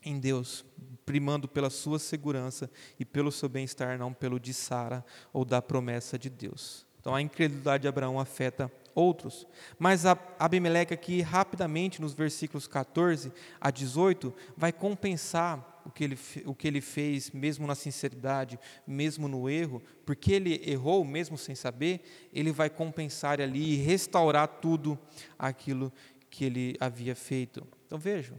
em 0.03 0.19
Deus, 0.19 0.65
primando 1.05 1.47
pela 1.47 1.69
sua 1.69 1.97
segurança 1.97 2.69
e 2.99 3.05
pelo 3.05 3.31
seu 3.31 3.47
bem-estar, 3.47 3.97
não 3.97 4.11
pelo 4.11 4.37
de 4.37 4.53
Sara 4.53 5.05
ou 5.31 5.45
da 5.45 5.61
promessa 5.61 6.19
de 6.19 6.29
Deus. 6.29 6.85
Então 6.99 7.15
a 7.15 7.21
incredulidade 7.21 7.83
de 7.83 7.87
Abraão 7.87 8.19
afeta 8.19 8.69
outros. 8.93 9.47
Mas 9.79 10.03
Abimeleque 10.37 10.93
aqui 10.93 11.21
rapidamente 11.21 12.01
nos 12.01 12.13
versículos 12.13 12.67
14 12.67 13.31
a 13.61 13.71
18 13.71 14.33
vai 14.57 14.73
compensar 14.73 15.70
o 15.85 15.91
que 15.91 16.03
ele, 16.03 16.19
o 16.45 16.53
que 16.53 16.67
ele 16.67 16.81
fez, 16.81 17.31
mesmo 17.31 17.65
na 17.65 17.75
sinceridade, 17.75 18.59
mesmo 18.85 19.27
no 19.27 19.49
erro, 19.49 19.81
porque 20.05 20.33
ele 20.33 20.61
errou 20.65 21.03
mesmo 21.03 21.37
sem 21.37 21.55
saber, 21.55 22.01
ele 22.33 22.51
vai 22.51 22.69
compensar 22.69 23.41
ali 23.41 23.73
e 23.73 23.75
restaurar 23.75 24.47
tudo 24.47 24.97
aquilo 25.37 25.91
que 26.29 26.45
ele 26.45 26.75
havia 26.79 27.15
feito. 27.15 27.67
Então 27.85 27.99
vejam, 27.99 28.37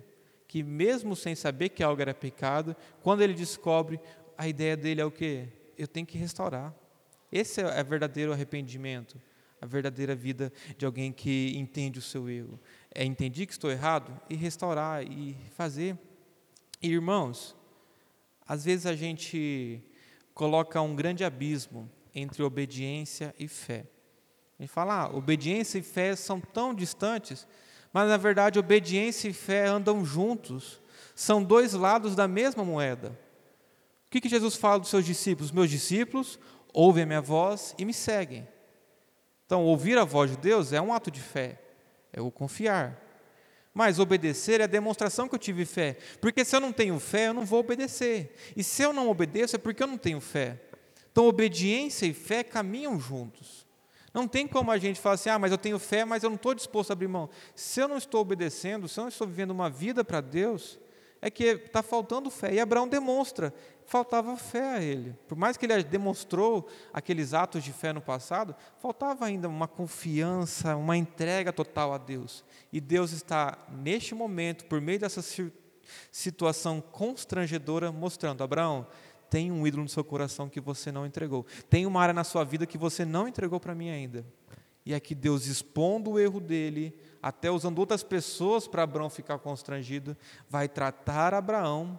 que 0.49 0.63
mesmo 0.63 1.17
sem 1.17 1.35
saber 1.35 1.71
que 1.71 1.83
algo 1.83 2.01
era 2.03 2.15
pecado, 2.15 2.77
quando 3.03 3.23
ele 3.23 3.35
descobre, 3.35 4.01
a 4.37 4.49
ideia 4.49 4.77
dele 4.77 5.01
é 5.01 5.05
o 5.05 5.11
quê? 5.11 5.49
Eu 5.79 5.87
tenho 5.87 6.07
que 6.07 6.19
restaurar. 6.19 6.75
Esse 7.31 7.63
é 7.63 7.81
o 7.81 7.85
verdadeiro 7.85 8.33
arrependimento, 8.33 9.21
a 9.61 9.67
verdadeira 9.67 10.15
vida 10.15 10.53
de 10.77 10.85
alguém 10.85 11.13
que 11.13 11.55
entende 11.57 11.99
o 11.99 12.03
seu 12.03 12.29
erro. 12.29 12.61
É 12.95 13.05
entender 13.05 13.47
que 13.47 13.53
estou 13.53 13.71
errado 13.71 14.13
e 14.29 14.35
restaurar 14.35 15.03
e 15.03 15.37
fazer. 15.57 15.97
Irmãos, 16.83 17.57
Às 18.47 18.65
vezes 18.65 18.87
a 18.87 18.95
gente 18.95 19.81
coloca 20.35 20.81
um 20.81 20.95
grande 20.95 21.25
abismo 21.25 21.91
entre 22.15 22.43
obediência 22.43 23.35
e 23.39 23.47
fé. 23.49 23.87
A 24.59 24.63
gente 24.63 24.73
fala, 24.73 25.05
ah, 25.05 25.17
obediência 25.17 25.79
e 25.79 25.83
fé 25.83 26.15
são 26.15 26.41
tão 26.41 26.75
distantes, 26.75 27.47
mas 27.93 28.09
na 28.09 28.17
verdade 28.17 28.59
obediência 28.59 29.29
e 29.29 29.33
fé 29.33 29.67
andam 29.67 30.05
juntos, 30.05 30.81
são 31.15 31.43
dois 31.43 31.73
lados 31.73 32.15
da 32.15 32.29
mesma 32.29 32.65
moeda. 32.65 33.19
O 34.07 34.11
que, 34.11 34.21
que 34.21 34.29
Jesus 34.29 34.57
fala 34.57 34.81
dos 34.81 34.91
seus 34.91 35.07
discípulos? 35.07 35.53
Meus 35.53 35.71
discípulos 35.71 36.39
ouvem 36.73 37.05
a 37.05 37.07
minha 37.07 37.21
voz 37.21 37.75
e 37.79 37.85
me 37.85 37.95
seguem. 37.95 38.47
Então, 39.47 39.65
ouvir 39.65 39.99
a 39.99 40.05
voz 40.05 40.31
de 40.31 40.37
Deus 40.37 40.73
é 40.73 40.81
um 40.81 40.93
ato 40.93 41.11
de 41.11 41.21
fé, 41.21 41.61
é 42.13 42.21
o 42.21 42.31
confiar. 42.31 43.02
Mas 43.75 43.99
obedecer 43.99 44.61
é 44.61 44.65
a 44.65 44.67
demonstração 44.67 45.29
que 45.29 45.35
eu 45.35 45.39
tive 45.39 45.65
fé. 45.65 45.97
Porque 46.21 46.45
se 46.45 46.55
eu 46.55 46.61
não 46.61 46.73
tenho 46.73 46.99
fé, 47.01 47.29
eu 47.29 47.35
não 47.35 47.45
vou 47.45 47.61
obedecer. 47.61 48.35
E 48.55 48.63
se 48.63 48.83
eu 48.83 48.93
não 48.93 49.09
obedeço, 49.09 49.57
é 49.57 49.59
porque 49.59 49.83
eu 49.83 49.87
não 49.87 49.97
tenho 49.97 50.21
fé. 50.21 50.61
Então, 51.11 51.27
obediência 51.27 52.07
e 52.07 52.13
fé 52.13 52.43
caminham 52.43 52.99
juntos. 53.01 53.67
Não 54.13 54.29
tem 54.29 54.47
como 54.47 54.71
a 54.71 54.77
gente 54.77 55.01
falar 55.01 55.15
assim, 55.15 55.31
ah, 55.31 55.39
mas 55.39 55.53
eu 55.53 55.59
tenho 55.59 55.79
fé, 55.79 56.05
mas 56.05 56.23
eu 56.23 56.29
não 56.29 56.37
estou 56.37 56.55
disposto 56.55 56.91
a 56.91 56.93
abrir 56.93 57.09
mão. 57.09 57.31
Se 57.55 57.81
eu 57.81 57.89
não 57.89 57.97
estou 57.97 58.21
obedecendo, 58.21 58.87
se 58.89 59.01
eu 59.01 59.03
não 59.03 59.09
estou 59.09 59.27
vivendo 59.27 59.53
uma 59.53 59.71
vida 59.71 60.05
para 60.05 60.21
Deus, 60.21 60.79
é 61.23 61.31
que 61.31 61.45
está 61.45 61.83
faltando 61.83 62.31
fé. 62.31 62.53
E 62.53 62.61
Abraão 62.61 62.87
demonstra, 62.87 63.55
faltava 63.87 64.37
fé 64.37 64.77
a 64.77 64.83
ele. 64.83 65.17
Por 65.29 65.37
mais 65.37 65.57
que 65.57 65.67
ele 65.67 65.83
demonstrou 65.83 66.69
aqueles 66.93 67.35
atos 67.35 67.63
de 67.63 67.73
fé 67.73 67.93
no 67.93 68.01
passado, 68.01 68.55
faltava 68.79 69.27
ainda 69.27 69.49
uma 69.49 69.69
confiança, 69.69 70.77
uma 70.77 70.97
entrega 70.97 71.53
total 71.53 71.93
a 71.93 71.99
Deus. 71.99 72.45
E 72.73 72.81
Deus 72.81 73.13
está, 73.13 73.59
neste 73.71 74.15
momento, 74.15 74.65
por 74.67 74.81
meio 74.81 74.99
dessa 74.99 75.23
situação 76.11 76.81
constrangedora, 76.81 77.93
mostrando: 77.93 78.43
Abraão, 78.43 78.87
tem 79.29 79.51
um 79.51 79.67
ídolo 79.67 79.85
no 79.85 79.89
seu 79.89 80.05
coração 80.05 80.49
que 80.49 80.61
você 80.61 80.93
não 80.93 81.07
entregou. 81.07 81.47
Tem 81.71 81.87
uma 81.87 82.03
área 82.03 82.15
na 82.15 82.25
sua 82.25 82.45
vida 82.45 82.67
que 82.67 82.77
você 82.77 83.05
não 83.05 83.27
entregou 83.27 83.59
para 83.59 83.75
mim 83.75 83.91
ainda. 83.91 84.27
E 84.85 84.95
aqui 84.95 85.15
Deus 85.15 85.47
expondo 85.47 86.13
o 86.13 86.19
erro 86.19 86.41
dele, 86.41 86.95
até 87.23 87.51
usando 87.51 87.79
outras 87.79 88.03
pessoas 88.03 88.67
para 88.67 88.83
Abraão 88.83 89.09
ficar 89.09 89.39
constrangido, 89.39 90.17
vai 90.49 90.69
tratar 90.69 91.33
Abraão 91.33 91.99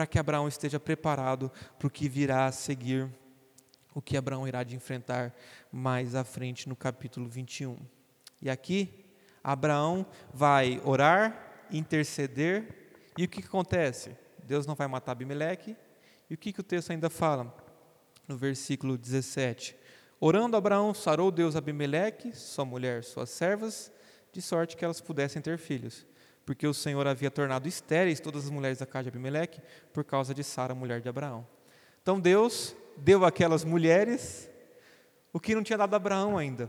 para 0.00 0.06
que 0.06 0.18
Abraão 0.18 0.48
esteja 0.48 0.80
preparado 0.80 1.52
para 1.78 1.86
o 1.86 1.90
que 1.90 2.08
virá 2.08 2.46
a 2.46 2.52
seguir, 2.52 3.06
o 3.94 4.00
que 4.00 4.16
Abraão 4.16 4.48
irá 4.48 4.64
de 4.64 4.74
enfrentar 4.74 5.36
mais 5.70 6.14
à 6.14 6.24
frente 6.24 6.66
no 6.66 6.74
capítulo 6.74 7.28
21. 7.28 7.76
E 8.40 8.48
aqui, 8.48 9.04
Abraão 9.44 10.06
vai 10.32 10.80
orar, 10.86 11.66
interceder, 11.70 12.94
e 13.18 13.24
o 13.24 13.28
que, 13.28 13.44
acontece? 13.44 14.16
Deus 14.42 14.66
não 14.66 14.74
vai 14.74 14.88
matar 14.88 15.12
Abimeleque, 15.12 15.76
e 16.30 16.32
o 16.32 16.38
que, 16.38 16.50
que 16.50 16.60
o 16.60 16.64
texto 16.64 16.92
ainda 16.92 17.10
fala? 17.10 17.54
No 18.26 18.38
versículo 18.38 18.96
17: 18.96 19.76
Orando 20.18 20.56
Abraão, 20.56 20.94
sarou 20.94 21.30
Deus 21.30 21.56
Abimeleque, 21.56 22.34
sua 22.34 22.64
mulher, 22.64 23.04
suas 23.04 23.28
servas, 23.28 23.92
de 24.32 24.40
sorte 24.40 24.78
que 24.78 24.84
elas 24.86 25.02
pudessem 25.02 25.42
ter 25.42 25.58
filhos, 25.58 26.06
porque 26.44 26.66
o 26.66 26.74
Senhor 26.74 27.06
havia 27.06 27.30
tornado 27.30 27.68
estéreis 27.68 28.20
todas 28.20 28.44
as 28.44 28.50
mulheres 28.50 28.78
da 28.78 28.86
casa 28.86 29.04
de 29.04 29.08
Abimeleque 29.10 29.60
por 29.92 30.04
causa 30.04 30.34
de 30.34 30.42
Sara, 30.42 30.74
mulher 30.74 31.00
de 31.00 31.08
Abraão. 31.08 31.46
Então 32.02 32.18
Deus 32.18 32.74
deu 32.96 33.24
àquelas 33.24 33.64
mulheres 33.64 34.50
o 35.32 35.38
que 35.38 35.54
não 35.54 35.62
tinha 35.62 35.78
dado 35.78 35.94
a 35.94 35.96
Abraão 35.96 36.36
ainda. 36.36 36.68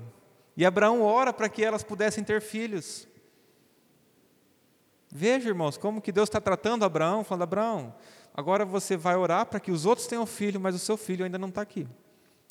E 0.55 0.65
Abraão 0.65 1.01
ora 1.01 1.33
para 1.33 1.49
que 1.49 1.63
elas 1.63 1.83
pudessem 1.83 2.23
ter 2.23 2.41
filhos. 2.41 3.07
Veja, 5.09 5.49
irmãos, 5.49 5.77
como 5.77 6.01
que 6.01 6.11
Deus 6.11 6.29
está 6.29 6.39
tratando 6.39 6.85
Abraão, 6.85 7.23
falando: 7.23 7.43
Abraão, 7.43 7.95
agora 8.33 8.63
você 8.65 8.95
vai 8.95 9.15
orar 9.15 9.45
para 9.45 9.59
que 9.59 9.71
os 9.71 9.85
outros 9.85 10.07
tenham 10.07 10.25
filho, 10.25 10.59
mas 10.59 10.75
o 10.75 10.79
seu 10.79 10.95
filho 10.95 11.25
ainda 11.25 11.37
não 11.37 11.49
está 11.49 11.61
aqui. 11.61 11.87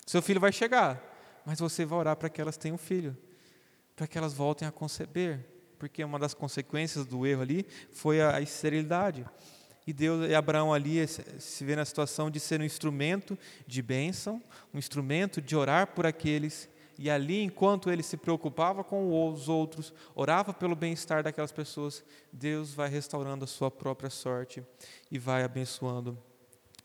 Seu 0.07 0.21
filho 0.21 0.41
vai 0.41 0.53
chegar, 0.53 1.01
mas 1.45 1.61
você 1.61 1.85
vai 1.85 1.99
orar 1.99 2.17
para 2.17 2.29
que 2.29 2.41
elas 2.41 2.57
tenham 2.57 2.77
filho, 2.77 3.17
para 3.95 4.07
que 4.07 4.19
elas 4.19 4.35
voltem 4.35 4.67
a 4.67 4.73
conceber, 4.73 5.47
porque 5.81 6.05
uma 6.05 6.19
das 6.19 6.35
consequências 6.35 7.07
do 7.07 7.27
erro 7.27 7.41
ali 7.41 7.67
foi 7.91 8.21
a 8.21 8.41
esterilidade. 8.41 9.27
E 9.87 9.93
Deus 9.93 10.29
e 10.29 10.35
Abraão 10.35 10.73
ali 10.73 11.05
se 11.09 11.65
vê 11.65 11.75
na 11.75 11.85
situação 11.85 12.31
de 12.31 12.39
ser 12.39 12.61
um 12.61 12.65
instrumento 12.65 13.37
de 13.67 13.83
bênção, 13.83 14.41
um 14.73 14.79
instrumento 14.79 15.41
de 15.41 15.57
orar 15.57 15.89
por 15.89 16.07
aqueles 16.07 16.69
e 16.99 17.09
ali, 17.09 17.43
enquanto 17.43 17.91
ele 17.91 18.03
se 18.03 18.19
preocupava 18.19 18.85
com 18.85 19.27
os 19.33 19.49
outros, 19.49 19.91
orava 20.15 20.53
pelo 20.53 20.77
bem-estar 20.77 21.23
daquelas 21.23 21.51
pessoas, 21.51 22.05
Deus 22.31 22.75
vai 22.75 22.91
restaurando 22.91 23.43
a 23.43 23.49
sua 23.49 23.71
própria 23.71 24.11
sorte 24.11 24.63
e 25.11 25.19
vai 25.19 25.43
abençoando 25.43 26.19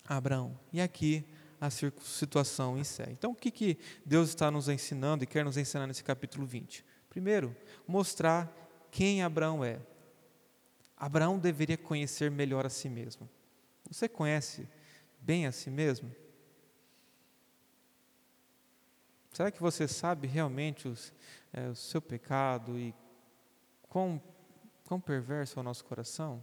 Abraão. 0.08 0.58
E 0.72 0.80
aqui 0.80 1.26
a 1.60 1.70
situação 1.70 2.78
encerra. 2.78 3.12
Então, 3.12 3.32
o 3.32 3.36
que, 3.36 3.52
que 3.52 3.78
Deus 4.06 4.30
está 4.30 4.50
nos 4.50 4.70
ensinando 4.70 5.26
e 5.26 5.28
quer 5.28 5.43
nos 5.43 5.58
ensinar 5.58 5.86
nesse 5.86 6.02
capítulo 6.04 6.46
20? 6.46 6.86
Primeiro, 7.10 7.54
mostrar 7.86 8.50
quem 8.96 9.22
Abraão 9.22 9.62
é. 9.62 9.78
Abraão 10.96 11.38
deveria 11.38 11.78
conhecer 11.78 12.32
melhor 12.32 12.66
a 12.66 12.70
si 12.70 12.88
mesmo. 12.88 13.30
Você 13.91 14.08
conhece 14.08 14.66
bem 15.20 15.46
a 15.46 15.52
si 15.52 15.70
mesmo? 15.70 16.10
Será 19.34 19.52
que 19.52 19.60
você 19.60 19.86
sabe 19.86 20.30
realmente 20.30 20.88
os, 20.88 21.12
é, 21.52 21.68
o 21.68 21.76
seu 21.76 22.02
pecado 22.02 22.80
e 22.80 22.96
quão, 23.82 24.24
quão 24.86 25.02
perverso 25.02 25.60
é 25.60 25.62
o 25.62 25.64
nosso 25.64 25.84
coração? 25.84 26.41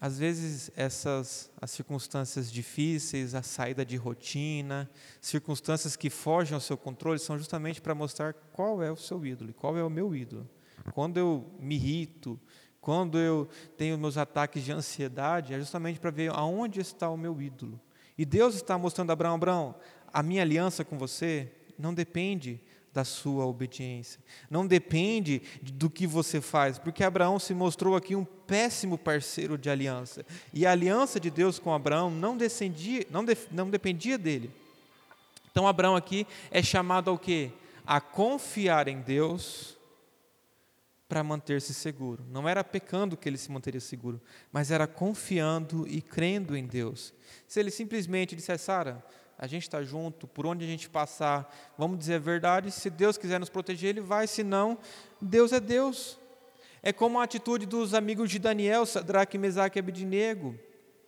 Às 0.00 0.18
vezes 0.18 0.70
essas 0.74 1.50
as 1.60 1.70
circunstâncias 1.70 2.50
difíceis, 2.50 3.34
a 3.34 3.42
saída 3.42 3.84
de 3.84 3.96
rotina, 3.96 4.90
circunstâncias 5.20 5.94
que 5.94 6.08
fogem 6.08 6.54
ao 6.54 6.60
seu 6.60 6.76
controle 6.76 7.18
são 7.18 7.36
justamente 7.36 7.82
para 7.82 7.94
mostrar 7.94 8.32
qual 8.32 8.82
é 8.82 8.90
o 8.90 8.96
seu 8.96 9.24
ídolo, 9.26 9.52
qual 9.52 9.76
é 9.76 9.84
o 9.84 9.90
meu 9.90 10.14
ídolo. 10.14 10.48
Quando 10.94 11.18
eu 11.18 11.44
me 11.58 11.74
irrito, 11.74 12.40
quando 12.80 13.18
eu 13.18 13.46
tenho 13.76 13.98
meus 13.98 14.16
ataques 14.16 14.64
de 14.64 14.72
ansiedade, 14.72 15.52
é 15.52 15.58
justamente 15.58 16.00
para 16.00 16.10
ver 16.10 16.30
aonde 16.32 16.80
está 16.80 17.10
o 17.10 17.16
meu 17.16 17.40
ídolo. 17.40 17.78
E 18.16 18.24
Deus 18.24 18.54
está 18.54 18.78
mostrando 18.78 19.10
a 19.10 19.12
Abraão, 19.12 19.34
Abraão, 19.34 19.74
a 20.10 20.22
minha 20.22 20.40
aliança 20.40 20.82
com 20.82 20.96
você 20.96 21.52
não 21.78 21.92
depende 21.92 22.60
da 22.92 23.04
sua 23.04 23.46
obediência. 23.46 24.20
Não 24.50 24.66
depende 24.66 25.42
do 25.62 25.88
que 25.88 26.06
você 26.06 26.40
faz, 26.40 26.78
porque 26.78 27.04
Abraão 27.04 27.38
se 27.38 27.54
mostrou 27.54 27.94
aqui 27.94 28.16
um 28.16 28.24
péssimo 28.24 28.98
parceiro 28.98 29.56
de 29.56 29.70
aliança. 29.70 30.24
E 30.52 30.66
a 30.66 30.72
aliança 30.72 31.20
de 31.20 31.30
Deus 31.30 31.58
com 31.58 31.72
Abraão 31.72 32.10
não, 32.10 32.36
descendia, 32.36 33.06
não, 33.10 33.24
de, 33.24 33.36
não 33.50 33.70
dependia 33.70 34.18
dele. 34.18 34.50
Então 35.50 35.66
Abraão 35.66 35.96
aqui 35.96 36.26
é 36.50 36.62
chamado 36.62 37.10
ao 37.10 37.18
quê? 37.18 37.52
A 37.86 38.00
confiar 38.00 38.88
em 38.88 39.00
Deus 39.00 39.76
para 41.08 41.24
manter-se 41.24 41.74
seguro. 41.74 42.24
Não 42.30 42.48
era 42.48 42.62
pecando 42.62 43.16
que 43.16 43.28
ele 43.28 43.36
se 43.36 43.50
manteria 43.50 43.80
seguro, 43.80 44.20
mas 44.52 44.70
era 44.70 44.86
confiando 44.86 45.86
e 45.88 46.00
crendo 46.00 46.56
em 46.56 46.64
Deus. 46.64 47.12
Se 47.48 47.58
ele 47.58 47.70
simplesmente 47.72 48.36
dissesse, 48.36 48.64
Sara, 48.64 49.04
a 49.40 49.46
gente 49.46 49.62
está 49.62 49.82
junto, 49.82 50.26
por 50.26 50.44
onde 50.44 50.66
a 50.66 50.68
gente 50.68 50.90
passar, 50.90 51.50
vamos 51.78 51.98
dizer 51.98 52.16
a 52.16 52.18
verdade. 52.18 52.70
Se 52.70 52.90
Deus 52.90 53.16
quiser 53.16 53.40
nos 53.40 53.48
proteger, 53.48 53.88
Ele 53.88 54.02
vai, 54.02 54.26
se 54.26 54.44
não, 54.44 54.76
Deus 55.18 55.50
é 55.50 55.58
Deus. 55.58 56.18
É 56.82 56.92
como 56.92 57.18
a 57.18 57.24
atitude 57.24 57.64
dos 57.64 57.94
amigos 57.94 58.30
de 58.30 58.38
Daniel, 58.38 58.84
Sadraque, 58.84 59.38
Mesaque 59.38 59.78
e 59.78 59.80
Abednego, 59.80 60.54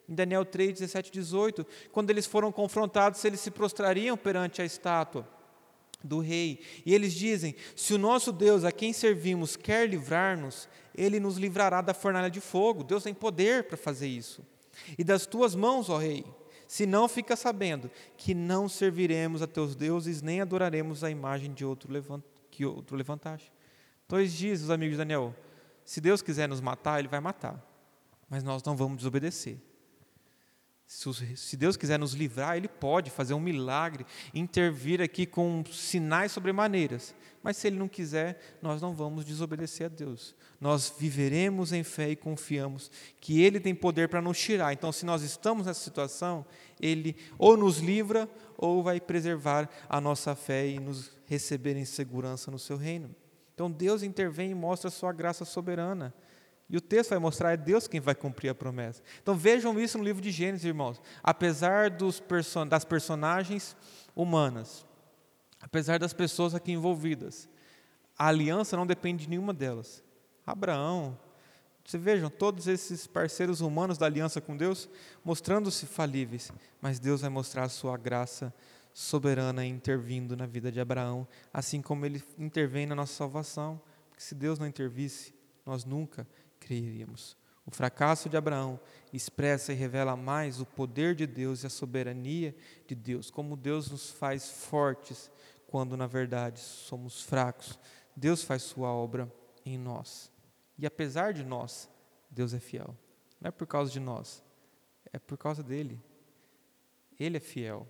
em 0.08 0.14
Daniel 0.14 0.46
3, 0.46 0.72
17 0.72 1.10
e 1.10 1.12
18, 1.12 1.66
quando 1.92 2.08
eles 2.08 2.24
foram 2.24 2.50
confrontados 2.50 3.22
eles 3.22 3.38
se 3.38 3.50
prostrariam 3.50 4.16
perante 4.16 4.62
a 4.62 4.64
estátua 4.64 5.28
do 6.02 6.18
rei. 6.18 6.58
E 6.86 6.94
eles 6.94 7.12
dizem: 7.12 7.54
se 7.76 7.92
o 7.92 7.98
nosso 7.98 8.32
Deus, 8.32 8.64
a 8.64 8.72
quem 8.72 8.94
servimos, 8.94 9.56
quer 9.56 9.86
livrar-nos, 9.86 10.70
ele 10.94 11.20
nos 11.20 11.36
livrará 11.36 11.82
da 11.82 11.92
fornalha 11.92 12.30
de 12.30 12.40
fogo. 12.40 12.82
Deus 12.82 13.02
tem 13.02 13.12
poder 13.12 13.64
para 13.64 13.76
fazer 13.76 14.08
isso. 14.08 14.42
E 14.96 15.04
das 15.04 15.26
tuas 15.26 15.54
mãos, 15.54 15.90
ó 15.90 15.98
rei, 15.98 16.24
se 16.72 16.86
não, 16.86 17.06
fica 17.06 17.36
sabendo 17.36 17.90
que 18.16 18.32
não 18.32 18.66
serviremos 18.66 19.42
a 19.42 19.46
teus 19.46 19.76
deuses, 19.76 20.22
nem 20.22 20.40
adoraremos 20.40 21.04
a 21.04 21.10
imagem 21.10 21.52
de 21.52 21.66
outro 21.66 21.92
levant, 21.92 22.24
que 22.50 22.64
outro 22.64 22.96
levantaste. 22.96 23.52
Eles 24.10 24.32
dizem, 24.32 24.64
os 24.64 24.70
amigos 24.70 24.92
de 24.92 24.96
Daniel, 24.96 25.36
se 25.84 26.00
Deus 26.00 26.22
quiser 26.22 26.48
nos 26.48 26.62
matar, 26.62 26.98
Ele 26.98 27.08
vai 27.08 27.20
matar, 27.20 27.62
mas 28.26 28.42
nós 28.42 28.62
não 28.62 28.74
vamos 28.74 28.96
desobedecer. 28.96 29.58
Se 30.86 31.56
Deus 31.56 31.76
quiser 31.76 31.98
nos 31.98 32.12
livrar, 32.12 32.56
Ele 32.56 32.68
pode 32.68 33.10
fazer 33.10 33.32
um 33.32 33.40
milagre, 33.40 34.04
intervir 34.34 35.00
aqui 35.00 35.24
com 35.24 35.64
sinais 35.70 36.32
sobremaneiras. 36.32 37.14
Mas 37.42 37.56
se 37.56 37.66
Ele 37.66 37.78
não 37.78 37.88
quiser, 37.88 38.58
nós 38.60 38.80
não 38.80 38.94
vamos 38.94 39.24
desobedecer 39.24 39.86
a 39.86 39.88
Deus. 39.88 40.34
Nós 40.60 40.94
viveremos 40.96 41.72
em 41.72 41.82
fé 41.82 42.10
e 42.10 42.16
confiamos 42.16 42.90
que 43.20 43.42
Ele 43.42 43.58
tem 43.58 43.74
poder 43.74 44.08
para 44.08 44.20
nos 44.20 44.38
tirar. 44.38 44.72
Então, 44.72 44.92
se 44.92 45.06
nós 45.06 45.22
estamos 45.22 45.66
nessa 45.66 45.80
situação, 45.80 46.44
Ele 46.78 47.16
ou 47.38 47.56
nos 47.56 47.78
livra 47.78 48.28
ou 48.56 48.82
vai 48.82 49.00
preservar 49.00 49.68
a 49.88 50.00
nossa 50.00 50.34
fé 50.34 50.68
e 50.68 50.78
nos 50.78 51.10
receber 51.26 51.76
em 51.76 51.84
segurança 51.84 52.50
no 52.50 52.58
Seu 52.58 52.76
reino. 52.76 53.14
Então, 53.54 53.70
Deus 53.70 54.02
intervém 54.02 54.50
e 54.50 54.54
mostra 54.54 54.88
a 54.88 54.92
Sua 54.92 55.12
graça 55.12 55.44
soberana. 55.44 56.14
E 56.72 56.76
o 56.78 56.80
texto 56.80 57.10
vai 57.10 57.18
mostrar 57.18 57.52
é 57.52 57.56
Deus 57.58 57.86
quem 57.86 58.00
vai 58.00 58.14
cumprir 58.14 58.48
a 58.48 58.54
promessa. 58.54 59.02
Então 59.22 59.36
vejam 59.36 59.78
isso 59.78 59.98
no 59.98 60.04
livro 60.04 60.22
de 60.22 60.30
Gênesis, 60.30 60.64
irmãos. 60.64 61.02
Apesar 61.22 61.90
person 62.26 62.66
das 62.66 62.82
personagens 62.82 63.76
humanas, 64.16 64.86
apesar 65.60 65.98
das 65.98 66.14
pessoas 66.14 66.54
aqui 66.54 66.72
envolvidas, 66.72 67.46
a 68.18 68.28
aliança 68.28 68.74
não 68.74 68.86
depende 68.86 69.24
de 69.24 69.28
nenhuma 69.30 69.52
delas. 69.52 70.02
Abraão, 70.46 71.18
você 71.84 71.98
vejam, 71.98 72.30
todos 72.30 72.66
esses 72.66 73.06
parceiros 73.06 73.60
humanos 73.60 73.98
da 73.98 74.06
aliança 74.06 74.40
com 74.40 74.56
Deus 74.56 74.88
mostrando-se 75.22 75.84
falíveis, 75.84 76.50
mas 76.80 76.98
Deus 76.98 77.20
vai 77.20 77.28
mostrar 77.28 77.64
a 77.64 77.68
sua 77.68 77.98
graça 77.98 78.52
soberana 78.94 79.66
intervindo 79.66 80.34
na 80.34 80.46
vida 80.46 80.72
de 80.72 80.80
Abraão, 80.80 81.28
assim 81.52 81.82
como 81.82 82.06
ele 82.06 82.22
intervém 82.38 82.86
na 82.86 82.94
nossa 82.94 83.12
salvação. 83.12 83.78
Porque 84.08 84.22
se 84.22 84.34
Deus 84.34 84.58
não 84.58 84.66
intervisse, 84.66 85.34
nós 85.66 85.84
nunca 85.84 86.26
creríamos. 86.72 87.36
O 87.66 87.70
fracasso 87.70 88.28
de 88.28 88.36
Abraão 88.36 88.80
expressa 89.12 89.72
e 89.72 89.76
revela 89.76 90.16
mais 90.16 90.60
o 90.60 90.66
poder 90.66 91.14
de 91.14 91.26
Deus 91.26 91.62
e 91.62 91.66
a 91.66 91.70
soberania 91.70 92.56
de 92.86 92.94
Deus, 92.94 93.30
como 93.30 93.56
Deus 93.56 93.90
nos 93.90 94.10
faz 94.10 94.50
fortes 94.50 95.30
quando 95.66 95.96
na 95.96 96.06
verdade 96.06 96.60
somos 96.60 97.22
fracos. 97.22 97.78
Deus 98.16 98.42
faz 98.42 98.62
sua 98.62 98.90
obra 98.90 99.32
em 99.64 99.78
nós. 99.78 100.30
E 100.76 100.86
apesar 100.86 101.32
de 101.32 101.44
nós, 101.44 101.88
Deus 102.30 102.52
é 102.52 102.58
fiel. 102.58 102.96
Não 103.40 103.48
é 103.48 103.50
por 103.50 103.66
causa 103.66 103.90
de 103.90 104.00
nós, 104.00 104.42
é 105.12 105.18
por 105.18 105.38
causa 105.38 105.62
dele. 105.62 106.00
Ele 107.18 107.36
é 107.36 107.40
fiel. 107.40 107.86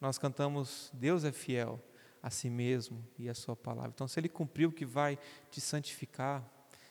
Nós 0.00 0.16
cantamos 0.18 0.90
Deus 0.94 1.24
é 1.24 1.32
fiel 1.32 1.82
a 2.22 2.30
si 2.30 2.48
mesmo 2.48 3.04
e 3.18 3.28
a 3.28 3.34
sua 3.34 3.56
palavra. 3.56 3.90
Então, 3.94 4.06
se 4.06 4.20
ele 4.20 4.28
cumpriu 4.28 4.70
que 4.70 4.84
vai 4.84 5.18
te 5.50 5.60
santificar, 5.60 6.44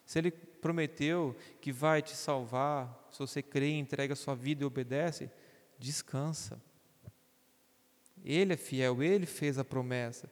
se 0.08 0.18
Ele 0.18 0.32
prometeu 0.32 1.36
que 1.60 1.70
vai 1.70 2.02
te 2.02 2.16
salvar, 2.16 3.08
se 3.12 3.20
você 3.20 3.44
crê, 3.44 3.72
entrega 3.72 4.14
a 4.14 4.16
sua 4.16 4.34
vida 4.34 4.64
e 4.64 4.66
obedece, 4.66 5.30
descansa. 5.78 6.60
Ele 8.24 8.54
é 8.54 8.58
fiel, 8.58 9.04
Ele 9.04 9.26
fez 9.26 9.58
a 9.58 9.66
promessa. 9.66 10.32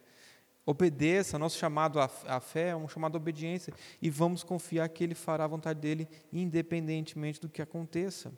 Obedeça, 0.64 1.38
nosso 1.38 1.58
chamado 1.58 2.00
à 2.00 2.40
fé 2.40 2.70
é 2.70 2.76
um 2.76 2.88
chamado 2.88 3.16
à 3.16 3.18
obediência 3.18 3.72
e 4.00 4.08
vamos 4.08 4.42
confiar 4.42 4.88
que 4.88 5.04
Ele 5.04 5.14
fará 5.14 5.44
a 5.44 5.48
vontade 5.48 5.78
dEle, 5.78 6.08
independentemente 6.32 7.38
do 7.38 7.48
que 7.48 7.60
aconteça. 7.60 8.32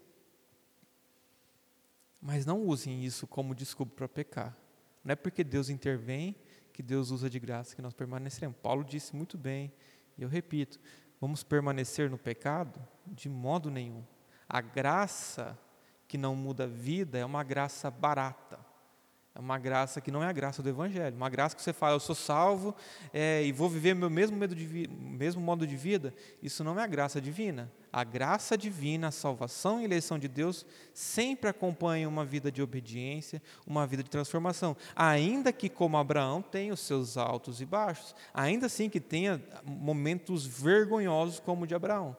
Mas 2.20 2.45
não 2.45 2.61
usem 2.61 3.05
isso 3.05 3.28
como 3.28 3.55
desculpa 3.55 3.95
para 3.95 4.09
pecar. 4.09 4.59
Não 5.05 5.12
é 5.12 5.16
porque 5.16 5.45
Deus 5.45 5.70
intervém 5.70 6.34
que 6.72 6.82
Deus 6.82 7.12
usa 7.12 7.30
de 7.30 7.39
graça 7.39 7.76
que 7.76 7.80
nós 7.80 7.95
permaneceremos. 7.95 8.59
Paulo 8.61 8.82
disse 8.82 9.14
muito 9.14 9.39
bem, 9.39 9.72
e 10.18 10.22
eu 10.22 10.28
repito: 10.28 10.80
Vamos 11.20 11.42
permanecer 11.42 12.08
no 12.10 12.18
pecado? 12.18 12.80
De 13.06 13.28
modo 13.28 13.70
nenhum. 13.70 14.04
A 14.48 14.60
graça 14.60 15.58
que 16.06 16.16
não 16.16 16.34
muda 16.34 16.64
a 16.64 16.68
vida 16.68 17.18
é 17.18 17.24
uma 17.24 17.42
graça 17.42 17.90
barata. 17.90 18.58
É 19.34 19.40
uma 19.40 19.58
graça 19.58 20.00
que 20.00 20.10
não 20.10 20.22
é 20.22 20.26
a 20.26 20.32
graça 20.32 20.62
do 20.62 20.68
Evangelho. 20.68 21.16
Uma 21.16 21.28
graça 21.28 21.54
que 21.54 21.62
você 21.62 21.72
fala, 21.72 21.94
eu 21.94 22.00
sou 22.00 22.14
salvo 22.14 22.74
é, 23.12 23.44
e 23.44 23.52
vou 23.52 23.68
viver 23.68 23.94
meu 23.94 24.10
mesmo, 24.10 24.36
medo 24.36 24.54
de 24.54 24.88
mesmo 24.88 25.40
modo 25.40 25.66
de 25.66 25.76
vida. 25.76 26.12
Isso 26.42 26.64
não 26.64 26.78
é 26.78 26.82
a 26.82 26.86
graça 26.86 27.20
divina. 27.20 27.70
A 27.92 28.02
graça 28.02 28.58
divina, 28.58 29.08
a 29.08 29.12
salvação 29.12 29.80
e 29.80 29.84
eleição 29.84 30.18
de 30.18 30.28
Deus 30.28 30.66
sempre 30.92 31.48
acompanham 31.48 32.10
uma 32.10 32.24
vida 32.24 32.50
de 32.50 32.60
obediência, 32.60 33.40
uma 33.66 33.86
vida 33.86 34.02
de 34.02 34.10
transformação. 34.10 34.76
Ainda 34.94 35.52
que, 35.52 35.68
como 35.68 35.96
Abraão, 35.96 36.42
tenha 36.42 36.74
os 36.74 36.80
seus 36.80 37.16
altos 37.16 37.60
e 37.60 37.64
baixos. 37.64 38.14
Ainda 38.34 38.66
assim 38.66 38.90
que 38.90 39.00
tenha 39.00 39.40
momentos 39.64 40.46
vergonhosos 40.46 41.38
como 41.38 41.62
o 41.62 41.66
de 41.66 41.74
Abraão. 41.74 42.16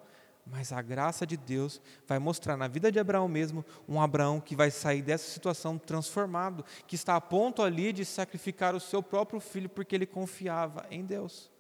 Mas 0.52 0.72
a 0.72 0.82
graça 0.82 1.28
de 1.28 1.38
Deus 1.38 1.80
vai 2.08 2.18
mostrar 2.18 2.58
na 2.58 2.68
vida 2.68 2.92
de 2.92 3.00
Abraão 3.00 3.28
mesmo 3.28 3.64
um 3.88 4.02
Abraão 4.02 4.42
que 4.42 4.56
vai 4.56 4.72
sair 4.72 5.02
dessa 5.02 5.30
situação 5.30 5.78
transformado, 5.78 6.66
que 6.88 6.96
está 6.96 7.16
a 7.16 7.22
ponto 7.22 7.62
ali 7.62 7.94
de 7.94 8.04
sacrificar 8.04 8.74
o 8.74 8.80
seu 8.80 9.04
próprio 9.04 9.40
filho 9.40 9.70
porque 9.70 9.96
ele 9.96 10.08
confiava 10.08 10.86
em 10.90 11.06
Deus. 11.06 11.52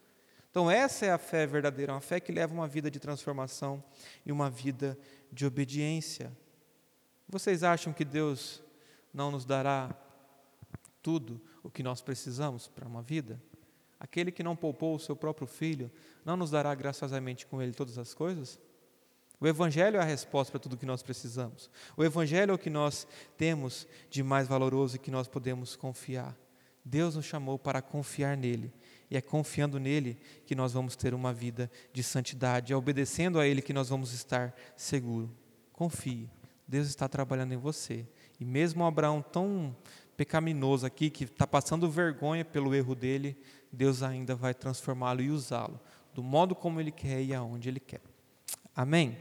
Então, 0.50 0.72
essa 0.72 1.06
é 1.06 1.12
a 1.12 1.20
fé 1.20 1.46
verdadeira, 1.46 1.94
uma 1.94 2.02
fé 2.02 2.20
que 2.20 2.32
leva 2.32 2.52
uma 2.52 2.68
vida 2.68 2.90
de 2.90 3.00
transformação 3.00 3.84
e 4.26 4.32
uma 4.32 4.50
vida 4.50 4.98
de 5.32 5.46
obediência. 5.46 6.36
Vocês 7.28 7.64
acham 7.64 7.94
que 7.94 8.04
Deus 8.04 8.64
não 9.14 9.30
nos 9.30 9.46
dará 9.46 9.96
tudo 11.04 11.40
o 11.62 11.70
que 11.70 11.84
nós 11.84 12.02
precisamos 12.02 12.68
para 12.68 12.88
uma 12.88 13.04
vida? 13.04 13.40
Aquele 14.00 14.32
que 14.32 14.42
não 14.42 14.56
poupou 14.56 14.96
o 14.96 15.00
seu 15.00 15.16
próprio 15.16 15.46
filho, 15.46 15.92
não 16.26 16.36
nos 16.36 16.50
dará 16.50 16.74
graciosamente 16.74 17.46
com 17.46 17.62
ele 17.62 17.74
todas 17.74 18.00
as 18.00 18.16
coisas? 18.16 18.60
O 19.42 19.48
Evangelho 19.48 19.98
é 19.98 20.00
a 20.00 20.06
resposta 20.06 20.52
para 20.52 20.60
tudo 20.60 20.74
o 20.74 20.78
que 20.78 20.86
nós 20.86 21.02
precisamos. 21.02 21.70
O 21.96 22.04
Evangelho 22.04 22.52
é 22.52 22.54
o 22.54 22.58
que 22.58 22.70
nós 22.70 23.08
temos 23.38 23.88
de 24.10 24.22
mais 24.22 24.48
valoroso 24.48 24.96
e 24.96 25.00
que 25.00 25.10
nós 25.10 25.28
podemos 25.28 25.76
confiar. 25.76 26.36
Deus 26.84 27.16
nos 27.16 27.26
chamou 27.26 27.58
para 27.58 27.82
confiar 27.82 28.36
nele. 28.36 28.74
E 29.10 29.18
é 29.18 29.22
confiando 29.22 29.80
nele 29.80 30.18
que 30.46 30.56
nós 30.56 30.74
vamos 30.74 30.96
ter 30.96 31.14
uma 31.14 31.34
vida 31.34 31.72
de 31.94 32.04
santidade. 32.04 32.74
É 32.74 32.76
obedecendo 32.76 33.40
a 33.40 33.48
ele 33.48 33.62
que 33.62 33.74
nós 33.74 33.90
vamos 33.90 34.14
estar 34.14 34.54
seguros. 34.76 35.30
Confie. 35.72 36.30
Deus 36.68 36.88
está 36.88 37.08
trabalhando 37.08 37.54
em 37.54 37.58
você. 37.58 38.06
E 38.40 38.46
mesmo 38.46 38.86
Abraão 38.86 39.22
tão 39.22 39.76
pecaminoso 40.18 40.86
aqui, 40.86 41.10
que 41.10 41.24
está 41.24 41.48
passando 41.48 41.90
vergonha 41.90 42.44
pelo 42.44 42.76
erro 42.76 42.94
dele, 42.94 43.38
Deus 43.72 44.04
ainda 44.04 44.36
vai 44.36 44.54
transformá-lo 44.54 45.22
e 45.22 45.30
usá-lo 45.30 45.80
do 46.14 46.24
modo 46.24 46.54
como 46.54 46.82
ele 46.82 46.92
quer 46.92 47.22
e 47.22 47.34
aonde 47.34 47.70
ele 47.70 47.80
quer. 47.80 48.02
Amém? 48.76 49.18